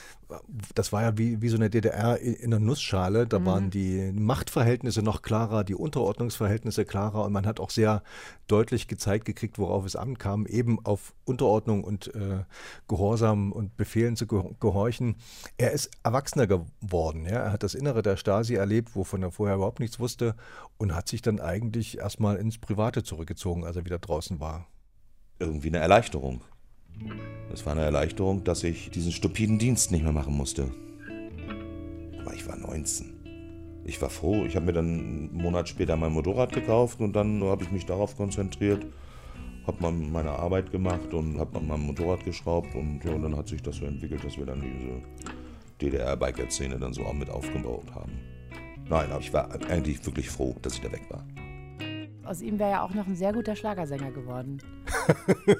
das 0.73 0.91
war 0.91 1.03
ja 1.03 1.17
wie, 1.17 1.43
wie 1.43 1.49
so 1.49 1.57
eine 1.57 1.69
DDR 1.69 2.19
in 2.19 2.51
einer 2.51 2.59
Nussschale. 2.59 3.27
Da 3.27 3.37
mhm. 3.37 3.45
waren 3.45 3.69
die 3.69 4.11
Machtverhältnisse 4.13 5.03
noch 5.03 5.21
klarer, 5.21 5.63
die 5.63 5.75
Unterordnungsverhältnisse 5.75 6.85
klarer 6.85 7.23
und 7.23 7.33
man 7.33 7.45
hat 7.45 7.59
auch 7.59 7.69
sehr 7.69 8.01
deutlich 8.47 8.87
gezeigt 8.87 9.25
gekriegt, 9.25 9.59
worauf 9.59 9.85
es 9.85 9.95
ankam, 9.95 10.47
eben 10.47 10.83
auf 10.83 11.13
Unterordnung 11.25 11.83
und 11.83 12.13
äh, 12.15 12.43
Gehorsam 12.87 13.51
und 13.51 13.77
Befehlen 13.77 14.15
zu 14.15 14.25
gehorchen. 14.25 15.17
Er 15.57 15.71
ist 15.71 15.91
erwachsener 16.03 16.47
geworden. 16.47 17.25
Ja? 17.25 17.43
Er 17.43 17.51
hat 17.51 17.61
das 17.61 17.75
Innere 17.75 18.01
der 18.01 18.17
Stasi 18.17 18.55
erlebt, 18.55 18.95
wovon 18.95 19.21
er 19.21 19.31
vorher 19.31 19.57
überhaupt 19.57 19.79
nichts 19.79 19.99
wusste 19.99 20.35
und 20.77 20.95
hat 20.95 21.07
sich 21.07 21.21
dann 21.21 21.39
eigentlich 21.39 21.99
erstmal 21.99 22.37
ins 22.37 22.57
Private 22.57 23.03
zurückgezogen, 23.03 23.63
als 23.63 23.75
er 23.75 23.85
wieder 23.85 23.99
draußen 23.99 24.14
draußen 24.15 24.39
war. 24.39 24.67
Irgendwie 25.39 25.67
eine 25.67 25.79
Erleichterung. 25.79 26.41
Es 27.51 27.65
war 27.65 27.73
eine 27.73 27.81
Erleichterung, 27.81 28.45
dass 28.45 28.63
ich 28.63 28.89
diesen 28.89 29.11
stupiden 29.11 29.59
Dienst 29.59 29.91
nicht 29.91 30.03
mehr 30.03 30.13
machen 30.13 30.35
musste. 30.35 30.71
Aber 32.21 32.33
ich 32.33 32.47
war 32.47 32.55
19. 32.55 33.13
Ich 33.83 34.01
war 34.01 34.09
froh. 34.09 34.45
Ich 34.45 34.55
habe 34.55 34.67
mir 34.67 34.73
dann 34.73 34.87
einen 34.87 35.33
Monat 35.33 35.67
später 35.67 35.97
mein 35.97 36.13
Motorrad 36.13 36.53
gekauft 36.53 37.01
und 37.01 37.13
dann 37.13 37.43
habe 37.43 37.63
ich 37.63 37.71
mich 37.71 37.85
darauf 37.85 38.15
konzentriert, 38.15 38.85
habe 39.67 39.91
meine 39.91 40.31
Arbeit 40.31 40.71
gemacht 40.71 41.13
und 41.13 41.37
habe 41.37 41.57
an 41.57 41.67
meinem 41.67 41.87
Motorrad 41.87 42.23
geschraubt 42.23 42.73
und, 42.73 43.03
ja, 43.03 43.11
und 43.11 43.23
dann 43.23 43.35
hat 43.35 43.49
sich 43.49 43.61
das 43.61 43.75
so 43.75 43.85
entwickelt, 43.85 44.23
dass 44.23 44.37
wir 44.37 44.45
dann 44.45 44.61
diese 44.61 45.01
DDR-Biker-Szene 45.81 46.79
dann 46.79 46.93
so 46.93 47.03
auch 47.03 47.13
mit 47.13 47.29
aufgebaut 47.29 47.93
haben. 47.93 48.13
Nein, 48.87 49.11
aber 49.11 49.19
ich 49.19 49.33
war 49.33 49.51
eigentlich 49.69 50.03
wirklich 50.05 50.29
froh, 50.29 50.55
dass 50.61 50.75
ich 50.75 50.81
da 50.81 50.91
weg 50.91 51.03
war 51.09 51.25
aus 52.25 52.41
ihm 52.41 52.59
wäre 52.59 52.71
ja 52.71 52.83
auch 52.83 52.93
noch 52.93 53.07
ein 53.07 53.15
sehr 53.15 53.33
guter 53.33 53.55
Schlagersänger 53.55 54.11
geworden. 54.11 54.59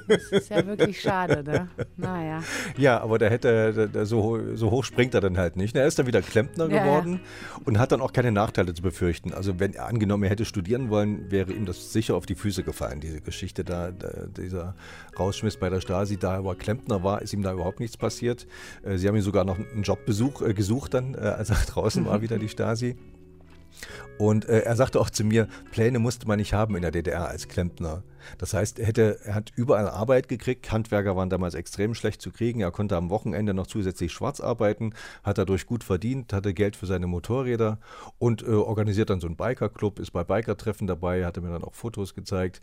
das 0.08 0.32
ist 0.32 0.50
ja 0.50 0.66
wirklich 0.66 1.00
schade, 1.00 1.42
ne? 1.42 1.68
Naja. 1.96 2.42
Ja, 2.76 3.00
aber 3.00 3.18
der 3.18 3.30
hätte, 3.30 3.88
der, 3.88 4.06
so, 4.06 4.54
so 4.54 4.70
hoch 4.70 4.84
springt 4.84 5.14
er 5.14 5.20
dann 5.20 5.36
halt 5.38 5.56
nicht. 5.56 5.76
Er 5.76 5.86
ist 5.86 5.98
dann 5.98 6.06
wieder 6.06 6.22
Klempner 6.22 6.68
ja, 6.68 6.82
geworden 6.82 7.20
ja. 7.22 7.60
und 7.64 7.78
hat 7.78 7.92
dann 7.92 8.00
auch 8.00 8.12
keine 8.12 8.32
Nachteile 8.32 8.74
zu 8.74 8.82
befürchten. 8.82 9.32
Also 9.32 9.58
wenn 9.58 9.74
er 9.74 9.86
angenommen, 9.86 10.24
er 10.24 10.30
hätte 10.30 10.44
studieren 10.44 10.90
wollen, 10.90 11.30
wäre 11.30 11.52
ihm 11.52 11.66
das 11.66 11.92
sicher 11.92 12.14
auf 12.14 12.26
die 12.26 12.34
Füße 12.34 12.62
gefallen, 12.62 13.00
diese 13.00 13.20
Geschichte 13.20 13.64
da, 13.64 13.90
da 13.90 14.26
dieser 14.26 14.74
Rausschmiss 15.18 15.56
bei 15.56 15.70
der 15.70 15.80
Stasi. 15.80 16.16
Da 16.16 16.32
er 16.32 16.38
aber 16.38 16.54
Klempner 16.54 17.02
war, 17.02 17.22
ist 17.22 17.32
ihm 17.32 17.42
da 17.42 17.52
überhaupt 17.52 17.80
nichts 17.80 17.96
passiert. 17.96 18.46
Äh, 18.82 18.96
sie 18.98 19.08
haben 19.08 19.16
ihm 19.16 19.22
sogar 19.22 19.44
noch 19.44 19.58
einen 19.58 19.82
Jobbesuch 19.82 20.42
äh, 20.42 20.54
gesucht 20.54 20.94
dann, 20.94 21.14
äh, 21.14 21.18
als 21.18 21.50
er 21.50 21.56
draußen 21.66 22.04
war, 22.06 22.20
wieder 22.26 22.38
die 22.38 22.48
Stasi. 22.48 22.96
Und 24.18 24.48
äh, 24.48 24.60
er 24.60 24.76
sagte 24.76 25.00
auch 25.00 25.10
zu 25.10 25.24
mir, 25.24 25.48
Pläne 25.70 25.98
musste 25.98 26.26
man 26.26 26.38
nicht 26.38 26.54
haben 26.54 26.76
in 26.76 26.82
der 26.82 26.90
DDR 26.90 27.28
als 27.28 27.48
Klempner. 27.48 28.02
Das 28.38 28.54
heißt, 28.54 28.78
er, 28.78 28.86
hätte, 28.86 29.20
er 29.24 29.34
hat 29.34 29.52
überall 29.54 29.88
Arbeit 29.88 30.28
gekriegt. 30.28 30.70
Handwerker 30.72 31.16
waren 31.16 31.30
damals 31.30 31.54
extrem 31.54 31.94
schlecht 31.94 32.20
zu 32.20 32.32
kriegen. 32.32 32.60
Er 32.60 32.70
konnte 32.70 32.96
am 32.96 33.10
Wochenende 33.10 33.54
noch 33.54 33.66
zusätzlich 33.66 34.12
schwarz 34.12 34.40
arbeiten, 34.40 34.94
hat 35.22 35.38
dadurch 35.38 35.66
gut 35.66 35.84
verdient, 35.84 36.32
hatte 36.32 36.54
Geld 36.54 36.76
für 36.76 36.86
seine 36.86 37.06
Motorräder 37.06 37.78
und 38.18 38.42
äh, 38.42 38.46
organisiert 38.46 39.10
dann 39.10 39.20
so 39.20 39.26
einen 39.26 39.36
Bikerclub, 39.36 39.98
ist 39.98 40.10
bei 40.10 40.24
Bikertreffen 40.24 40.86
dabei, 40.86 41.24
hatte 41.24 41.40
mir 41.40 41.50
dann 41.50 41.64
auch 41.64 41.74
Fotos 41.74 42.14
gezeigt. 42.14 42.60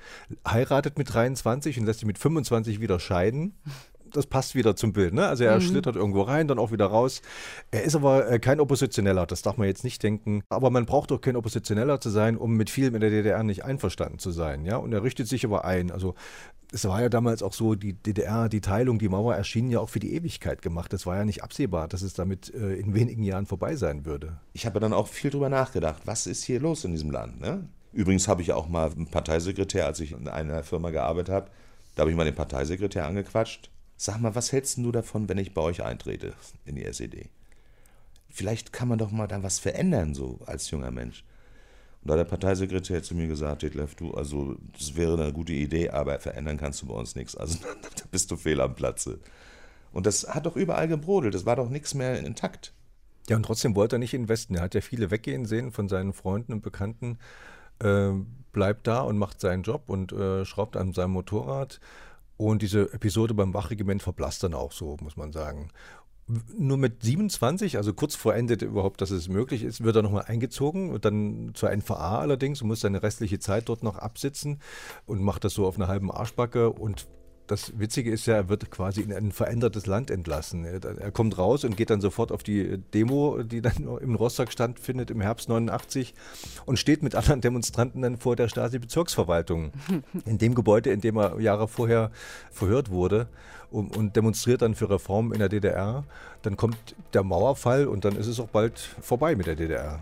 Heiratet 0.48 0.98
mit 0.98 1.14
23 1.14 1.80
und 1.80 1.86
lässt 1.86 2.00
sich 2.00 2.08
mit 2.08 2.18
25 2.18 2.82
wieder 2.82 3.00
scheiden 3.00 3.54
das 4.14 4.28
passt 4.28 4.56
wieder 4.56 4.76
zum 4.76 4.94
Bild. 4.94 5.14
Ne? 5.14 5.28
Also 5.28 5.44
er 5.44 5.56
mhm. 5.56 5.62
schlittert 5.62 5.96
irgendwo 5.96 6.22
rein, 6.22 6.48
dann 6.48 6.60
auch 6.60 6.72
wieder 6.72 6.86
raus. 6.86 7.22
Er 7.72 7.84
ist 7.84 7.96
aber 7.96 8.30
äh, 8.30 8.40
kein 8.40 8.60
Oppositioneller, 8.60 9.26
das 9.26 9.42
darf 9.42 9.58
man 9.58 9.68
jetzt 9.68 9.84
nicht 9.84 10.02
denken. 10.02 10.44
Aber 10.50 10.70
man 10.70 10.86
braucht 10.86 11.12
doch 11.12 11.22
kein 11.22 11.36
Oppositioneller 11.36 12.00
zu 12.00 12.10
sein, 12.10 12.38
um 12.38 12.56
mit 12.56 12.70
vielem 12.70 12.96
in 12.96 13.02
der 13.02 13.10
DDR 13.10 13.44
nicht 13.44 13.66
einverstanden 13.66 14.20
zu 14.20 14.32
sein. 14.32 14.66
Ja? 14.66 14.78
Und 14.78 14.94
er 14.94 15.04
richtet 15.04 15.28
sich 15.28 15.46
aber 15.46 15.66
ein. 15.66 15.92
Also 15.92 16.16
es 16.72 16.86
war 16.86 17.02
ja 17.02 17.10
damals 17.10 17.44
auch 17.44 17.54
so, 17.54 17.76
die 17.76 17.94
DDR, 17.94 18.50
die 18.50 18.62
Teilung, 18.62 18.98
die 18.98 19.10
Mauer 19.10 19.36
erschien 19.36 19.70
ja 19.70 19.80
auch 19.80 19.90
für 19.90 20.00
die 20.00 20.16
Ewigkeit 20.16 20.62
gemacht. 20.62 20.92
Es 20.94 21.06
war 21.06 21.18
ja 21.18 21.26
nicht 21.26 21.44
absehbar, 21.44 21.88
dass 21.88 22.02
es 22.02 22.14
damit 22.14 22.54
äh, 22.54 22.74
in 22.76 22.96
wenigen 22.96 23.24
Jahren 23.24 23.46
vorbei 23.46 23.76
sein 23.76 24.06
würde. 24.06 24.38
Ich 24.54 24.66
habe 24.66 24.80
dann 24.80 24.94
auch 24.94 25.08
viel 25.08 25.30
drüber 25.30 25.50
nachgedacht, 25.50 26.02
was 26.06 26.26
ist 26.26 26.44
hier 26.44 26.60
los 26.60 26.84
in 26.84 26.92
diesem 26.92 27.12
Land? 27.12 27.40
Ne? 27.40 27.68
Übrigens 27.92 28.28
habe 28.28 28.42
ich 28.42 28.54
auch 28.54 28.68
mal 28.68 28.92
einen 28.92 29.06
Parteisekretär, 29.06 29.86
als 29.86 30.00
ich 30.00 30.14
in 30.14 30.28
einer 30.28 30.64
Firma 30.64 30.90
gearbeitet 30.90 31.34
habe, 31.34 31.48
da 31.96 32.02
habe 32.02 32.12
ich 32.12 32.18
mal 32.18 32.26
den 32.26 32.36
Parteisekretär 32.36 33.06
angequatscht. 33.06 33.70
Sag 34.04 34.20
mal, 34.20 34.36
was 34.36 34.52
hältst 34.52 34.80
du 34.80 34.92
davon, 34.92 35.30
wenn 35.30 35.38
ich 35.38 35.54
bei 35.54 35.62
euch 35.62 35.82
eintrete 35.82 36.34
in 36.66 36.76
die 36.76 36.84
SED? 36.84 37.30
Vielleicht 38.30 38.74
kann 38.74 38.90
man 38.90 38.98
doch 38.98 39.12
mal 39.12 39.28
da 39.28 39.44
was 39.44 39.60
verändern, 39.60 40.14
so 40.14 40.42
als 40.46 40.70
junger 40.72 40.92
Mensch. 40.92 41.24
Und 42.02 42.10
da 42.10 42.18
der 42.18 42.26
Parteisekretär 42.26 43.02
zu 43.02 43.16
mir 43.16 43.28
gesagt, 43.28 43.62
Detlef, 43.62 43.96
du, 43.96 44.14
also 44.14 44.58
das 44.78 44.98
wäre 44.98 45.14
eine 45.14 45.32
gute 45.32 45.54
Idee, 45.54 45.90
aber 45.90 46.20
verändern 46.20 46.58
kannst 46.58 46.82
du 46.82 46.88
bei 46.88 46.96
uns 46.96 47.16
nichts. 47.16 47.38
Also 47.38 47.60
da 47.64 48.04
bist 48.12 48.30
du 48.30 48.36
fehl 48.36 48.60
am 48.60 48.76
Platze. 48.76 49.22
Und 49.94 50.06
das 50.06 50.28
hat 50.28 50.48
doch 50.48 50.58
überall 50.58 50.90
gebrodelt, 50.90 51.34
das 51.34 51.46
war 51.46 51.56
doch 51.56 51.70
nichts 51.70 51.94
mehr 51.94 52.20
intakt. 52.20 52.74
Ja, 53.30 53.38
und 53.38 53.44
trotzdem 53.44 53.74
wollte 53.74 53.96
er 53.96 54.00
nicht 54.00 54.14
investen. 54.14 54.56
Er 54.56 54.64
hat 54.64 54.76
ja 54.76 54.82
viele 54.82 55.12
weggehen 55.12 55.46
sehen 55.46 55.72
von 55.72 55.88
seinen 55.88 56.12
Freunden 56.12 56.52
und 56.52 56.62
Bekannten. 56.62 57.20
Äh, 57.80 58.12
bleibt 58.52 58.86
da 58.86 59.00
und 59.00 59.18
macht 59.18 59.40
seinen 59.40 59.64
Job 59.64 59.84
und 59.88 60.12
äh, 60.12 60.44
schraubt 60.44 60.76
an 60.76 60.92
seinem 60.92 61.12
Motorrad 61.12 61.80
und 62.38 62.62
diese 62.62 62.94
Episode 62.94 63.34
beim 63.34 63.54
Wachregiment 63.54 64.02
verblasst 64.02 64.44
dann 64.44 64.54
auch 64.54 64.72
so, 64.72 64.98
muss 65.02 65.18
man 65.18 65.32
sagen. 65.32 65.70
Nur 66.58 66.78
mit 66.78 67.04
27, 67.04 67.76
also 67.76 67.94
kurz 67.94 68.16
vor 68.16 68.34
Ende 68.34 68.54
überhaupt, 68.66 69.02
dass 69.02 69.12
es 69.12 69.28
möglich 69.28 69.64
ist, 69.64 69.84
wird 69.84 69.98
er 69.98 70.04
nochmal 70.04 70.26
eingezogen 70.28 70.90
und 70.90 71.04
dann 71.04 71.52
zur 71.54 71.70
NVA 71.70 72.20
allerdings 72.20 72.62
und 72.62 72.70
muss 72.70 72.80
seine 72.80 73.04
restliche 73.04 73.40
Zeit 73.40 73.68
dort 73.68 73.84
noch 73.84 73.98
absitzen 73.98 74.62
und 75.06 75.22
macht 75.22 75.44
das 75.44 75.54
so 75.54 75.68
auf 75.68 75.76
einer 75.76 75.90
halben 75.90 76.12
Arschbacke 76.12 76.70
und 76.70 77.08
das 77.48 77.78
Witzige 77.78 78.12
ist 78.12 78.26
ja, 78.26 78.36
er 78.36 78.50
wird 78.50 78.72
quasi 78.72 79.02
in 79.02 79.12
ein 79.12 79.32
verändertes 79.32 79.86
Land 79.86 80.10
entlassen. 80.10 80.66
Er, 80.66 81.12
kommt 81.12 81.38
raus 81.38 81.64
und 81.64 81.76
geht 81.76 81.90
dann 81.90 82.00
sofort 82.00 82.32
auf 82.32 82.42
die 82.42 82.78
Demo, 82.94 83.44
die 83.44 83.62
dann 83.62 83.98
im 84.02 84.16
Rostock 84.16 84.52
stattfindet 84.52 85.12
im 85.12 85.22
Herbst 85.22 85.50
89 85.50 86.14
und 86.66 86.80
steht 86.80 87.04
mit 87.04 87.16
anderen 87.16 87.42
Demonstranten 87.42 88.02
dann 88.02 88.18
vor 88.18 88.36
der 88.36 88.48
Stasi-Bezirksverwaltung. 88.48 89.72
in 90.26 90.38
dem 90.38 90.56
Gebäude, 90.56 90.92
in 90.92 91.02
dem 91.02 91.18
er 91.18 91.40
Jahre 91.40 91.68
vorher 91.68 92.12
verhört 92.52 92.90
wurde 92.90 93.28
und, 93.72 93.98
und 93.98 94.16
demonstriert 94.16 94.62
dann 94.62 94.76
für 94.76 94.90
Reformen 94.90 95.34
in 95.34 95.40
der 95.40 95.50
DDR. 95.50 96.06
Dann 96.44 96.56
kommt 96.56 96.78
der 97.14 97.24
Mauerfall 97.24 97.88
und 97.88 98.06
dann 98.06 98.16
ist 98.16 98.28
es 98.28 98.40
auch 98.40 98.50
bald 98.50 98.80
vorbei 98.80 99.36
mit 99.36 99.48
der 99.48 99.56
DDR. 99.56 100.02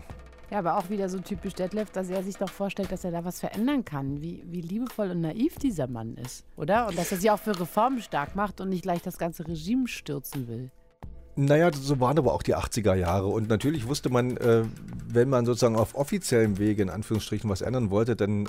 Ja, 0.52 0.58
aber 0.58 0.76
auch 0.76 0.90
wieder 0.90 1.08
so 1.08 1.18
typisch 1.18 1.54
Detlef, 1.54 1.88
dass 1.92 2.10
er 2.10 2.22
sich 2.22 2.36
doch 2.36 2.50
vorstellt, 2.50 2.92
dass 2.92 3.04
er 3.04 3.10
da 3.10 3.24
was 3.24 3.40
verändern 3.40 3.86
kann. 3.86 4.20
Wie, 4.20 4.44
wie 4.44 4.60
liebevoll 4.60 5.12
und 5.12 5.22
naiv 5.22 5.56
dieser 5.56 5.86
Mann 5.86 6.14
ist, 6.16 6.44
oder? 6.56 6.88
Und 6.88 6.98
dass 6.98 7.10
er 7.10 7.16
sich 7.16 7.30
auch 7.30 7.38
für 7.38 7.58
Reformen 7.58 8.02
stark 8.02 8.36
macht 8.36 8.60
und 8.60 8.68
nicht 8.68 8.82
gleich 8.82 9.00
das 9.00 9.16
ganze 9.16 9.48
Regime 9.48 9.88
stürzen 9.88 10.48
will. 10.48 10.70
Naja, 11.34 11.70
so 11.72 11.98
waren 11.98 12.18
aber 12.18 12.34
auch 12.34 12.42
die 12.42 12.54
80er 12.54 12.94
Jahre. 12.94 13.28
Und 13.28 13.48
natürlich 13.48 13.86
wusste 13.86 14.10
man, 14.10 14.36
äh, 14.36 14.64
wenn 15.08 15.30
man 15.30 15.46
sozusagen 15.46 15.76
auf 15.76 15.94
offiziellem 15.94 16.58
Wege 16.58 16.82
in 16.82 16.90
Anführungsstrichen 16.90 17.48
was 17.48 17.62
ändern 17.62 17.90
wollte, 17.90 18.16
dann 18.16 18.48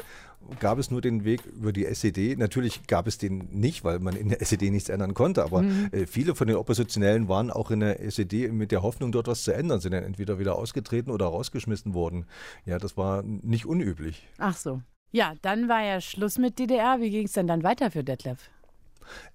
gab 0.59 0.77
es 0.77 0.91
nur 0.91 0.99
den 0.99 1.23
Weg 1.23 1.45
über 1.45 1.71
die 1.71 1.85
SED. 1.85 2.35
Natürlich 2.37 2.85
gab 2.87 3.07
es 3.07 3.17
den 3.17 3.47
nicht, 3.51 3.85
weil 3.85 3.99
man 3.99 4.15
in 4.15 4.29
der 4.29 4.41
SED 4.41 4.69
nichts 4.69 4.89
ändern 4.89 5.13
konnte. 5.13 5.43
Aber 5.43 5.61
mhm. 5.61 5.89
äh, 5.93 6.05
viele 6.05 6.35
von 6.35 6.47
den 6.47 6.57
Oppositionellen 6.57 7.29
waren 7.29 7.51
auch 7.51 7.71
in 7.71 7.79
der 7.79 8.01
SED 8.01 8.51
mit 8.51 8.71
der 8.71 8.81
Hoffnung, 8.81 9.13
dort 9.13 9.27
was 9.27 9.43
zu 9.43 9.53
ändern, 9.53 9.79
sind 9.79 9.93
dann 9.93 10.03
entweder 10.03 10.37
wieder 10.37 10.55
ausgetreten 10.55 11.09
oder 11.09 11.27
rausgeschmissen 11.27 11.93
worden. 11.93 12.25
Ja, 12.65 12.79
das 12.79 12.97
war 12.97 13.23
nicht 13.23 13.65
unüblich. 13.65 14.27
Ach 14.39 14.57
so. 14.57 14.81
Ja, 15.11 15.33
dann 15.41 15.69
war 15.69 15.83
ja 15.83 16.01
Schluss 16.01 16.37
mit 16.37 16.59
DDR. 16.59 16.99
Wie 16.99 17.11
ging 17.11 17.27
es 17.27 17.33
denn 17.33 17.47
dann 17.47 17.63
weiter 17.63 17.91
für 17.91 18.03
Detlef? 18.03 18.49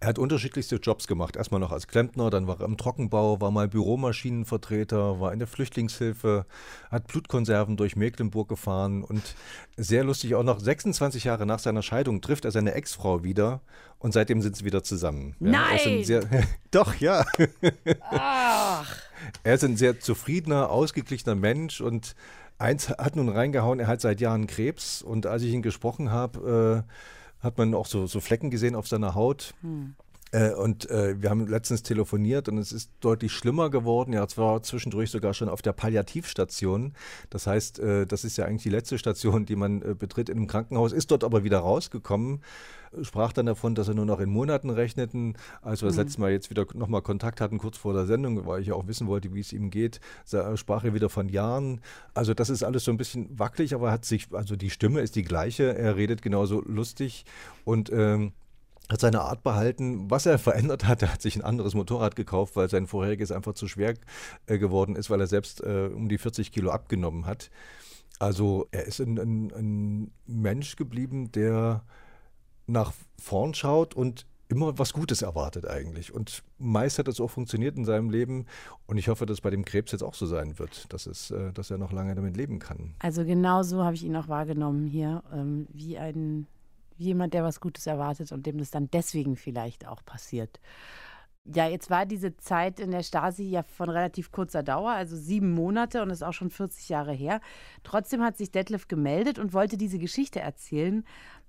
Er 0.00 0.09
hat 0.09 0.18
unterschiedlichste 0.18 0.76
Jobs 0.76 1.07
gemacht. 1.07 1.37
Erstmal 1.37 1.61
noch 1.61 1.72
als 1.72 1.87
Klempner, 1.87 2.31
dann 2.31 2.46
war 2.46 2.61
er 2.61 2.66
im 2.66 2.76
Trockenbau, 2.76 3.40
war 3.40 3.50
mal 3.50 3.68
Büromaschinenvertreter, 3.68 5.20
war 5.20 5.33
in 5.33 5.38
der 5.38 5.48
Flüchtlingshilfe, 5.48 6.46
hat 6.90 7.07
Blutkonserven 7.07 7.76
durch 7.76 7.96
Mecklenburg 7.96 8.48
gefahren 8.48 9.02
und 9.02 9.22
sehr 9.76 10.04
lustig 10.04 10.35
auch 10.35 10.42
noch 10.42 10.61
26 10.61 11.24
Jahre 11.24 11.46
nach 11.46 11.59
seiner 11.59 11.83
Scheidung 11.83 12.20
trifft 12.20 12.44
er 12.44 12.50
seine 12.50 12.74
Ex-Frau 12.74 13.22
wieder 13.24 13.61
und 13.98 14.12
seitdem 14.12 14.42
sind 14.42 14.57
sie 14.57 14.64
wieder 14.64 14.83
zusammen. 14.83 15.35
Ja, 15.40 15.50
Nein! 15.50 16.04
Sehr, 16.04 16.22
doch, 16.70 16.94
ja. 16.96 17.24
Ach. 18.11 18.96
Er 19.42 19.54
ist 19.54 19.64
ein 19.64 19.76
sehr 19.76 20.00
zufriedener, 20.00 20.70
ausgeglichener 20.70 21.35
Mensch 21.35 21.81
und 21.81 22.14
eins 22.59 22.88
hat 22.88 23.16
nun 23.16 23.28
reingehauen, 23.28 23.81
er 23.81 23.87
hat 23.87 24.00
seit 24.00 24.20
Jahren 24.20 24.46
Krebs 24.46 25.02
und 25.02 25.26
als 25.26 25.42
ich 25.42 25.52
ihn 25.52 25.62
gesprochen 25.62 26.11
habe, 26.11 26.85
äh, 26.87 26.92
hat 27.40 27.59
man 27.59 27.74
auch 27.74 27.87
so, 27.87 28.07
so 28.07 28.20
Flecken 28.20 28.51
gesehen 28.51 28.74
auf 28.74 28.88
seiner 28.88 29.14
Haut. 29.14 29.55
Hm. 29.62 29.94
Äh, 30.33 30.53
und 30.53 30.91
äh, 30.91 31.21
wir 31.21 31.31
haben 31.31 31.47
letztens 31.47 31.83
telefoniert 31.83 32.49
und 32.49 32.59
es 32.59 32.73
ist 32.73 32.91
deutlich 33.01 33.33
schlimmer 33.33 33.71
geworden. 33.71 34.12
Ja, 34.12 34.27
zwar 34.27 34.62
zwischendurch 34.62 35.11
sogar 35.11 35.35
schon 35.35 35.49
auf 35.49 35.62
der 35.62 35.73
Palliativstation. 35.73 36.93
Das 37.31 37.47
heißt, 37.47 37.79
äh, 37.79 38.07
das 38.07 38.25
ist 38.25 38.37
ja 38.37 38.45
eigentlich 38.45 38.62
die 38.62 38.71
letzte 38.71 38.99
Station, 38.99 39.47
die 39.47 39.57
man 39.57 39.83
äh, 39.83 39.95
betritt 39.95 40.29
in 40.29 40.37
einem 40.37 40.47
Krankenhaus, 40.47 40.93
ist 40.93 41.11
dort 41.11 41.25
aber 41.25 41.45
wieder 41.45 41.59
rausgekommen. 41.59 42.43
Sprach 43.03 43.35
dann 43.35 43.45
davon, 43.45 43.75
dass 43.75 43.88
er 43.88 43.95
nur 43.95 44.07
noch 44.07 44.19
in 44.19 44.31
Monaten 44.31 44.71
rechneten. 44.71 45.37
Als 45.61 45.83
wir 45.83 45.88
das 45.88 45.97
mhm. 45.97 46.03
letzte 46.03 46.21
Mal 46.23 46.31
jetzt 46.31 46.49
wieder 46.49 46.67
nochmal 46.73 47.03
Kontakt 47.03 47.41
hatten, 47.41 47.59
kurz 47.59 47.77
vor 47.77 47.93
der 47.93 48.07
Sendung, 48.07 48.47
weil 48.47 48.62
ich 48.62 48.69
ja 48.69 48.75
auch 48.75 48.87
wissen 48.87 49.07
wollte, 49.09 49.35
wie 49.35 49.41
es 49.41 49.53
ihm 49.53 49.69
geht, 49.69 50.01
sprach 50.55 50.85
er 50.85 50.95
wieder 50.95 51.11
von 51.11 51.29
Jahren. 51.29 51.83
Also 52.14 52.33
das 52.33 52.49
ist 52.49 52.62
alles 52.62 52.85
so 52.85 52.91
ein 52.91 52.97
bisschen 52.97 53.38
wackelig, 53.38 53.75
aber 53.75 53.93
hat 53.93 54.07
sich, 54.07 54.29
also 54.33 54.57
die 54.57 54.71
Stimme 54.71 55.03
ist 55.03 55.17
die 55.17 55.23
gleiche. 55.23 55.77
Er 55.77 55.97
redet 55.97 56.23
genauso 56.23 56.62
lustig 56.62 57.27
und 57.67 57.91
ähm, 57.93 58.33
hat 58.88 59.01
seine 59.01 59.20
Art 59.20 59.42
behalten. 59.42 60.11
Was 60.11 60.27
er 60.27 60.38
verändert 60.38 60.87
hat, 60.87 61.03
er 61.03 61.12
hat 61.12 61.22
sich 61.22 61.37
ein 61.37 61.44
anderes 61.44 61.74
Motorrad 61.74 62.16
gekauft, 62.16 62.57
weil 62.57 62.70
sein 62.70 62.87
vorheriges 62.87 63.33
einfach 63.33 63.55
zu 63.55 63.68
schwer 63.68 63.94
äh, 64.46 64.59
geworden 64.59 64.96
ist, 64.96 65.11
weil 65.11 65.20
er 65.20 65.27
selbst 65.27 65.62
äh, 65.62 65.90
um 65.94 66.09
die 66.09 66.18
40 66.18 66.53
Kilo 66.53 66.70
abgenommen 66.70 67.27
hat. 67.27 67.51
Also 68.18 68.66
er 68.70 68.85
ist 68.85 69.01
ein, 69.01 69.18
ein, 69.18 69.53
ein 69.53 70.11
Mensch 70.27 70.77
geblieben, 70.77 71.31
der 71.33 71.85
nach 72.66 72.92
vorn 73.18 73.55
schaut 73.55 73.94
und 73.94 74.27
immer 74.48 74.79
was 74.79 74.92
Gutes 74.92 75.22
erwartet 75.22 75.66
eigentlich. 75.66 76.12
Und 76.12 76.42
meist 76.59 76.98
hat 76.98 77.07
das 77.07 77.20
auch 77.20 77.29
funktioniert 77.29 77.77
in 77.77 77.85
seinem 77.85 78.11
Leben. 78.11 78.46
Und 78.87 78.96
ich 78.96 79.09
hoffe, 79.09 79.27
dass 79.27 79.40
bei 79.40 79.51
dem 79.51 79.64
Krebs 79.64 79.92
jetzt 79.92 80.03
auch 80.03 80.14
so 80.14 80.27
sein 80.27 80.59
wird, 80.59 80.92
dass, 80.92 81.07
es, 81.07 81.31
äh, 81.31 81.53
dass 81.53 81.70
er 81.70 81.79
noch 81.79 81.92
lange 81.92 82.14
damit 82.14 82.37
leben 82.37 82.59
kann. 82.59 82.94
Also 82.98 83.24
genau 83.24 83.62
so 83.62 83.85
habe 83.85 83.94
ich 83.94 84.05
ihn 84.05 84.16
auch 84.16 84.29
wahrgenommen 84.29 84.87
hier, 84.87 85.22
ähm, 85.33 85.66
wie 85.72 85.98
ein 85.98 86.46
jemand, 86.98 87.34
der 87.34 87.44
was 87.44 87.61
Gutes 87.61 87.87
erwartet 87.87 88.32
und 88.32 88.46
dem 88.46 88.58
das 88.58 88.70
dann 88.70 88.90
deswegen 88.90 89.37
vielleicht 89.37 89.87
auch 89.87 90.04
passiert. 90.04 90.61
Ja, 91.44 91.66
jetzt 91.66 91.88
war 91.88 92.04
diese 92.04 92.37
Zeit 92.37 92.78
in 92.78 92.90
der 92.90 93.02
Stasi 93.02 93.44
ja 93.44 93.62
von 93.62 93.88
relativ 93.88 94.30
kurzer 94.30 94.62
Dauer, 94.62 94.90
also 94.90 95.16
sieben 95.16 95.50
Monate 95.52 96.02
und 96.02 96.11
ist 96.11 96.22
auch 96.22 96.34
schon 96.34 96.50
40 96.50 96.90
Jahre 96.90 97.12
her. 97.12 97.40
Trotzdem 97.84 98.22
hat 98.22 98.37
sich 98.37 98.50
Detlef 98.50 98.87
gemeldet 98.87 99.38
und 99.38 99.54
wollte 99.54 99.78
diese 99.78 99.98
Geschichte 99.98 100.40
erzählen. 100.40 101.04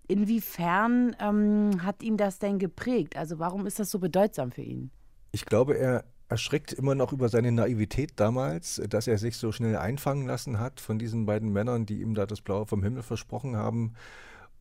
Inwiefern 0.07 1.15
ähm, 1.19 1.83
hat 1.83 2.01
ihn 2.01 2.15
das 2.15 2.39
denn 2.39 2.59
geprägt? 2.59 3.17
Also 3.17 3.39
warum 3.39 3.67
ist 3.67 3.79
das 3.79 3.91
so 3.91 3.99
bedeutsam 3.99 4.51
für 4.51 4.61
ihn? 4.61 4.89
Ich 5.31 5.45
glaube, 5.45 5.77
er 5.77 6.05
erschreckt 6.29 6.71
immer 6.71 6.95
noch 6.95 7.11
über 7.11 7.27
seine 7.27 7.51
Naivität 7.51 8.13
damals, 8.15 8.81
dass 8.87 9.07
er 9.07 9.17
sich 9.17 9.35
so 9.37 9.51
schnell 9.51 9.75
einfangen 9.75 10.27
lassen 10.27 10.59
hat 10.59 10.79
von 10.79 10.97
diesen 10.97 11.25
beiden 11.25 11.51
Männern, 11.51 11.85
die 11.85 12.01
ihm 12.01 12.13
da 12.13 12.25
das 12.25 12.41
Blaue 12.41 12.65
vom 12.65 12.83
Himmel 12.83 13.03
versprochen 13.03 13.55
haben. 13.57 13.95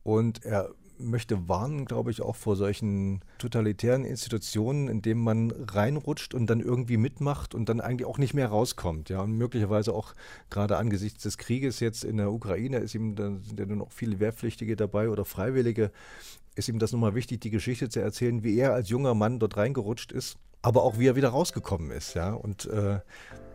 Und 0.08 0.42
er 0.46 0.70
möchte 0.96 1.50
warnen, 1.50 1.84
glaube 1.84 2.10
ich, 2.10 2.22
auch 2.22 2.34
vor 2.34 2.56
solchen 2.56 3.20
totalitären 3.36 4.06
Institutionen, 4.06 4.88
in 4.88 5.02
denen 5.02 5.22
man 5.22 5.50
reinrutscht 5.50 6.32
und 6.32 6.48
dann 6.48 6.60
irgendwie 6.60 6.96
mitmacht 6.96 7.54
und 7.54 7.68
dann 7.68 7.82
eigentlich 7.82 8.06
auch 8.06 8.16
nicht 8.16 8.32
mehr 8.32 8.48
rauskommt. 8.48 9.10
Ja, 9.10 9.20
und 9.20 9.32
möglicherweise 9.32 9.92
auch 9.92 10.14
gerade 10.48 10.78
angesichts 10.78 11.24
des 11.24 11.36
Krieges 11.36 11.80
jetzt 11.80 12.04
in 12.04 12.16
der 12.16 12.32
Ukraine 12.32 12.78
ist 12.78 12.94
ihm 12.94 13.16
dann 13.16 13.42
sind 13.42 13.60
ja 13.60 13.66
nur 13.66 13.76
noch 13.76 13.92
viele 13.92 14.18
Wehrpflichtige 14.18 14.76
dabei 14.76 15.10
oder 15.10 15.26
Freiwillige. 15.26 15.92
Ist 16.54 16.70
ihm 16.70 16.78
das 16.78 16.92
nochmal 16.92 17.14
wichtig, 17.14 17.42
die 17.42 17.50
Geschichte 17.50 17.90
zu 17.90 18.00
erzählen, 18.00 18.42
wie 18.42 18.56
er 18.56 18.72
als 18.72 18.88
junger 18.88 19.12
Mann 19.12 19.38
dort 19.38 19.58
reingerutscht 19.58 20.10
ist, 20.10 20.38
aber 20.62 20.84
auch 20.84 20.98
wie 20.98 21.06
er 21.06 21.16
wieder 21.16 21.28
rausgekommen 21.28 21.90
ist. 21.90 22.14
Ja, 22.14 22.32
und 22.32 22.64
äh, 22.64 23.00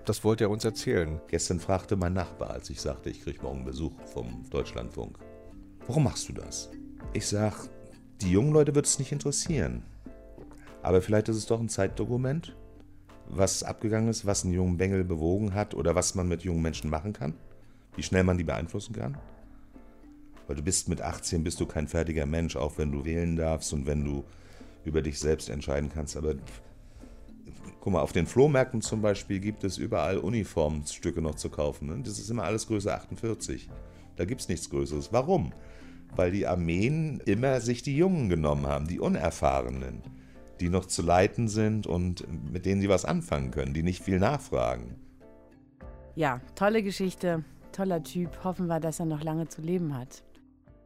das 0.05 0.23
wollte 0.23 0.43
er 0.43 0.51
uns 0.51 0.63
erzählen. 0.63 1.19
Gestern 1.29 1.59
fragte 1.59 1.95
mein 1.95 2.13
Nachbar, 2.13 2.51
als 2.51 2.69
ich 2.69 2.79
sagte, 2.79 3.09
ich 3.09 3.23
kriege 3.23 3.41
morgen 3.41 3.65
Besuch 3.65 3.93
vom 4.05 4.47
Deutschlandfunk. 4.51 5.17
Warum 5.87 6.05
machst 6.05 6.29
du 6.29 6.33
das? 6.33 6.69
Ich 7.11 7.27
sag, 7.27 7.67
die 8.21 8.31
jungen 8.31 8.53
Leute 8.53 8.73
wird 8.73 8.85
es 8.85 8.99
nicht 8.99 9.11
interessieren. 9.11 9.83
Aber 10.81 11.01
vielleicht 11.01 11.27
ist 11.27 11.35
es 11.35 11.45
doch 11.45 11.59
ein 11.59 11.67
Zeitdokument, 11.67 12.55
was 13.27 13.63
abgegangen 13.63 14.09
ist, 14.09 14.25
was 14.25 14.43
einen 14.43 14.53
jungen 14.53 14.77
Bengel 14.77 15.03
bewogen 15.03 15.53
hat 15.53 15.73
oder 15.73 15.93
was 15.93 16.15
man 16.15 16.27
mit 16.27 16.43
jungen 16.43 16.61
Menschen 16.61 16.89
machen 16.89 17.11
kann, 17.11 17.33
wie 17.95 18.03
schnell 18.03 18.23
man 18.23 18.37
die 18.37 18.43
beeinflussen 18.45 18.93
kann. 18.95 19.17
Weil 20.47 20.55
du 20.55 20.61
bist 20.61 20.87
mit 20.87 21.01
18 21.01 21.43
bist 21.43 21.59
du 21.59 21.65
kein 21.65 21.87
fertiger 21.87 22.25
Mensch, 22.25 22.55
auch 22.55 22.77
wenn 22.77 22.91
du 22.91 23.03
wählen 23.03 23.35
darfst 23.35 23.73
und 23.73 23.85
wenn 23.85 24.05
du 24.05 24.23
über 24.85 25.01
dich 25.01 25.19
selbst 25.19 25.49
entscheiden 25.49 25.89
kannst. 25.93 26.15
Aber 26.15 26.35
guck 27.81 27.93
mal, 27.93 28.01
auf 28.01 28.13
den 28.13 28.27
Flohmärkten 28.27 28.81
zum 28.81 29.01
Beispiel 29.01 29.39
gibt 29.39 29.65
es 29.65 29.77
überall 29.77 30.17
Uniformstücke 30.17 31.21
noch 31.21 31.35
zu 31.35 31.49
kaufen. 31.49 31.87
Ne? 31.87 32.01
Das 32.03 32.19
ist 32.19 32.29
immer 32.29 32.43
alles 32.43 32.67
Größe 32.67 32.93
48. 32.93 33.69
Da 34.15 34.25
gibt 34.25 34.41
es 34.41 34.49
nichts 34.49 34.69
Größeres. 34.69 35.11
Warum? 35.11 35.53
Weil 36.15 36.31
die 36.31 36.47
Armeen 36.47 37.19
immer 37.25 37.59
sich 37.61 37.81
die 37.81 37.97
Jungen 37.97 38.29
genommen 38.29 38.67
haben, 38.67 38.87
die 38.87 38.99
Unerfahrenen, 38.99 40.01
die 40.59 40.69
noch 40.69 40.85
zu 40.85 41.01
leiten 41.01 41.47
sind 41.47 41.87
und 41.87 42.25
mit 42.51 42.65
denen 42.65 42.81
sie 42.81 42.89
was 42.89 43.05
anfangen 43.05 43.51
können, 43.51 43.73
die 43.73 43.83
nicht 43.83 44.03
viel 44.03 44.19
nachfragen. 44.19 44.95
Ja, 46.15 46.41
tolle 46.55 46.83
Geschichte, 46.83 47.43
toller 47.71 48.03
Typ. 48.03 48.43
Hoffen 48.43 48.67
wir, 48.67 48.79
dass 48.79 48.99
er 48.99 49.07
noch 49.07 49.23
lange 49.23 49.47
zu 49.47 49.61
leben 49.61 49.97
hat. 49.97 50.23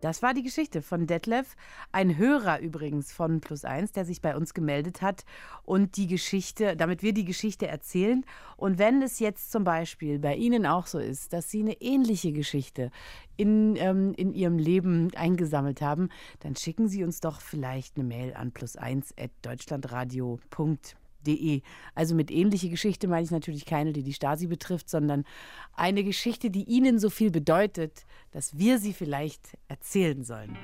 Das 0.02 0.22
war 0.22 0.34
die 0.34 0.44
Geschichte 0.44 0.82
von 0.82 1.08
Detlef, 1.08 1.56
ein 1.92 2.18
Hörer 2.18 2.60
übrigens 2.60 3.12
von 3.12 3.42
Plus 3.42 3.66
Eins, 3.66 3.92
der 3.92 4.06
sich 4.06 4.22
bei 4.22 4.36
uns 4.36 4.54
gemeldet 4.54 5.02
hat 5.02 5.26
und 5.64 5.98
die 5.98 6.08
Geschichte, 6.08 6.76
damit 6.76 7.02
wir 7.02 7.14
die 7.14 7.26
Geschichte 7.26 7.68
erzählen. 7.68 8.24
Und 8.58 8.78
wenn 8.78 9.02
es 9.02 9.20
jetzt 9.20 9.52
zum 9.52 9.64
Beispiel 9.64 10.20
bei 10.20 10.36
Ihnen 10.36 10.66
auch 10.66 10.88
so 10.88 11.00
ist, 11.00 11.34
dass 11.34 11.50
Sie 11.50 11.62
eine 11.62 11.82
ähnliche 11.82 12.32
Geschichte 12.32 12.92
in, 13.38 13.76
ähm, 13.78 14.14
in 14.16 14.34
Ihrem 14.34 14.60
Leben 14.60 15.10
eingesammelt 15.16 15.82
haben, 15.82 16.10
dann 16.40 16.56
schicken 16.56 16.88
Sie 16.88 17.04
uns 17.04 17.20
doch 17.20 17.42
vielleicht 17.42 17.98
eine 17.98 18.06
Mail 18.06 18.36
an 18.36 18.52
plus1.deutschlandradio.de 18.52 20.97
www.stasi.de. 21.24 21.62
Also 21.96 22.16
mit 22.16 22.32
ähnliche 22.32 22.70
Geschichte 22.70 23.08
meine 23.08 23.24
ich 23.24 23.32
natürlich 23.32 23.66
keine, 23.66 23.94
die 23.94 24.04
die 24.04 24.14
Stasi 24.14 24.48
betrifft, 24.48 24.90
sondern 24.90 25.26
eine 25.74 26.04
Geschichte, 26.04 26.50
die 26.50 26.64
Ihnen 26.64 27.00
so 27.00 27.10
viel 27.10 27.32
bedeutet, 27.32 28.06
dass 28.32 28.58
wir 28.58 28.80
sie 28.80 28.94
vielleicht 28.94 29.58
erzählen 29.68 30.24
sollen. 30.24 30.58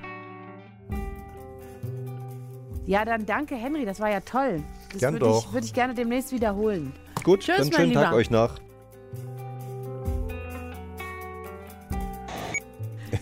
Ja, 2.86 3.06
dann 3.06 3.26
danke, 3.26 3.56
Henry, 3.56 3.86
das 3.86 4.00
war 4.00 4.12
ja 4.12 4.20
toll. 4.20 4.62
Das 4.92 5.02
würde. 5.02 5.26
Ich, 5.40 5.54
würde 5.54 5.66
ich 5.66 5.74
gerne 5.74 5.94
demnächst 5.94 6.34
wiederholen. 6.34 6.92
Gut, 7.24 7.42
Tschüss, 7.42 7.70
dann 7.70 7.74
schönen 7.74 7.94
Tag 7.94 8.14
euch 8.14 8.30
noch. 8.30 8.60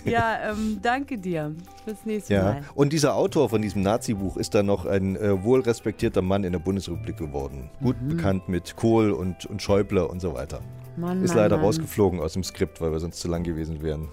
Ja, 0.06 0.38
ähm, 0.52 0.80
danke 0.82 1.18
dir. 1.18 1.56
Bis 1.86 2.06
nächste 2.06 2.34
ja. 2.34 2.44
Mal. 2.44 2.62
Und 2.76 2.94
dieser 2.94 3.16
Autor 3.16 3.50
von 3.50 3.62
diesem 3.62 3.82
Nazi-Buch 3.82 4.38
ist 4.38 4.56
dann 4.56 4.66
noch 4.66 4.86
ein 4.86 5.16
äh, 5.16 5.44
wohl 5.44 5.62
respektierter 5.62 6.22
Mann 6.22 6.44
in 6.44 6.52
der 6.54 6.60
Bundesrepublik 6.60 7.18
geworden. 7.18 7.70
Gut 7.82 8.02
mhm. 8.02 8.10
bekannt 8.10 8.50
mit 8.50 8.76
Kohl 8.76 9.12
und, 9.12 9.46
und 9.46 9.62
Schäuble 9.62 10.08
und 10.08 10.22
so 10.22 10.34
weiter. 10.34 10.62
Mann, 10.98 11.24
ist 11.24 11.30
Mann, 11.30 11.38
leider 11.38 11.58
Mann. 11.58 11.66
rausgeflogen 11.66 12.20
aus 12.20 12.34
dem 12.34 12.44
Skript, 12.44 12.82
weil 12.82 12.92
wir 12.92 13.00
sonst 13.00 13.20
zu 13.20 13.28
lang 13.28 13.44
gewesen 13.44 13.82
wären. 13.82 14.10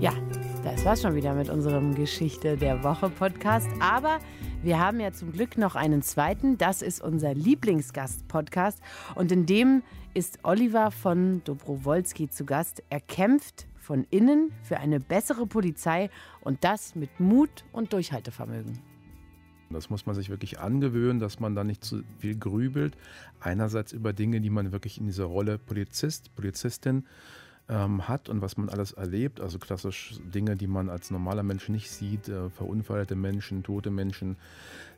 Ja, 0.00 0.12
das 0.64 0.84
war's 0.84 1.02
schon 1.02 1.14
wieder 1.14 1.34
mit 1.34 1.48
unserem 1.48 1.94
Geschichte 1.94 2.56
der 2.56 2.82
Woche 2.82 3.08
Podcast. 3.10 3.68
Aber 3.78 4.18
wir 4.62 4.78
haben 4.78 5.00
ja 5.00 5.12
zum 5.12 5.32
Glück 5.32 5.58
noch 5.58 5.74
einen 5.74 6.02
zweiten. 6.02 6.56
Das 6.56 6.82
ist 6.82 7.02
unser 7.02 7.34
Lieblingsgast-Podcast. 7.34 8.80
Und 9.16 9.32
in 9.32 9.44
dem 9.44 9.82
ist 10.14 10.38
Oliver 10.44 10.92
von 10.92 11.42
Dobrowolski 11.44 12.30
zu 12.30 12.44
Gast. 12.44 12.82
Er 12.88 13.00
kämpft 13.00 13.66
von 13.80 14.06
innen 14.10 14.52
für 14.62 14.78
eine 14.78 15.00
bessere 15.00 15.46
Polizei 15.46 16.10
und 16.42 16.62
das 16.62 16.94
mit 16.94 17.18
Mut 17.18 17.64
und 17.72 17.92
Durchhaltevermögen. 17.92 18.78
Das 19.70 19.90
muss 19.90 20.06
man 20.06 20.14
sich 20.14 20.30
wirklich 20.30 20.60
angewöhnen, 20.60 21.18
dass 21.18 21.40
man 21.40 21.56
da 21.56 21.64
nicht 21.64 21.82
zu 21.82 22.02
viel 22.18 22.36
grübelt. 22.36 22.96
Einerseits 23.40 23.92
über 23.92 24.12
Dinge, 24.12 24.40
die 24.40 24.50
man 24.50 24.70
wirklich 24.70 24.98
in 24.98 25.06
dieser 25.06 25.24
Rolle 25.24 25.58
Polizist, 25.58 26.34
Polizistin 26.36 27.06
ähm, 27.72 28.06
hat 28.06 28.28
und 28.28 28.42
was 28.42 28.56
man 28.56 28.68
alles 28.68 28.92
erlebt. 28.92 29.40
Also 29.40 29.58
klassisch 29.58 30.14
Dinge, 30.34 30.56
die 30.56 30.66
man 30.66 30.90
als 30.90 31.10
normaler 31.10 31.42
Mensch 31.42 31.68
nicht 31.68 31.90
sieht, 31.90 32.28
äh, 32.28 32.50
verunfallte 32.50 33.16
Menschen, 33.16 33.62
tote 33.62 33.90
Menschen, 33.90 34.36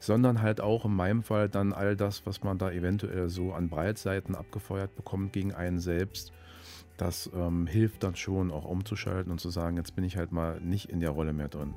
sondern 0.00 0.42
halt 0.42 0.60
auch 0.60 0.84
in 0.84 0.94
meinem 0.94 1.22
Fall 1.22 1.48
dann 1.48 1.72
all 1.72 1.96
das, 1.96 2.26
was 2.26 2.42
man 2.42 2.58
da 2.58 2.70
eventuell 2.70 3.28
so 3.28 3.52
an 3.52 3.68
Breitseiten 3.68 4.34
abgefeuert 4.34 4.94
bekommt 4.96 5.32
gegen 5.32 5.54
einen 5.54 5.78
selbst. 5.78 6.32
Das 6.96 7.30
ähm, 7.34 7.66
hilft 7.66 8.02
dann 8.02 8.16
schon 8.16 8.50
auch 8.50 8.64
umzuschalten 8.64 9.32
und 9.32 9.40
zu 9.40 9.50
sagen, 9.50 9.76
jetzt 9.76 9.94
bin 9.94 10.04
ich 10.04 10.16
halt 10.16 10.32
mal 10.32 10.60
nicht 10.60 10.90
in 10.90 11.00
der 11.00 11.10
Rolle 11.10 11.32
mehr 11.32 11.48
drin. 11.48 11.74